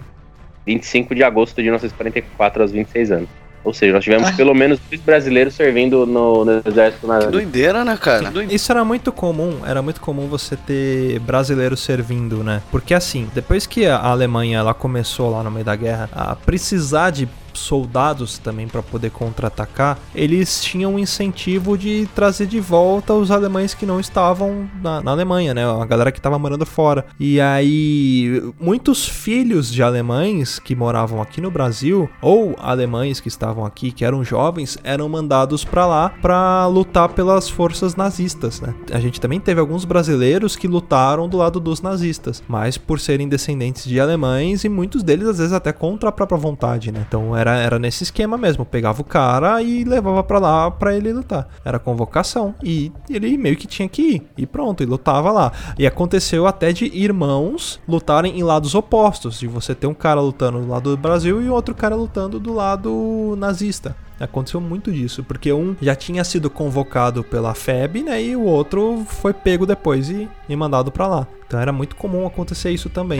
25 0.66 1.14
de 1.14 1.24
agosto 1.24 1.56
de 1.58 1.64
1944, 1.64 2.62
aos 2.62 2.72
26 2.72 3.12
anos. 3.12 3.30
Ou 3.66 3.74
seja, 3.74 3.92
nós 3.94 4.04
tivemos 4.04 4.30
Ah. 4.30 4.34
pelo 4.34 4.54
menos 4.54 4.80
dois 4.90 5.02
brasileiros 5.02 5.56
servindo 5.56 6.06
no, 6.06 6.46
no 6.46 6.62
exército 6.64 7.08
na 7.08 7.20
Que 7.20 7.28
doideira, 7.28 7.84
né, 7.84 7.98
cara? 7.98 8.32
Isso 8.50 8.72
era 8.72 8.86
muito 8.86 9.12
comum, 9.12 9.58
era 9.66 9.82
muito 9.82 10.00
comum 10.00 10.28
você 10.28 10.56
ter 10.56 11.20
brasileiros 11.20 11.80
servindo, 11.82 12.44
né? 12.44 12.62
Porque 12.72 12.94
assim, 12.94 13.28
depois 13.34 13.66
que 13.66 13.86
a 13.88 13.98
Alemanha 13.98 14.60
ela 14.60 14.74
começou 14.74 15.32
lá 15.32 15.44
no 15.44 15.50
meio 15.50 15.66
da 15.66 15.76
guerra 15.76 16.08
a 16.14 16.36
precisar 16.36 17.10
de 17.10 17.28
soldados 17.60 18.38
também 18.38 18.68
para 18.68 18.82
poder 18.82 19.12
contra-atacar, 19.12 19.98
eles 20.14 20.64
tinham 20.64 20.96
um 20.96 21.00
incentivo 21.00 21.78
de 21.78 22.08
trazer 22.14 22.48
de 22.48 22.60
volta 22.60 23.14
os 23.14 23.32
alemães 23.32 23.74
que 23.74 23.86
não 23.86 24.00
estavam 24.00 24.70
na, 24.82 25.02
na 25.02 25.12
Alemanha, 25.12 25.54
né? 25.54 25.66
A 25.66 25.86
galera 25.86 26.12
que 26.12 26.20
estava 26.20 26.38
morando 26.38 26.66
fora. 26.66 27.06
E 27.20 27.40
aí, 27.40 28.42
muitos 28.60 29.08
filhos 29.08 29.72
de 29.72 29.82
alemães 29.82 30.60
que 30.60 30.76
moravam 30.76 31.22
aqui 31.22 31.42
no 31.42 31.52
Brasil, 31.52 32.10
ou 32.22 32.56
alemães 32.60 33.20
que 33.20 33.28
estavam 33.28 33.66
aqui, 33.66 33.92
que 33.92 34.06
eram 34.06 34.24
jovens, 34.24 34.78
eram 34.84 35.08
mandados 35.08 35.64
para 35.64 35.86
lá 35.86 36.10
para 36.22 36.68
lutar 36.68 37.10
pelas 37.10 37.50
forças 37.50 37.96
nazistas, 37.96 38.62
né? 38.62 38.74
A 38.92 39.00
gente 39.00 39.20
também 39.20 39.40
teve 39.40 39.60
alguns 39.60 39.86
brasileiros 39.86 40.56
que 40.56 40.68
lutaram 40.68 41.28
do 41.28 41.38
lado 41.38 41.60
dos 41.60 41.82
nazistas, 41.82 42.44
mas 42.48 42.78
por 42.78 43.00
serem 43.00 43.28
descendentes 43.28 43.86
de 43.86 44.00
alemães 44.00 44.64
e 44.64 44.70
muitos 44.70 45.04
deles 45.04 45.28
às 45.28 45.38
vezes 45.38 45.54
até 45.54 45.72
contra 45.72 46.10
a 46.10 46.12
própria 46.12 46.38
vontade, 46.38 46.92
né? 46.92 47.06
Então 47.08 47.36
era, 47.36 47.45
era 47.54 47.78
nesse 47.78 48.04
esquema 48.04 48.38
mesmo, 48.38 48.66
pegava 48.66 49.02
o 49.02 49.06
cara 49.06 49.62
e 49.62 49.84
levava 49.84 50.24
para 50.24 50.40
lá 50.40 50.72
para 50.72 50.96
ele 50.96 51.14
lutar. 51.14 51.48
Era 51.64 51.80
convocação 51.80 52.56
e 52.64 52.92
ele 53.10 53.38
meio 53.38 53.56
que 53.56 53.68
tinha 53.68 53.88
que 53.88 54.02
ir 54.02 54.28
e 54.38 54.46
pronto, 54.46 54.82
e 54.82 54.86
lutava 54.86 55.32
lá. 55.32 55.52
E 55.78 55.86
aconteceu 55.86 56.48
até 56.48 56.72
de 56.72 56.86
irmãos 56.86 57.80
lutarem 57.88 58.38
em 58.38 58.44
lados 58.44 58.76
opostos, 58.76 59.40
de 59.40 59.48
você 59.48 59.76
ter 59.76 59.88
um 59.88 59.94
cara 59.94 60.22
lutando 60.22 60.60
do 60.60 60.68
lado 60.68 60.96
do 60.96 60.98
Brasil 60.98 61.42
e 61.42 61.50
outro 61.50 61.76
cara 61.76 61.96
lutando 61.96 62.40
do 62.40 62.54
lado 62.54 63.36
nazista. 63.38 63.96
Aconteceu 64.20 64.62
muito 64.62 64.92
disso, 64.92 65.24
porque 65.24 65.52
um 65.52 65.76
já 65.82 65.94
tinha 65.94 66.24
sido 66.24 66.50
convocado 66.50 67.24
pela 67.24 67.54
FEB, 67.54 68.04
né? 68.04 68.24
E 68.24 68.36
o 68.36 68.44
outro 68.44 69.04
foi 69.06 69.34
pego 69.34 69.66
depois 69.66 70.10
e, 70.10 70.30
e 70.48 70.56
mandado 70.56 70.92
pra 70.92 71.06
lá. 71.06 71.28
Então 71.46 71.60
era 71.60 71.74
muito 71.74 71.96
comum 71.96 72.26
acontecer 72.26 72.72
isso 72.72 72.90
também. 72.90 73.20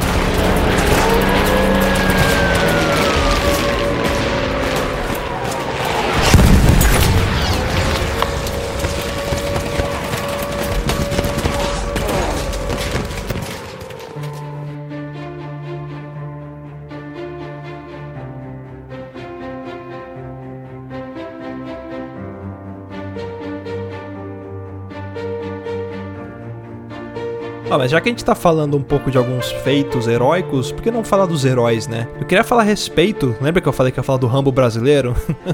Ah, 27.76 27.78
mas 27.78 27.92
já 27.92 28.00
que 28.00 28.08
a 28.08 28.12
gente 28.14 28.24
tá 28.24 28.34
falando 28.34 28.78
um 28.78 28.82
pouco 28.82 29.12
de 29.12 29.18
alguns 29.18 29.52
feitos 29.52 30.08
heróicos, 30.08 30.72
por 30.72 30.82
que 30.82 30.90
não 30.90 31.04
falar 31.04 31.26
dos 31.26 31.44
heróis, 31.44 31.90
né? 31.90 32.08
Eu 32.18 32.26
queria 32.26 32.42
falar 32.42 32.62
a 32.62 32.66
respeito, 32.66 33.36
lembra 33.42 33.60
que 33.60 33.68
eu 33.68 33.74
falei 33.74 33.92
que 33.92 34.00
ia 34.00 34.04
falar 34.04 34.18
do 34.18 34.28
Rambo 34.28 34.50
brasileiro? 34.50 35.14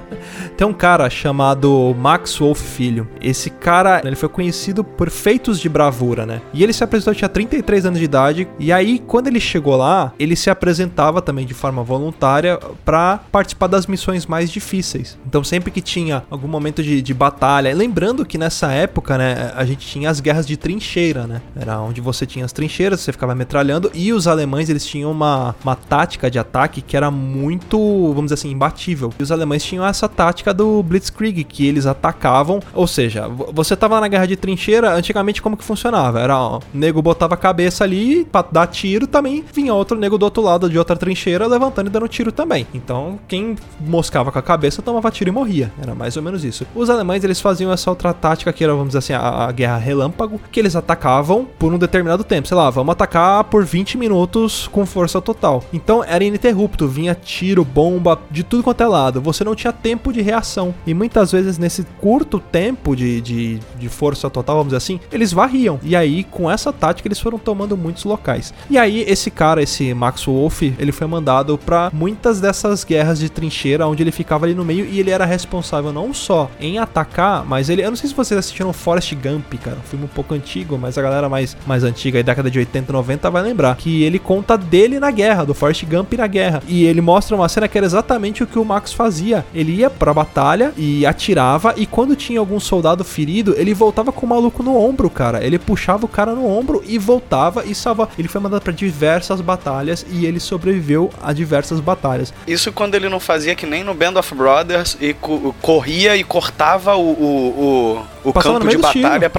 Tem 0.56 0.68
um 0.68 0.74
cara 0.74 1.10
chamado 1.10 1.96
Max 1.98 2.38
Wolf 2.38 2.62
Filho. 2.62 3.08
Esse 3.20 3.50
cara, 3.50 4.04
ele 4.06 4.16
foi 4.16 4.30
conhecido 4.30 4.84
por 4.84 5.10
feitos 5.10 5.60
de 5.60 5.68
bravura, 5.68 6.24
né? 6.24 6.44
E 6.54 6.64
ele 6.64 6.74
se 6.74 6.84
apresentou, 6.84 7.16
tinha 7.16 7.28
33 7.28 7.88
anos 7.88 7.98
de 7.98 8.06
idade, 8.06 8.48
e 8.60 8.72
aí 8.72 9.00
quando 9.00 9.26
ele 9.26 9.40
chegou 9.40 9.76
lá, 9.76 10.14
ele 10.20 10.36
se 10.36 10.52
apresentava 10.52 11.24
também 11.24 11.48
de 11.48 11.56
forma 11.56 11.82
voluntária 11.82 12.60
pra 12.86 13.20
participar 13.32 13.66
das 13.66 13.88
missões 13.88 14.28
mais 14.28 14.52
difíceis. 14.52 15.18
Então 15.26 15.44
sempre 15.44 15.72
que 15.72 15.82
tinha 15.82 16.22
algum 16.30 16.48
momento 16.48 16.84
de, 16.84 17.02
de 17.02 17.14
batalha, 17.16 17.74
lembrando 17.74 18.24
que 18.28 18.38
nessa 18.38 18.72
época, 18.72 19.18
né, 19.18 19.52
a 19.56 19.66
gente 19.66 19.88
tinha 19.88 20.08
as 20.08 20.20
guerras 20.20 20.46
de 20.46 20.56
trincheira, 20.56 21.26
né? 21.26 21.42
Era 21.60 21.80
onde 21.80 22.00
você 22.00 22.11
tinha 22.26 22.46
as 22.46 22.52
trincheiras, 22.52 23.00
você 23.02 23.12
ficava 23.12 23.34
metralhando, 23.36 23.92
e 23.94 24.12
os 24.14 24.28
alemães 24.28 24.70
eles 24.70 24.86
tinham 24.86 25.12
uma, 25.12 25.56
uma 25.64 25.76
tática 25.76 26.30
de 26.30 26.38
ataque 26.40 26.82
que 26.82 26.96
era 26.98 27.10
muito, 27.12 27.78
vamos 28.10 28.26
dizer 28.26 28.36
assim, 28.36 28.52
imbatível. 28.52 29.12
E 29.20 29.24
os 29.24 29.32
alemães 29.32 29.64
tinham 29.64 29.86
essa 29.86 30.08
tática 30.08 30.54
do 30.54 30.82
Blitzkrieg, 30.84 31.44
que 31.44 31.66
eles 31.66 31.86
atacavam, 31.86 32.60
ou 32.74 32.88
seja, 32.88 33.28
vo- 33.28 33.50
você 33.54 33.76
tava 33.76 34.00
na 34.00 34.08
guerra 34.08 34.26
de 34.26 34.36
trincheira, 34.36 34.94
antigamente 34.94 35.42
como 35.42 35.58
que 35.58 35.64
funcionava? 35.64 36.20
Era, 36.20 36.38
ó, 36.38 36.58
o 36.58 36.62
nego 36.74 37.02
botava 37.02 37.34
a 37.34 37.38
cabeça 37.38 37.84
ali 37.84 38.26
pra 38.26 38.42
dar 38.52 38.68
tiro, 38.68 39.08
também 39.08 39.44
vinha 39.54 39.74
outro 39.74 39.98
nego 39.98 40.18
do 40.18 40.24
outro 40.24 40.42
lado 40.42 40.70
de 40.70 40.78
outra 40.78 40.96
trincheira 40.96 41.48
levantando 41.48 41.88
e 41.88 41.90
dando 41.90 42.08
tiro 42.08 42.32
também. 42.32 42.68
Então, 42.74 43.20
quem 43.28 43.56
moscava 43.80 44.32
com 44.32 44.40
a 44.40 44.42
cabeça 44.42 44.82
tomava 44.82 45.10
tiro 45.12 45.30
e 45.30 45.34
morria. 45.34 45.72
Era 45.82 45.96
mais 45.96 46.18
ou 46.18 46.24
menos 46.24 46.44
isso. 46.44 46.66
Os 46.76 46.90
alemães 46.90 47.24
eles 47.24 47.40
faziam 47.42 47.72
essa 47.72 47.90
outra 47.90 48.14
tática 48.14 48.52
que 48.54 48.64
era, 48.64 48.74
vamos 48.74 48.90
dizer 48.90 49.00
assim, 49.00 49.14
a, 49.14 49.46
a 49.48 49.52
guerra 49.52 49.78
relâmpago, 49.78 50.40
que 50.52 50.60
eles 50.60 50.76
atacavam 50.76 51.46
por 51.58 51.74
um 51.74 51.78
determinado 51.78 52.01
tempo. 52.24 52.48
Sei 52.48 52.58
lá, 52.58 52.70
vamos 52.70 52.92
atacar 52.92 53.44
por 53.46 53.64
20 53.64 53.98
minutos 53.98 54.68
com 54.72 54.86
força 54.86 55.22
total. 55.22 55.64
Então 55.74 56.04
era 56.04 56.24
ininterrupto, 56.24 56.88
vinha 56.88 57.16
tiro, 57.16 57.64
bomba, 57.64 58.20
de 58.30 58.44
tudo 58.44 58.64
quanto 58.64 58.82
é 58.82 58.88
lado. 58.88 59.22
Você 59.22 59.44
não 59.44 59.56
tinha 59.56 59.74
tempo 59.74 60.12
de 60.12 60.22
reação. 60.22 60.74
E 60.86 60.94
muitas 60.94 61.32
vezes 61.32 61.58
nesse 61.58 61.84
curto 62.00 62.40
tempo 62.40 62.96
de, 62.96 63.22
de, 63.22 63.60
de 63.78 63.90
força 63.90 64.30
total, 64.30 64.58
vamos 64.58 64.70
dizer 64.70 64.78
assim, 64.78 65.00
eles 65.12 65.32
varriam. 65.32 65.80
E 65.84 65.96
aí, 65.96 66.24
com 66.24 66.50
essa 66.50 66.72
tática, 66.72 67.08
eles 67.08 67.20
foram 67.20 67.38
tomando 67.38 67.78
muitos 67.78 68.04
locais. 68.04 68.54
E 68.70 68.78
aí, 68.78 69.02
esse 69.08 69.30
cara, 69.30 69.62
esse 69.62 69.94
Max 69.94 70.26
Wolf, 70.26 70.62
ele 70.62 70.92
foi 70.92 71.08
mandado 71.08 71.58
pra 71.58 71.90
muitas 71.94 72.40
dessas 72.40 72.84
guerras 72.84 73.20
de 73.20 73.30
trincheira, 73.30 73.88
onde 73.88 74.04
ele 74.04 74.12
ficava 74.12 74.46
ali 74.46 74.54
no 74.54 74.66
meio 74.66 74.86
e 74.86 75.00
ele 75.00 75.12
era 75.12 75.26
responsável 75.26 75.94
não 75.94 76.14
só 76.14 76.50
em 76.60 76.80
atacar, 76.80 77.46
mas 77.46 77.70
ele. 77.70 77.84
Eu 77.84 77.90
não 77.90 77.98
sei 77.98 78.10
se 78.10 78.16
vocês 78.16 78.38
assistiram 78.38 78.74
Forrest 78.74 79.14
Gump, 79.16 79.54
cara. 79.64 79.78
Um 79.78 79.88
filme 79.88 80.06
um 80.06 80.10
pouco 80.10 80.34
antigo, 80.34 80.78
mas 80.78 80.98
a 80.98 81.02
galera 81.02 81.30
mais, 81.30 81.56
mais 81.66 81.81
antiga, 81.84 82.18
aí, 82.20 82.24
década 82.24 82.50
de 82.50 82.60
80, 82.60 82.92
90, 82.92 83.30
vai 83.30 83.42
lembrar. 83.44 83.76
Que 83.78 84.04
ele 84.04 84.20
conta 84.20 84.58
dele 84.58 85.00
na 85.00 85.12
guerra, 85.12 85.46
do 85.46 85.54
Forrest 85.54 85.84
Gump 85.86 86.14
na 86.14 86.28
guerra. 86.28 86.62
E 86.68 86.86
ele 86.86 87.02
mostra 87.02 87.36
uma 87.36 87.48
cena 87.50 87.68
que 87.68 87.78
era 87.78 87.86
exatamente 87.86 88.44
o 88.44 88.48
que 88.48 88.60
o 88.60 88.66
Max 88.66 88.94
fazia. 88.94 89.46
Ele 89.54 89.74
ia 89.74 89.90
pra 89.90 90.14
batalha 90.14 90.74
e 90.78 91.06
atirava, 91.06 91.74
e 91.78 91.86
quando 91.86 92.16
tinha 92.16 92.40
algum 92.40 92.60
soldado 92.60 93.04
ferido, 93.04 93.54
ele 93.58 93.74
voltava 93.74 94.12
com 94.12 94.26
o 94.26 94.30
maluco 94.30 94.64
no 94.64 94.76
ombro, 94.78 95.10
cara. 95.10 95.44
Ele 95.44 95.58
puxava 95.60 96.06
o 96.06 96.10
cara 96.10 96.34
no 96.34 96.46
ombro 96.48 96.84
e 96.86 96.98
voltava 96.98 97.64
e 97.66 97.74
salvava. 97.76 98.12
Ele 98.18 98.28
foi 98.28 98.42
mandado 98.42 98.62
pra 98.62 98.74
diversas 98.74 99.42
batalhas 99.42 100.06
e 100.12 100.26
ele 100.26 100.40
sobreviveu 100.40 101.10
a 101.22 101.34
diversas 101.34 101.80
batalhas. 101.80 102.34
Isso 102.48 102.72
quando 102.72 102.96
ele 102.96 103.10
não 103.10 103.20
fazia 103.20 103.56
que 103.56 103.66
nem 103.66 103.84
no 103.84 103.94
Band 103.94 104.14
of 104.20 104.34
Brothers 104.36 104.98
e 105.00 105.14
co- 105.14 105.54
corria 105.62 106.16
e 106.16 106.24
cortava 106.24 106.96
o, 106.96 107.02
o, 107.12 107.96
o, 108.24 108.30
o 108.30 108.34
campo 108.34 108.68
de 108.70 108.78
batalha 108.78 109.30
tiros. 109.30 109.32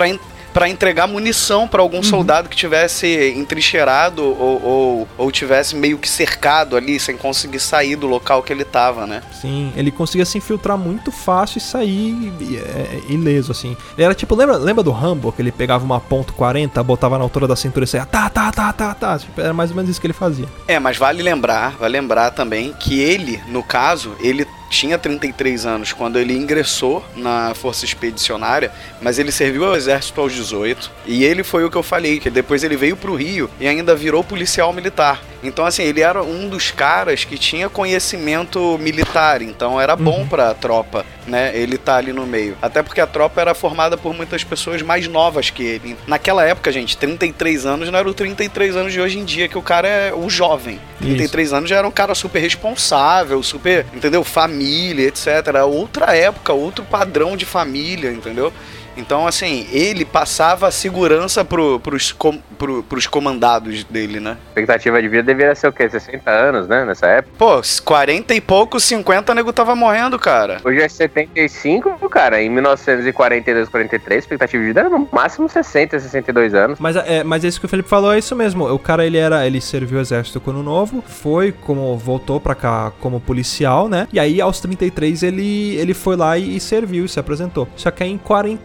Pra 0.53 0.69
entregar 0.69 1.07
munição 1.07 1.67
pra 1.67 1.83
algum 1.83 2.03
soldado 2.03 2.49
que 2.49 2.57
tivesse 2.57 3.33
entrincheirado 3.37 4.23
ou, 4.25 4.63
ou, 4.63 5.09
ou 5.17 5.33
tivesse 5.33 5.75
meio 5.75 5.99
que 5.99 6.09
cercado 6.09 6.77
ali, 6.77 6.99
sem 7.01 7.17
conseguir 7.17 7.61
sair 7.61 7.97
do 7.97 8.07
local 8.07 8.43
que 8.43 8.53
ele 8.53 8.65
tava, 8.65 9.07
né? 9.07 9.23
Sim, 9.33 9.73
ele 9.77 9.91
conseguia 9.91 10.25
se 10.25 10.39
infiltrar 10.39 10.77
muito 10.77 11.11
fácil 11.11 11.59
e 11.59 11.61
sair 11.61 12.33
é, 12.55 13.13
ileso, 13.13 13.53
assim. 13.53 13.77
Ele 13.97 14.05
era 14.05 14.15
tipo, 14.15 14.35
lembra, 14.35 14.57
lembra 14.57 14.83
do 14.83 14.91
Rambo, 14.91 15.33
que 15.33 15.41
ele 15.41 15.53
pegava 15.53 15.85
uma 15.85 16.01
ponto 16.01 16.33
.40, 16.33 16.83
botava 16.83 17.19
na 17.19 17.25
altura 17.25 17.47
da 17.49 17.57
cintura 17.57 17.85
e 17.85 17.89
saia 17.89 18.07
tá, 18.07 18.29
tá, 18.29 18.53
tá, 18.53 18.73
tá, 18.73 18.95
tá. 18.95 19.19
Tipo, 19.19 19.41
era 19.41 19.53
mais 19.53 19.71
ou 19.71 19.77
menos 19.77 19.91
isso 19.91 20.01
que 20.01 20.07
ele 20.07 20.15
fazia. 20.15 20.47
É, 20.69 20.79
mas 20.79 20.97
vale 20.97 21.23
lembrar, 21.23 21.77
vale 21.79 21.99
lembrar 21.99 22.31
também 22.31 22.73
que 22.73 23.01
ele, 23.01 23.41
no 23.49 23.63
caso, 23.63 24.15
ele 24.21 24.47
tinha 24.73 24.97
33 24.99 25.66
anos 25.66 25.93
quando 25.93 26.18
ele 26.18 26.33
ingressou 26.37 27.05
na 27.14 27.55
Força 27.55 27.85
Expedicionária, 27.85 28.73
mas 29.01 29.18
ele 29.18 29.31
serviu 29.31 29.64
ao 29.66 29.77
Exército 29.77 30.20
aos 30.20 30.33
18. 30.33 30.91
E 31.07 31.23
ele 31.25 31.45
foi 31.45 31.64
o 31.64 31.70
que 31.70 31.77
eu 31.77 31.83
falei, 31.83 32.18
que 32.18 32.31
depois 32.31 32.64
ele 32.64 32.77
veio 32.77 32.97
pro 32.97 33.14
Rio 33.14 33.49
e 33.61 33.68
ainda 33.68 33.95
virou 33.95 34.25
policial 34.25 34.73
militar. 34.73 35.20
Então, 35.45 35.66
assim, 35.66 35.83
ele 35.83 36.01
era 36.01 36.23
um 36.23 36.49
dos 36.49 36.70
caras 36.70 37.25
que 37.25 37.37
tinha 37.37 37.68
conhecimento 37.68 38.79
militar, 38.79 39.43
então 39.43 39.81
era 39.81 39.95
bom 39.97 40.20
Uhum. 40.20 40.27
pra 40.29 40.55
tropa, 40.55 41.05
né? 41.27 41.51
Ele 41.55 41.77
tá 41.77 41.97
ali 41.97 42.12
no 42.12 42.25
meio. 42.27 42.57
Até 42.62 42.81
porque 42.83 43.01
a 43.01 43.07
tropa 43.07 43.41
era 43.41 43.55
formada 43.55 43.97
por 43.97 44.14
muitas 44.14 44.45
pessoas 44.45 44.83
mais 44.83 45.09
novas 45.09 45.51
que 45.51 45.62
ele. 45.64 45.97
Naquela 46.07 46.45
época, 46.47 46.70
gente, 46.70 46.97
33 46.97 47.66
anos 47.66 47.91
não 47.91 47.99
era 47.99 48.09
o 48.09 48.14
33 48.14 48.77
anos 48.77 48.93
de 48.93 49.01
hoje 49.01 49.18
em 49.18 49.25
dia, 49.25 49.49
que 49.49 49.59
o 49.59 49.62
cara 49.62 49.89
é 49.89 50.12
o 50.14 50.31
jovem. 50.31 50.79
33 51.01 51.53
anos 51.53 51.68
já 51.70 51.77
era 51.79 51.89
um 51.89 51.91
cara 51.91 52.14
super 52.14 52.39
responsável, 52.41 53.43
super, 53.43 53.85
entendeu? 53.95 54.23
Família, 54.23 54.62
etc. 54.63 55.27
Era 55.47 55.65
outra 55.67 56.17
época, 56.17 56.53
outro 56.53 56.85
padrão 56.85 57.37
de 57.37 57.45
família, 57.45 58.11
entendeu? 58.13 58.53
Então, 58.97 59.26
assim, 59.26 59.66
ele 59.72 60.05
passava 60.05 60.68
a 60.68 60.70
segurança 60.70 61.45
pro, 61.45 61.80
pros, 61.80 62.12
com, 62.12 62.38
pro, 62.59 62.82
pros 62.82 63.07
comandados 63.07 63.84
dele, 63.84 64.20
né? 64.20 64.32
A 64.32 64.49
expectativa 64.49 65.01
de 65.01 65.09
vida 65.09 65.22
deveria 65.22 65.55
ser 65.55 65.68
o 65.68 65.72
quê? 65.72 65.88
60 65.88 66.30
anos, 66.30 66.68
né? 66.68 66.84
Nessa 66.84 67.07
época. 67.07 67.34
Pô, 67.38 67.61
40 67.84 68.34
e 68.34 68.40
pouco, 68.40 68.78
50 68.78 69.34
nego 69.34 69.53
tava 69.53 69.74
morrendo, 69.74 70.18
cara. 70.18 70.59
Hoje 70.64 70.80
é 70.80 70.88
75, 70.88 72.09
cara. 72.09 72.43
Em 72.43 72.49
1942, 72.49 73.68
43, 73.68 74.16
a 74.16 74.18
expectativa 74.18 74.62
de 74.62 74.68
vida 74.68 74.80
era 74.80 74.90
no 74.90 75.09
máximo 75.11 75.49
60, 75.49 75.99
62 75.99 76.55
anos. 76.55 76.78
Mas 76.78 76.97
é, 76.97 77.24
mas 77.24 77.45
é 77.45 77.49
isso 77.49 77.61
que 77.61 77.66
o 77.66 77.68
Felipe 77.68 77.88
falou, 77.88 78.12
é 78.12 78.18
isso 78.18 78.36
mesmo. 78.36 78.72
O 78.72 78.78
cara 78.78 79.07
ele 79.07 79.18
era, 79.18 79.47
ele 79.47 79.61
serviu 79.61 79.99
o 79.99 80.01
exército 80.01 80.40
quando 80.40 80.62
novo, 80.62 81.03
foi 81.07 81.53
como 81.53 81.97
voltou 81.97 82.40
pra 82.40 82.55
cá 82.55 82.93
como 83.01 83.20
policial, 83.20 83.88
né? 83.88 84.07
E 84.12 84.20
aí 84.20 84.40
aos 84.40 84.61
33 84.61 85.22
ele 85.22 85.76
ele 85.76 85.95
foi 85.95 86.16
lá 86.16 86.38
e, 86.38 86.57
e 86.57 86.61
serviu, 86.61 87.09
se 87.09 87.18
apresentou. 87.18 87.68
Só 87.76 87.90
que 87.90 88.03
aí 88.03 88.11
em 88.11 88.18
45 88.18 88.62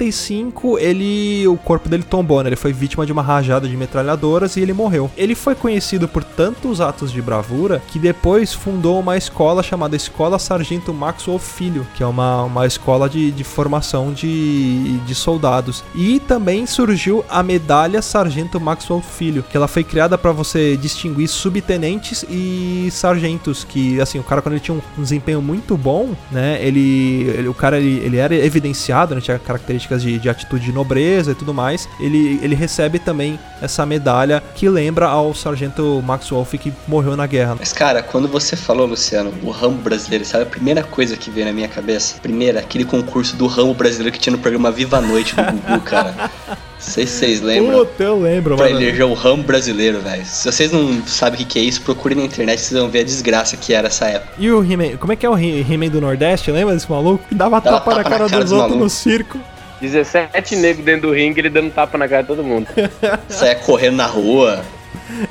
ele 0.79 1.47
o 1.47 1.57
corpo 1.57 1.87
dele 1.89 2.03
tombou, 2.03 2.41
né? 2.43 2.49
Ele 2.49 2.55
foi 2.55 2.73
vítima 2.73 3.05
de 3.05 3.11
uma 3.11 3.21
rajada 3.21 3.67
de 3.67 3.75
metralhadoras 3.77 4.55
e 4.55 4.61
ele 4.61 4.73
morreu. 4.73 5.09
Ele 5.17 5.35
foi 5.35 5.55
conhecido 5.55 6.07
por 6.07 6.23
tantos 6.23 6.81
atos 6.81 7.11
de 7.11 7.21
bravura 7.21 7.81
que 7.87 7.99
depois 7.99 8.53
fundou 8.53 8.99
uma 8.99 9.17
escola 9.17 9.61
chamada 9.63 9.95
Escola 9.95 10.39
Sargento 10.39 10.93
Maxwell 10.93 11.39
Filho, 11.39 11.85
que 11.95 12.03
é 12.03 12.05
uma, 12.05 12.43
uma 12.43 12.65
escola 12.65 13.09
de, 13.09 13.31
de 13.31 13.43
formação 13.43 14.11
de, 14.13 14.97
de 14.99 15.15
soldados. 15.15 15.83
E 15.95 16.19
também 16.19 16.65
surgiu 16.65 17.23
a 17.29 17.41
medalha 17.43 18.01
Sargento 18.01 18.59
Maxwell 18.59 19.01
Filho, 19.01 19.43
que 19.49 19.55
ela 19.57 19.67
foi 19.67 19.83
criada 19.83 20.17
para 20.17 20.31
você 20.31 20.77
distinguir 20.77 21.27
subtenentes 21.27 22.25
e 22.29 22.87
sargentos, 22.91 23.63
que 23.63 23.99
assim, 24.01 24.19
o 24.19 24.23
cara 24.23 24.41
quando 24.41 24.53
ele 24.53 24.61
tinha 24.61 24.75
um, 24.75 24.81
um 24.97 25.01
desempenho 25.01 25.41
muito 25.41 25.75
bom, 25.77 26.15
né, 26.31 26.57
ele, 26.61 27.23
ele- 27.37 27.47
o 27.47 27.53
cara 27.53 27.77
ele, 27.79 27.99
ele 28.05 28.17
era 28.17 28.35
evidenciado, 28.35 29.15
né, 29.15 29.21
tinha 29.21 29.37
características 29.39 30.01
de, 30.01 30.06
de 30.17 30.29
atitude 30.29 30.65
de 30.65 30.71
nobreza 30.71 31.31
e 31.31 31.35
tudo 31.35 31.53
mais, 31.53 31.87
ele, 31.99 32.39
ele 32.41 32.55
recebe 32.55 32.99
também 32.99 33.39
essa 33.61 33.85
medalha 33.85 34.41
que 34.55 34.69
lembra 34.69 35.07
ao 35.07 35.33
Sargento 35.33 36.01
Max 36.05 36.29
Wolff 36.29 36.57
que 36.57 36.71
morreu 36.87 37.17
na 37.17 37.25
guerra. 37.27 37.55
Mas, 37.59 37.73
cara, 37.73 38.01
quando 38.03 38.27
você 38.27 38.55
falou, 38.55 38.85
Luciano, 38.85 39.33
o 39.43 39.49
ramo 39.49 39.77
brasileiro, 39.77 40.23
sabe 40.25 40.43
a 40.43 40.47
primeira 40.47 40.83
coisa 40.83 41.17
que 41.17 41.29
veio 41.29 41.45
na 41.47 41.51
minha 41.53 41.67
cabeça? 41.67 42.15
Primeira, 42.21 42.59
aquele 42.59 42.85
concurso 42.85 43.35
do 43.35 43.47
ramo 43.47 43.73
brasileiro 43.73 44.11
que 44.13 44.19
tinha 44.19 44.35
no 44.35 44.39
programa 44.41 44.71
Viva 44.71 44.97
a 44.97 45.01
Noite 45.01 45.35
do 45.35 45.41
Gugu, 45.43 45.81
cara. 45.85 46.13
Não 46.47 46.57
sei 46.83 47.07
se 47.07 47.13
vocês 47.17 47.41
lembram. 47.41 47.79
Puta, 47.79 48.03
eu 48.03 48.21
lembro, 48.21 48.55
Pra 48.55 48.65
mano. 48.69 48.79
eleger 48.79 49.03
o 49.05 49.13
ramo 49.15 49.41
brasileiro, 49.41 49.99
velho. 49.99 50.23
Se 50.25 50.45
vocês 50.51 50.71
não 50.71 51.01
sabem 51.07 51.41
o 51.41 51.45
que 51.45 51.57
é 51.57 51.61
isso, 51.63 51.81
procurem 51.81 52.17
na 52.19 52.23
internet, 52.23 52.61
vocês 52.61 52.79
vão 52.79 52.87
ver 52.89 52.99
a 52.99 53.03
desgraça 53.03 53.57
que 53.57 53.73
era 53.73 53.87
essa 53.87 54.05
época. 54.05 54.33
E 54.37 54.51
o 54.51 54.63
He-Man, 54.63 54.95
como 54.97 55.11
é 55.11 55.15
que 55.15 55.25
é 55.25 55.29
o 55.29 55.35
He- 55.37 55.65
He-Man 55.67 55.87
do 55.87 55.99
Nordeste? 55.99 56.51
Lembra 56.51 56.75
desse 56.75 56.89
maluco? 56.89 57.23
Que 57.27 57.33
dava 57.33 57.59
Dava 57.59 57.79
tapa 57.79 57.91
na 57.91 58.03
tapa 58.03 58.03
na 58.03 58.03
cara 58.03 58.29
cara 58.29 58.41
dos 58.43 58.51
dos 58.51 58.59
outros 58.59 58.79
no 58.79 58.89
circo. 58.89 59.39
17 59.79 60.55
negros 60.55 60.85
dentro 60.85 61.09
do 61.09 61.13
ringue, 61.13 61.39
ele 61.39 61.49
dando 61.49 61.71
tapa 61.71 61.97
na 61.97 62.07
cara 62.07 62.21
de 62.21 62.27
todo 62.27 62.43
mundo. 62.43 62.67
Saia 63.29 63.55
correndo 63.55 63.97
na 63.97 64.05
rua. 64.05 64.63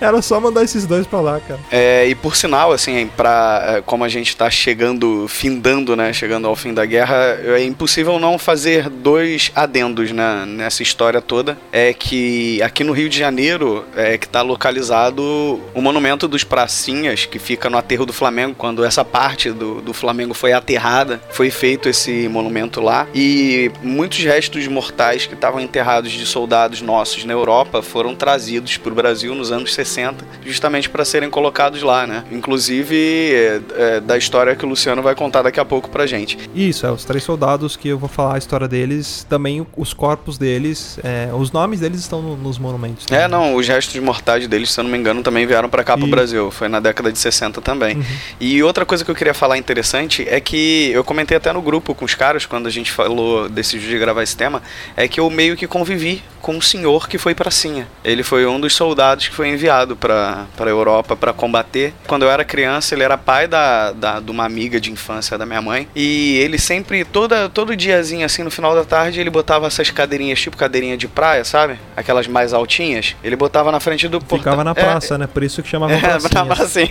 Era 0.01 0.21
só 0.23 0.41
mandar 0.41 0.65
esses 0.65 0.87
dois 0.87 1.07
pra 1.07 1.21
lá, 1.21 1.41
cara. 1.41 1.61
É, 1.71 2.07
e 2.07 2.15
por 2.15 2.37
sinal, 2.37 2.73
assim, 2.73 3.09
pra, 3.17 3.77
é, 3.77 3.83
como 3.83 4.05
a 4.05 4.09
gente 4.09 4.37
tá 4.37 4.51
chegando, 4.51 5.27
findando, 5.29 5.97
né, 5.97 6.13
chegando 6.13 6.47
ao 6.47 6.57
fim 6.57 6.73
da 6.73 6.85
guerra, 6.85 7.17
é 7.45 7.63
impossível 7.65 8.19
não 8.19 8.39
fazer 8.39 8.89
dois 8.89 9.51
adendos 9.55 10.13
né, 10.13 10.45
nessa 10.47 10.83
história 10.83 11.21
toda. 11.21 11.59
É 11.73 11.93
que 11.93 12.61
aqui 12.63 12.85
no 12.85 12.93
Rio 12.93 13.09
de 13.09 13.19
Janeiro 13.19 13.85
é 13.97 14.19
que 14.19 14.29
tá 14.29 14.43
localizado 14.43 15.61
o 15.75 15.81
monumento 15.81 16.29
dos 16.29 16.45
pracinhas, 16.45 17.27
que 17.27 17.39
fica 17.39 17.69
no 17.71 17.79
aterro 17.79 18.07
do 18.07 18.13
Flamengo, 18.13 18.55
quando 18.57 18.85
essa 18.85 19.05
parte 19.05 19.51
do, 19.51 19.81
do 19.81 19.93
Flamengo 19.93 20.35
foi 20.35 20.53
aterrada, 20.53 21.21
foi 21.31 21.51
feito 21.51 21.89
esse 21.89 22.29
monumento 22.29 22.81
lá. 22.81 23.07
E 23.15 23.71
muitos 23.83 24.19
restos 24.19 24.67
mortais 24.67 25.27
que 25.27 25.35
estavam 25.35 25.61
enterrados 25.61 26.13
de 26.13 26.27
soldados 26.27 26.81
nossos 26.81 27.25
na 27.25 27.33
Europa 27.33 27.83
foram 27.83 28.15
trazidos 28.15 28.77
para 28.77 28.93
o 28.93 28.95
Brasil 28.95 29.35
nos 29.35 29.53
anos 29.53 29.66
60, 29.75 30.25
justamente 30.45 30.89
para 30.89 31.05
serem 31.05 31.29
colocados 31.31 31.83
lá, 31.83 32.07
né? 32.07 32.25
Inclusive 32.31 32.97
é, 33.35 33.61
é, 33.77 34.01
da 34.01 34.17
história 34.17 34.55
que 34.57 34.65
o 34.65 34.69
Luciano 34.69 35.03
vai 35.03 35.15
contar 35.15 35.43
daqui 35.43 35.61
a 35.61 35.65
pouco 35.65 35.91
pra 35.91 36.07
gente. 36.07 36.39
Isso, 36.55 36.87
é, 36.87 36.91
os 36.91 37.05
três 37.05 37.23
soldados 37.23 37.77
que 37.77 37.89
eu 37.89 37.99
vou 37.99 38.09
falar 38.09 38.35
a 38.37 38.39
história 38.39 38.67
deles, 38.69 39.27
também 39.29 39.67
os 39.77 39.93
corpos 39.93 40.39
deles, 40.39 40.99
é, 41.05 41.29
os 41.35 41.53
nomes 41.53 41.81
deles 41.81 42.01
estão 42.01 42.23
no- 42.23 42.37
nos 42.37 42.59
monumentos. 42.59 43.07
né? 43.11 43.23
É, 43.25 43.29
não, 43.29 43.55
os 43.55 43.67
restos 43.69 44.01
mortais 44.01 44.47
deles, 44.49 44.71
se 44.71 44.81
eu 44.81 44.85
não 44.85 44.91
me 44.91 44.97
engano, 44.99 45.23
também 45.23 45.47
vieram 45.47 45.69
para 45.69 45.85
cá 45.85 45.97
pro 45.97 46.07
E- 46.07 46.11
Brasil. 46.11 46.51
Foi 46.51 46.69
na 46.69 46.81
década 46.81 47.13
de 47.13 47.19
60 47.19 47.61
também. 47.61 48.03
E 48.41 48.63
outra 48.63 48.85
coisa 48.87 49.05
que 49.05 49.11
eu 49.11 49.15
queria 49.15 49.35
falar 49.35 49.59
interessante 49.59 50.27
é 50.29 50.41
que 50.41 50.91
eu 50.93 51.05
comentei 51.05 51.37
até 51.37 51.53
no 51.53 51.61
grupo 51.61 51.95
com 51.95 52.05
os 52.05 52.15
caras 52.15 52.47
quando 52.47 52.67
a 52.67 52.71
gente 52.71 52.91
falou, 52.93 53.49
decidiu 53.49 53.89
de 53.91 53.99
gravar 53.99 54.23
esse 54.23 54.37
tema, 54.37 54.63
é 54.97 55.07
que 55.09 55.21
eu 55.21 55.29
meio 55.31 55.57
que 55.57 55.67
convivi 55.67 56.23
com 56.41 56.55
um 56.57 56.61
senhor 56.61 57.09
que 57.09 57.19
foi 57.19 57.35
pracinha. 57.35 57.89
Ele 58.05 58.23
foi 58.23 58.47
um 58.47 58.61
dos 58.61 58.73
soldados 58.75 59.29
que 59.29 59.35
foi 59.35 59.49
enviado 59.57 59.97
para 59.97 60.47
para 60.57 60.71
Europa 60.71 61.17
para 61.17 61.33
combater. 61.33 61.93
Quando 62.07 62.23
eu 62.23 62.31
era 62.31 62.45
criança, 62.45 62.95
ele 62.95 63.03
era 63.03 63.19
pai 63.19 63.49
da, 63.49 63.93
da 63.93 64.21
de 64.21 64.31
uma 64.31 64.45
amiga 64.45 64.81
de 64.81 64.91
infância 64.93 65.37
da 65.37 65.45
minha 65.45 65.61
mãe 65.63 65.89
e 65.97 66.37
ele 66.39 66.59
sempre 66.59 67.05
toda 67.05 67.49
todo 67.49 67.75
diazinho 67.77 68.25
assim 68.25 68.43
no 68.43 68.51
final 68.51 68.75
da 68.75 68.85
tarde 68.85 69.21
ele 69.21 69.31
botava 69.31 69.67
essas 69.67 69.91
cadeirinhas 69.91 70.41
tipo 70.41 70.57
cadeirinha 70.57 70.97
de 70.97 71.09
praia, 71.09 71.45
sabe? 71.45 71.79
Aquelas 71.97 72.27
mais 72.27 72.53
altinhas. 72.53 73.17
Ele 73.25 73.37
botava 73.37 73.73
na 73.73 73.81
frente 73.81 74.07
do 74.09 74.21
portão. 74.21 74.39
Ficava 74.39 74.63
na 74.65 74.71
É, 74.71 74.75
praça, 74.75 75.19
né? 75.19 75.27
Por 75.27 75.43
isso 75.43 75.63
que 75.63 75.69
chamavam 75.69 75.97
é, 75.97 76.01
pracinha. 76.01 76.45
na 76.45 76.55
assim. 76.55 76.89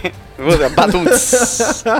Baduns. 0.76 1.84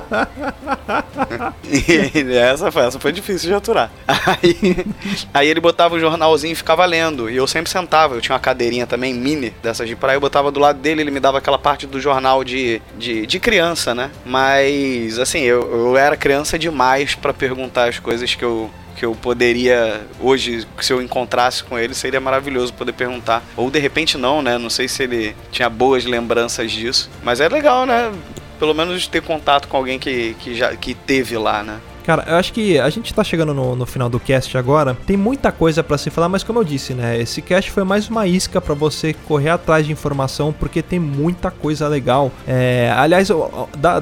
E 1.70 2.38
essa 2.38 2.72
foi, 2.72 2.84
essa 2.84 2.99
foi 2.99 3.11
difícil 3.11 3.49
de 3.49 3.55
aturar. 3.55 3.91
Aí, 4.07 4.86
aí 5.34 5.47
ele 5.47 5.59
botava 5.59 5.95
o 5.95 5.99
jornalzinho 5.99 6.53
e 6.53 6.55
ficava 6.55 6.86
lendo. 6.86 7.30
E 7.30 7.36
eu 7.36 7.45
sempre 7.47 7.70
sentava. 7.72 8.16
Eu 8.16 8.22
tinha 8.22 8.34
uma 8.34 8.39
cadeirinha 8.39 8.88
também, 8.88 9.13
mini, 9.13 9.53
dessas 9.63 9.88
de 9.88 9.95
praia. 9.95 10.16
Eu 10.16 10.22
botava 10.22 10.51
do 10.55 10.59
lado 10.61 10.79
dele, 10.79 11.01
ele 11.01 11.11
me 11.11 11.19
dava 11.19 11.39
aquela 11.39 11.59
parte 11.59 11.85
do 11.85 11.99
jornal 11.99 12.41
de, 12.41 12.81
de, 12.97 13.27
de 13.27 13.39
criança, 13.41 13.93
né? 13.93 14.09
Mas, 14.25 15.19
assim, 15.19 15.41
eu, 15.41 15.61
eu 15.69 15.97
era 15.97 16.15
criança 16.15 16.57
demais 16.57 17.13
pra 17.13 17.33
perguntar 17.33 17.89
as 17.89 17.99
coisas 17.99 18.33
que 18.33 18.43
eu, 18.43 18.71
que 18.95 19.03
eu 19.03 19.13
poderia 19.13 20.01
hoje, 20.17 20.65
se 20.79 20.93
eu 20.93 21.01
encontrasse 21.01 21.61
com 21.61 21.77
ele, 21.77 21.93
seria 21.93 22.21
maravilhoso 22.21 22.73
poder 22.73 22.93
perguntar. 22.93 23.43
Ou 23.57 23.69
de 23.69 23.79
repente 23.79 24.17
não, 24.17 24.41
né? 24.41 24.57
Não 24.57 24.69
sei 24.69 24.87
se 24.87 25.03
ele 25.03 25.35
tinha 25.51 25.69
boas 25.69 26.05
lembranças 26.05 26.71
disso. 26.71 27.09
Mas 27.21 27.41
é 27.41 27.49
legal, 27.49 27.85
né? 27.85 28.13
Pelo 28.57 28.73
menos 28.73 29.07
ter 29.07 29.21
contato 29.21 29.67
com 29.67 29.75
alguém 29.75 29.99
que, 29.99 30.37
que 30.39 30.55
já 30.55 30.73
que 30.73 30.93
teve 30.93 31.37
lá, 31.37 31.63
né? 31.63 31.81
Cara, 32.05 32.23
eu 32.27 32.35
acho 32.35 32.53
que 32.53 32.77
a 32.77 32.89
gente 32.89 33.13
tá 33.13 33.23
chegando 33.23 33.53
no, 33.53 33.75
no 33.75 33.85
final 33.85 34.07
do 34.09 34.19
cast 34.19 34.55
agora. 34.57 34.95
Tem 35.07 35.17
muita 35.17 35.51
coisa 35.51 35.83
pra 35.83 35.97
se 35.97 36.09
falar, 36.09 36.29
mas 36.29 36.43
como 36.43 36.59
eu 36.59 36.63
disse, 36.63 36.93
né? 36.93 37.19
Esse 37.19 37.41
cast 37.41 37.71
foi 37.71 37.83
mais 37.83 38.07
uma 38.09 38.27
isca 38.27 38.61
pra 38.61 38.75
você 38.75 39.13
correr 39.13 39.49
atrás 39.49 39.85
de 39.85 39.91
informação, 39.91 40.53
porque 40.53 40.81
tem 40.81 40.99
muita 40.99 41.49
coisa 41.49 41.87
legal. 41.87 42.31
É, 42.47 42.93
aliás, 42.95 43.29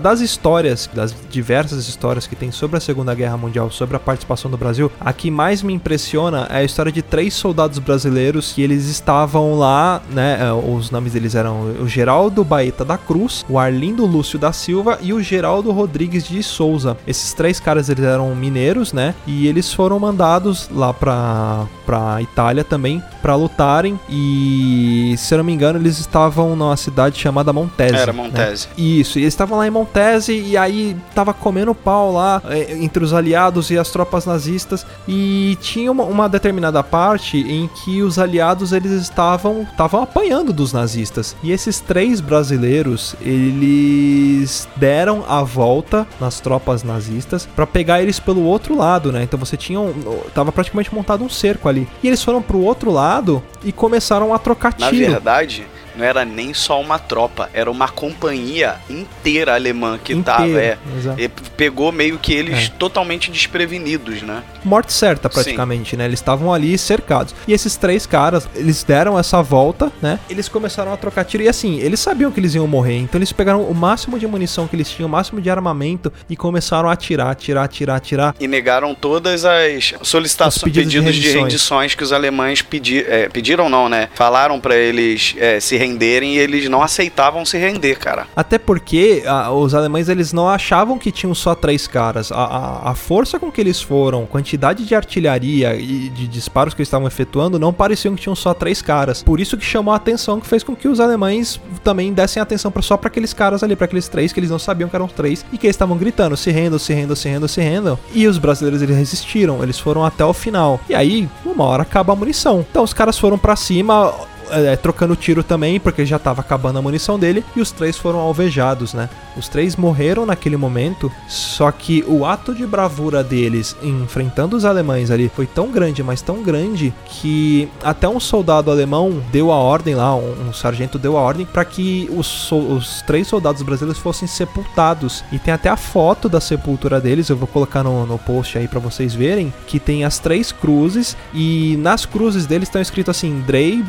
das 0.01 0.19
histórias, 0.19 0.89
das 0.93 1.15
diversas 1.29 1.87
histórias 1.87 2.27
que 2.27 2.35
tem 2.35 2.51
sobre 2.51 2.77
a 2.77 2.79
Segunda 2.79 3.15
Guerra 3.15 3.37
Mundial, 3.37 3.71
sobre 3.71 3.95
a 3.95 3.99
participação 3.99 4.51
do 4.51 4.57
Brasil, 4.57 4.91
a 4.99 5.13
que 5.13 5.31
mais 5.31 5.63
me 5.63 5.73
impressiona 5.73 6.47
é 6.49 6.57
a 6.57 6.63
história 6.63 6.91
de 6.91 7.01
três 7.01 7.33
soldados 7.33 7.79
brasileiros 7.79 8.51
que 8.51 8.61
eles 8.61 8.87
estavam 8.87 9.57
lá, 9.57 10.01
né? 10.11 10.39
é, 10.41 10.51
Os 10.51 10.91
nomes 10.91 11.13
deles 11.13 11.35
eram 11.35 11.73
o 11.79 11.87
Geraldo 11.87 12.43
Baeta 12.43 12.83
da 12.83 12.97
Cruz, 12.97 13.45
o 13.47 13.57
Arlindo 13.57 14.05
Lúcio 14.05 14.37
da 14.37 14.51
Silva 14.51 14.99
e 15.01 15.13
o 15.13 15.21
Geraldo 15.21 15.71
Rodrigues 15.71 16.27
de 16.27 16.43
Souza. 16.43 16.97
Esses 17.07 17.33
três 17.33 17.59
caras 17.59 17.89
eles 17.93 18.05
eram 18.05 18.33
mineiros, 18.35 18.93
né? 18.93 19.15
E 19.25 19.47
eles 19.47 19.73
foram 19.73 19.99
mandados 19.99 20.69
lá 20.71 20.93
pra, 20.93 21.65
pra 21.85 22.21
Itália 22.21 22.63
também 22.63 23.01
pra 23.21 23.35
lutarem. 23.35 23.99
E, 24.09 25.15
se 25.17 25.33
eu 25.33 25.37
não 25.37 25.45
me 25.45 25.53
engano, 25.53 25.79
eles 25.79 25.99
estavam 25.99 26.55
numa 26.55 26.75
cidade 26.75 27.19
chamada 27.19 27.53
Montese. 27.53 27.95
Era 27.95 28.11
né? 28.11 28.21
Montese. 28.23 28.67
Isso, 28.77 29.17
e 29.17 29.23
eles 29.23 29.33
estavam 29.33 29.57
lá 29.57 29.67
em 29.67 29.71
Montese 29.71 30.33
e 30.33 30.57
aí 30.57 30.95
tava 31.15 31.33
comendo 31.33 31.73
pau 31.73 32.11
lá 32.11 32.41
eh, 32.49 32.77
entre 32.79 33.03
os 33.03 33.13
aliados 33.13 33.69
e 33.71 33.77
as 33.77 33.89
tropas 33.89 34.25
nazistas 34.25 34.85
e 35.07 35.57
tinha 35.61 35.91
uma, 35.91 36.03
uma 36.03 36.27
determinada 36.27 36.83
parte 36.83 37.37
em 37.37 37.67
que 37.67 38.01
os 38.01 38.19
aliados 38.19 38.73
eles 38.73 38.91
estavam 38.91 39.65
estavam 39.71 40.03
apanhando 40.03 40.51
dos 40.51 40.73
nazistas. 40.73 41.35
E 41.43 41.51
esses 41.51 41.79
três 41.79 42.19
brasileiros, 42.19 43.15
eles 43.21 44.67
deram 44.75 45.23
a 45.27 45.43
volta 45.43 46.07
nas 46.19 46.39
tropas 46.39 46.83
nazistas 46.83 47.47
pra 47.55 47.65
pegar 47.65 47.82
eles 48.01 48.19
pelo 48.19 48.43
outro 48.43 48.75
lado, 48.75 49.11
né? 49.11 49.23
Então 49.23 49.39
você 49.39 49.57
tinha 49.57 49.79
um, 49.79 49.93
tava 50.33 50.51
praticamente 50.51 50.93
montado 50.93 51.23
um 51.23 51.29
cerco 51.29 51.67
ali. 51.67 51.87
E 52.01 52.07
eles 52.07 52.23
foram 52.23 52.41
pro 52.41 52.59
outro 52.59 52.91
lado 52.91 53.41
e 53.63 53.71
começaram 53.71 54.33
a 54.33 54.39
trocar 54.39 54.73
Na 54.79 54.89
tiro. 54.89 55.11
verdade, 55.11 55.65
não 55.95 56.05
era 56.05 56.23
nem 56.25 56.53
só 56.53 56.79
uma 56.81 56.97
tropa, 56.99 57.49
era 57.53 57.69
uma 57.69 57.87
companhia 57.89 58.75
inteira 58.89 59.55
alemã 59.55 59.99
que 60.03 60.13
Inteiro, 60.13 60.23
tava. 60.37 60.61
É, 60.61 60.77
e 61.17 61.27
pegou 61.57 61.91
meio 61.91 62.17
que 62.17 62.33
eles 62.33 62.65
É. 62.65 62.69
totalmente 62.77 63.29
desprevenidos, 63.31 64.21
né? 64.21 64.43
morte 64.63 64.93
certa 64.93 65.29
praticamente, 65.29 65.97
né? 65.97 66.05
Eles 66.05 66.19
estavam 66.19 66.53
ali 66.53 66.77
cercados. 66.77 67.35
E 67.47 67.51
esses 67.53 67.75
três 67.75 68.05
caras, 68.05 68.47
eles 68.55 68.81
deram 68.83 69.19
essa 69.19 69.41
volta, 69.41 69.91
né? 70.01 70.17
Eles 70.29 70.47
começaram 70.47 70.93
a 70.93 70.97
trocar 70.97 71.25
tiro 71.25 71.43
e 71.43 71.49
assim, 71.49 71.79
eles 71.79 71.99
sabiam 71.99 72.31
que 72.31 72.39
eles 72.39 72.55
iam 72.55 72.65
morrer, 72.65 72.97
então 72.97 73.19
eles 73.19 73.31
pegaram 73.33 73.61
o 73.63 73.73
máximo 73.75 74.17
de 74.17 74.25
munição 74.25 74.65
que 74.67 74.75
eles 74.75 74.89
tinham, 74.89 75.07
o 75.07 75.11
máximo 75.11 75.41
de 75.41 75.49
armamento 75.49 76.11
e 76.29 76.35
começaram 76.37 76.87
a 76.89 76.93
atirar, 76.93 77.27
atirar, 77.31 77.65
atirar, 77.65 77.95
atirar. 77.97 78.35
E 78.39 78.47
negaram 78.47 78.95
todas 78.95 79.43
as 79.43 79.93
solicitações, 80.01 80.55
Os 80.57 80.63
pedidos 80.63 80.93
pedidos, 80.93 81.15
de 81.15 81.21
de, 81.21 81.27
rendições. 81.27 81.43
rendições 81.43 81.95
que 81.95 82.03
os 82.03 82.13
alemães 82.13 82.61
pedi, 82.61 82.99
é, 83.05 83.27
pediram, 83.27 83.69
não, 83.69 83.89
né? 83.89 84.07
Falaram 84.15 84.59
pra 84.61 84.75
eles 84.77 85.35
é, 85.37 85.59
se 85.59 85.75
renderem 85.83 86.35
e 86.35 86.39
eles 86.39 86.69
não 86.69 86.81
aceitavam 86.81 87.45
se 87.45 87.57
render, 87.57 87.97
cara. 87.97 88.27
Até 88.35 88.57
porque 88.57 89.23
ah, 89.25 89.51
os 89.51 89.73
alemães 89.73 90.09
eles 90.09 90.31
não 90.31 90.49
achavam 90.49 90.97
que 90.97 91.11
tinham 91.11 91.35
só 91.35 91.53
três 91.53 91.87
caras. 91.87 92.31
A, 92.31 92.43
a, 92.43 92.91
a 92.91 92.95
força 92.95 93.39
com 93.39 93.51
que 93.51 93.59
eles 93.59 93.81
foram, 93.81 94.25
quantidade 94.25 94.85
de 94.85 94.95
artilharia 94.95 95.75
e 95.75 96.09
de 96.09 96.27
disparos 96.27 96.73
que 96.73 96.81
eles 96.81 96.87
estavam 96.87 97.07
efetuando, 97.07 97.59
não 97.59 97.73
pareciam 97.73 98.15
que 98.15 98.21
tinham 98.21 98.35
só 98.35 98.53
três 98.53 98.81
caras. 98.81 99.21
Por 99.21 99.39
isso 99.39 99.57
que 99.57 99.65
chamou 99.65 99.93
a 99.93 99.97
atenção, 99.97 100.39
que 100.39 100.47
fez 100.47 100.63
com 100.63 100.75
que 100.75 100.87
os 100.87 100.99
alemães 100.99 101.59
também 101.83 102.13
dessem 102.13 102.41
atenção 102.41 102.71
pra, 102.71 102.81
só 102.81 102.97
para 102.97 103.07
aqueles 103.07 103.33
caras 103.33 103.63
ali, 103.63 103.75
para 103.75 103.85
aqueles 103.85 104.07
três 104.07 104.31
que 104.31 104.39
eles 104.39 104.49
não 104.49 104.59
sabiam 104.59 104.89
que 104.89 104.95
eram 104.95 105.07
três 105.07 105.45
e 105.51 105.57
que 105.57 105.67
eles 105.67 105.75
estavam 105.75 105.97
gritando: 105.97 106.37
se 106.37 106.51
rendam, 106.51 106.79
se 106.79 106.93
rendam, 106.93 107.15
se 107.15 107.29
rendam, 107.29 107.47
se 107.47 107.61
rendam. 107.61 107.99
E 108.13 108.27
os 108.27 108.37
brasileiros 108.37 108.81
eles 108.81 108.95
resistiram, 108.95 109.61
eles 109.63 109.79
foram 109.79 110.05
até 110.05 110.23
o 110.23 110.33
final. 110.33 110.79
E 110.89 110.95
aí, 110.95 111.29
uma 111.45 111.65
hora 111.65 111.83
acaba 111.83 112.13
a 112.13 112.15
munição. 112.15 112.65
Então 112.69 112.83
os 112.83 112.93
caras 112.93 113.17
foram 113.17 113.37
pra 113.37 113.55
cima 113.55 114.13
é, 114.49 114.75
trocando 114.75 115.15
tiro 115.15 115.43
também, 115.43 115.79
porque 115.79 116.05
já 116.05 116.19
tava 116.19 116.41
acabando 116.41 116.79
a 116.79 116.81
munição 116.81 117.17
dele, 117.17 117.43
e 117.55 117.61
os 117.61 117.71
três 117.71 117.97
foram 117.97 118.19
alvejados, 118.19 118.93
né? 118.93 119.09
Os 119.35 119.47
três 119.47 119.75
morreram 119.75 120.25
naquele 120.25 120.57
momento, 120.57 121.11
só 121.27 121.71
que 121.71 122.03
o 122.07 122.25
ato 122.25 122.53
de 122.53 122.65
bravura 122.65 123.23
deles 123.23 123.75
enfrentando 123.81 124.55
os 124.55 124.65
alemães 124.65 125.11
ali 125.11 125.29
foi 125.29 125.45
tão 125.45 125.71
grande, 125.71 126.03
mas 126.03 126.21
tão 126.21 126.43
grande, 126.43 126.93
que 127.05 127.69
até 127.83 128.07
um 128.07 128.19
soldado 128.19 128.71
alemão 128.71 129.21
deu 129.31 129.51
a 129.51 129.55
ordem 129.55 129.95
lá, 129.95 130.15
um, 130.15 130.49
um 130.49 130.53
sargento 130.53 130.99
deu 130.99 131.17
a 131.17 131.21
ordem 131.21 131.45
para 131.45 131.65
que 131.65 132.09
os, 132.15 132.51
os 132.51 133.01
três 133.01 133.27
soldados 133.27 133.61
brasileiros 133.61 134.01
fossem 134.01 134.27
sepultados. 134.27 135.23
E 135.31 135.39
tem 135.39 135.53
até 135.53 135.69
a 135.69 135.77
foto 135.77 136.29
da 136.29 136.39
sepultura 136.39 136.99
deles, 136.99 137.29
eu 137.29 137.37
vou 137.37 137.47
colocar 137.47 137.83
no, 137.83 138.05
no 138.05 138.19
post 138.19 138.57
aí 138.57 138.67
para 138.67 138.79
vocês 138.79 139.13
verem, 139.13 139.53
que 139.67 139.79
tem 139.79 140.03
as 140.03 140.19
três 140.19 140.51
cruzes, 140.51 141.17
e 141.33 141.77
nas 141.79 142.05
cruzes 142.05 142.45
deles 142.45 142.67
estão 142.67 142.81
escrito 142.81 143.11
assim, 143.11 143.41
Drey, 143.41 143.81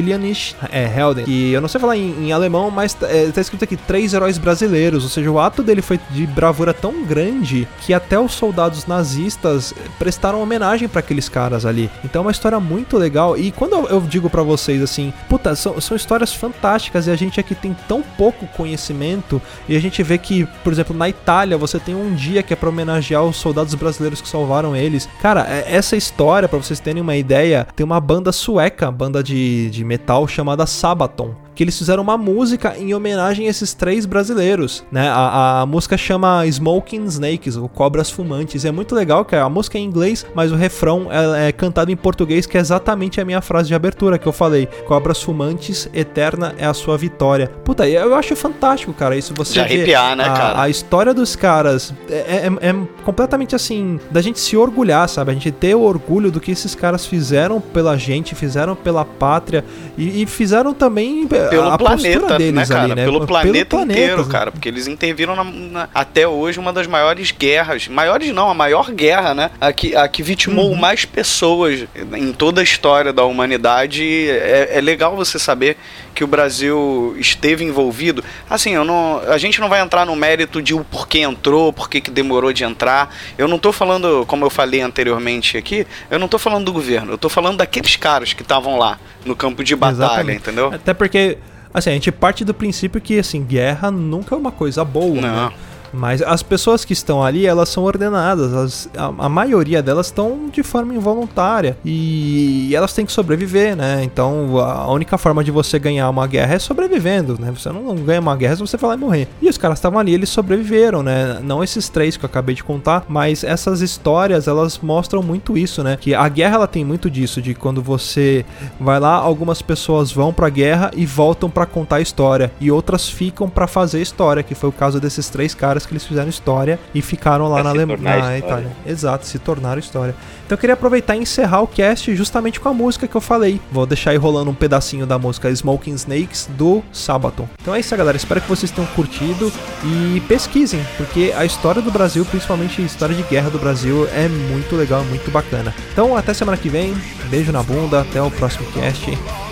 Brasilianisch, 0.00 0.54
é, 0.70 0.84
Helden. 0.98 1.24
E 1.26 1.52
eu 1.52 1.60
não 1.60 1.68
sei 1.68 1.80
falar 1.80 1.96
em, 1.96 2.26
em 2.26 2.32
alemão, 2.32 2.70
mas 2.70 2.96
é, 3.02 3.30
tá 3.30 3.40
escrito 3.40 3.64
aqui, 3.64 3.76
três 3.76 4.14
heróis 4.14 4.38
brasileiros, 4.38 5.04
ou 5.04 5.10
seja, 5.10 5.30
o 5.30 5.38
ato 5.38 5.62
dele 5.62 5.82
foi 5.82 6.00
de 6.10 6.26
bravura 6.26 6.72
tão 6.72 7.04
grande 7.04 7.68
que 7.80 7.92
até 7.92 8.18
os 8.18 8.32
soldados 8.32 8.86
nazistas 8.86 9.74
prestaram 9.98 10.42
homenagem 10.42 10.88
para 10.88 11.00
aqueles 11.00 11.28
caras 11.28 11.66
ali. 11.66 11.90
Então 12.04 12.20
é 12.20 12.24
uma 12.26 12.30
história 12.30 12.58
muito 12.58 12.96
legal. 12.96 13.36
E 13.36 13.50
quando 13.50 13.74
eu, 13.74 13.88
eu 13.88 14.00
digo 14.00 14.30
para 14.30 14.42
vocês 14.42 14.82
assim, 14.82 15.12
puta, 15.28 15.54
são, 15.54 15.80
são 15.80 15.96
histórias 15.96 16.32
fantásticas 16.32 17.06
e 17.06 17.10
a 17.10 17.16
gente 17.16 17.38
aqui 17.38 17.54
tem 17.54 17.76
tão 17.86 18.02
pouco 18.02 18.46
conhecimento 18.56 19.40
e 19.68 19.76
a 19.76 19.80
gente 19.80 20.02
vê 20.02 20.18
que, 20.18 20.46
por 20.64 20.72
exemplo, 20.72 20.96
na 20.96 21.08
Itália 21.08 21.56
você 21.58 21.78
tem 21.78 21.94
um 21.94 22.14
dia 22.14 22.42
que 22.42 22.52
é 22.52 22.56
pra 22.56 22.68
homenagear 22.68 23.22
os 23.24 23.36
soldados 23.36 23.74
brasileiros 23.74 24.20
que 24.20 24.28
salvaram 24.28 24.74
eles. 24.74 25.08
Cara, 25.20 25.46
é- 25.48 25.60
essa 25.70 25.96
história, 25.96 26.48
pra 26.48 26.58
vocês 26.58 26.80
terem 26.80 27.02
uma 27.02 27.16
ideia, 27.16 27.66
tem 27.76 27.84
uma 27.84 28.00
banda 28.00 28.32
sueca, 28.32 28.90
banda 28.90 29.22
de, 29.22 29.70
de 29.70 29.84
metal 29.90 30.28
chamada 30.28 30.66
Sabaton. 30.66 31.34
Que 31.60 31.64
eles 31.64 31.76
fizeram 31.76 32.02
uma 32.02 32.16
música 32.16 32.74
em 32.78 32.94
homenagem 32.94 33.46
a 33.46 33.50
esses 33.50 33.74
três 33.74 34.06
brasileiros, 34.06 34.82
né? 34.90 35.10
A, 35.10 35.60
a 35.60 35.66
música 35.66 35.94
chama 35.94 36.46
Smoking 36.46 37.04
Snakes, 37.04 37.54
ou 37.54 37.68
Cobras 37.68 38.10
Fumantes. 38.10 38.64
E 38.64 38.68
é 38.68 38.72
muito 38.72 38.94
legal 38.94 39.26
que 39.26 39.36
a 39.36 39.46
música 39.46 39.76
é 39.76 39.82
em 39.82 39.84
inglês, 39.84 40.24
mas 40.34 40.50
o 40.52 40.54
refrão 40.54 41.08
é, 41.10 41.48
é 41.48 41.52
cantado 41.52 41.92
em 41.92 41.96
português, 41.96 42.46
que 42.46 42.56
é 42.56 42.60
exatamente 42.62 43.20
a 43.20 43.26
minha 43.26 43.42
frase 43.42 43.68
de 43.68 43.74
abertura 43.74 44.16
que 44.18 44.26
eu 44.26 44.32
falei. 44.32 44.68
Cobras 44.86 45.22
Fumantes, 45.22 45.86
eterna 45.92 46.54
é 46.56 46.64
a 46.64 46.72
sua 46.72 46.96
vitória. 46.96 47.48
Puta, 47.62 47.86
eu 47.86 48.14
acho 48.14 48.34
fantástico, 48.34 48.94
cara, 48.94 49.14
isso 49.14 49.34
você 49.36 49.52
De 49.52 49.60
arrepiar, 49.60 50.16
né, 50.16 50.24
a, 50.24 50.32
cara? 50.32 50.62
a 50.62 50.68
história 50.70 51.12
dos 51.12 51.36
caras 51.36 51.92
é, 52.08 52.46
é- 52.46 52.70
é 52.70 52.74
completamente 53.04 53.54
assim, 53.54 54.00
da 54.10 54.22
gente 54.22 54.40
se 54.40 54.56
orgulhar, 54.56 55.06
sabe? 55.10 55.30
A 55.32 55.34
gente 55.34 55.50
ter 55.50 55.74
o 55.74 55.82
orgulho 55.82 56.30
do 56.30 56.40
que 56.40 56.52
esses 56.52 56.74
caras 56.74 57.04
fizeram 57.04 57.60
pela 57.60 57.98
gente, 57.98 58.34
fizeram 58.34 58.74
pela 58.74 59.04
pátria 59.04 59.62
e, 59.98 60.22
e 60.22 60.26
fizeram 60.26 60.72
também 60.72 61.28
é, 61.30 61.49
Pelo 61.50 61.70
a 61.70 61.78
planeta, 61.78 62.28
né, 62.30 62.38
deles 62.38 62.68
cara? 62.68 62.82
ali, 62.84 62.94
né? 62.94 63.04
Pelo 63.04 63.26
planeta 63.26 63.76
inteiro, 63.76 64.22
né? 64.24 64.28
cara. 64.30 64.50
Porque 64.50 64.68
eles 64.68 64.86
interviram 64.86 65.36
na- 65.36 65.44
na- 65.44 65.88
até 65.94 66.26
hoje 66.26 66.58
uma 66.58 66.72
das 66.72 66.86
maiores 66.86 67.30
guerras. 67.30 67.88
Maiores 67.88 68.32
não, 68.32 68.50
a 68.50 68.54
maior 68.54 68.90
guerra, 68.90 69.34
né? 69.34 69.50
A 69.60 69.72
que, 69.72 69.94
a 69.96 70.06
que 70.08 70.22
vitimou 70.22 70.70
Uhum. 70.70 70.76
mais 70.76 71.04
pessoas 71.04 71.84
em 72.16 72.32
toda 72.32 72.60
a 72.60 72.64
história 72.64 73.12
da 73.12 73.24
humanidade. 73.24 74.28
É, 74.30 74.70
é 74.74 74.80
legal 74.80 75.14
você 75.16 75.38
saber 75.38 75.76
que 76.14 76.24
o 76.24 76.26
Brasil 76.26 77.14
esteve 77.18 77.64
envolvido. 77.64 78.22
Assim, 78.48 78.74
eu 78.74 78.84
não, 78.84 79.20
a 79.28 79.38
gente 79.38 79.60
não 79.60 79.68
vai 79.68 79.80
entrar 79.80 80.04
no 80.04 80.14
mérito 80.16 80.60
de 80.62 80.74
o 80.74 80.84
porquê 80.84 81.20
entrou, 81.20 81.72
porquê 81.72 82.00
que 82.00 82.10
demorou 82.10 82.52
de 82.52 82.64
entrar. 82.64 83.14
Eu 83.38 83.46
não 83.48 83.58
tô 83.58 83.72
falando, 83.72 84.24
como 84.26 84.44
eu 84.44 84.50
falei 84.50 84.80
anteriormente 84.80 85.56
aqui, 85.56 85.86
eu 86.10 86.18
não 86.18 86.28
tô 86.28 86.38
falando 86.38 86.64
do 86.64 86.72
governo. 86.72 87.12
Eu 87.12 87.18
tô 87.18 87.28
falando 87.28 87.58
daqueles 87.58 87.96
caras 87.96 88.32
que 88.32 88.42
estavam 88.42 88.78
lá 88.78 88.98
no 89.24 89.36
campo 89.36 89.62
de 89.62 89.74
batalha, 89.76 90.04
Exatamente. 90.06 90.38
entendeu? 90.40 90.72
Até 90.72 90.92
porque, 90.94 91.38
assim, 91.72 91.90
a 91.90 91.92
gente 91.94 92.10
parte 92.12 92.44
do 92.44 92.52
princípio 92.54 93.00
que, 93.00 93.18
assim, 93.18 93.42
guerra 93.44 93.90
nunca 93.90 94.34
é 94.34 94.38
uma 94.38 94.52
coisa 94.52 94.84
boa, 94.84 95.20
Não. 95.20 95.48
né? 95.48 95.54
Mas 95.92 96.22
as 96.22 96.42
pessoas 96.42 96.84
que 96.84 96.92
estão 96.92 97.22
ali, 97.22 97.46
elas 97.46 97.68
são 97.68 97.82
ordenadas. 97.84 98.52
as- 98.54 98.88
a, 98.96 99.06
a 99.26 99.28
maioria 99.28 99.82
delas 99.82 100.06
estão 100.06 100.48
de 100.52 100.62
forma 100.62 100.94
involuntária. 100.94 101.76
E, 101.84 102.72
elas 102.74 102.92
têm 102.92 103.04
que 103.06 103.12
sobreviver, 103.12 103.76
né? 103.76 104.02
Então 104.04 104.58
a 104.58 104.90
única 104.92 105.18
forma 105.18 105.42
de 105.44 105.50
você 105.50 105.78
ganhar 105.78 106.08
uma 106.08 106.26
guerra 106.26 106.54
é 106.54 106.58
sobrevivendo, 106.58 107.36
né? 107.38 107.50
Você 107.56 107.68
não 107.70 107.94
ganha 107.96 108.20
uma 108.20 108.36
guerra 108.36 108.56
se 108.56 108.60
você 108.60 108.78
falar 108.78 108.94
e 108.94 108.98
morrer. 108.98 109.28
E 109.42 109.48
os 109.48 109.58
caras 109.58 109.78
estavam 109.78 109.98
ali, 109.98 110.14
eles 110.14 110.28
sobreviveram, 110.28 111.02
né? 111.02 111.40
Não 111.42 111.62
esses 111.62 111.88
três 111.88 112.16
que 112.16 112.24
eu 112.24 112.28
acabei 112.28 112.54
de 112.54 112.62
contar, 112.64 113.04
mas 113.08 113.42
essas 113.44 113.80
histórias, 113.80 114.46
elas 114.48 114.78
mostram 114.82 115.22
muito 115.22 115.56
isso, 115.58 115.82
né? 115.82 115.96
Que 116.00 116.14
a 116.14 116.28
guerra, 116.28 116.56
ela 116.56 116.66
tem 116.66 116.84
muito 116.84 117.10
disso, 117.10 117.40
de 117.42 117.54
quando 117.54 117.82
você 117.82 118.44
vai 118.78 118.98
lá, 119.00 119.14
algumas 119.14 119.60
pessoas 119.62 120.12
vão 120.12 120.32
pra 120.32 120.48
guerra 120.48 120.90
e 120.96 121.04
voltam 121.06 121.50
pra 121.50 121.66
contar 121.66 121.96
a 121.96 122.00
história. 122.00 122.52
E 122.60 122.70
outras 122.70 123.08
ficam 123.08 123.48
pra 123.48 123.66
fazer 123.66 124.00
história, 124.00 124.42
que 124.42 124.54
foi 124.54 124.68
o 124.68 124.72
caso 124.72 125.00
desses 125.00 125.28
três 125.28 125.54
caras 125.54 125.79
que 125.86 125.92
eles 125.92 126.04
fizeram 126.04 126.28
história 126.28 126.78
e 126.94 127.00
ficaram 127.02 127.48
lá 127.48 127.56
Pra 127.56 127.64
na, 127.64 127.70
se 127.72 127.78
Ale- 127.78 127.86
tornar 127.86 128.18
na. 128.18 128.38
Itália. 128.38 128.72
Exato, 128.86 129.26
se 129.26 129.38
tornaram 129.38 129.78
história. 129.78 130.14
Então 130.46 130.56
eu 130.56 130.58
queria 130.60 130.74
aproveitar 130.74 131.14
e 131.16 131.20
encerrar 131.20 131.60
o 131.62 131.66
cast 131.66 132.14
justamente 132.16 132.58
com 132.58 132.68
a 132.68 132.74
música 132.74 133.06
que 133.06 133.14
eu 133.16 133.20
falei. 133.20 133.60
Vou 133.70 133.86
deixar 133.86 134.10
aí 134.10 134.16
rolando 134.16 134.50
um 134.50 134.54
pedacinho 134.54 135.06
da 135.06 135.18
música 135.18 135.48
Smoking 135.50 135.94
Snakes 135.94 136.48
do 136.56 136.82
Sabaton. 136.92 137.48
Então 137.62 137.74
é 137.74 137.80
isso, 137.80 137.96
galera. 137.96 138.16
Espero 138.16 138.40
que 138.40 138.48
vocês 138.48 138.70
tenham 138.72 138.88
curtido 138.94 139.52
e 139.84 140.20
pesquisem, 140.28 140.84
porque 140.96 141.32
a 141.36 141.44
história 141.44 141.80
do 141.80 141.90
Brasil, 141.90 142.24
principalmente 142.24 142.80
a 142.82 142.84
história 142.84 143.14
de 143.14 143.22
guerra 143.22 143.50
do 143.50 143.58
Brasil, 143.58 144.08
é 144.12 144.28
muito 144.28 144.74
legal, 144.76 145.04
muito 145.04 145.30
bacana. 145.30 145.74
Então 145.92 146.16
até 146.16 146.34
semana 146.34 146.56
que 146.56 146.68
vem. 146.68 146.94
Beijo 147.30 147.52
na 147.52 147.62
bunda, 147.62 148.00
até 148.00 148.20
o 148.20 148.30
próximo 148.30 148.66
cast. 148.72 149.08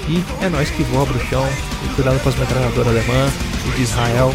E 0.09 0.25
é 0.43 0.49
nóis 0.49 0.69
que 0.71 0.83
voa, 0.83 1.07
bruxão. 1.07 1.47
E 1.85 1.95
cuidado 1.95 2.19
com 2.21 2.29
as 2.29 2.35
metralhadoras 2.37 2.89
alemã 2.89 3.29
e 3.69 3.77
de 3.77 3.83
Israel. 3.83 4.35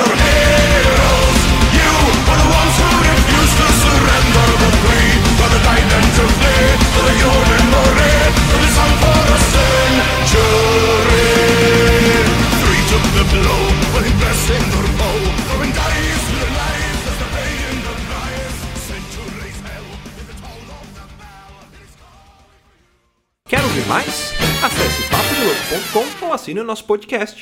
Quer 23.51 23.61
ouvir 23.63 23.85
mais? 23.85 24.31
Acesse 24.63 25.03
papodiloto.com 25.09 26.25
ou 26.25 26.33
assine 26.33 26.61
o 26.61 26.63
nosso 26.63 26.85
podcast. 26.85 27.41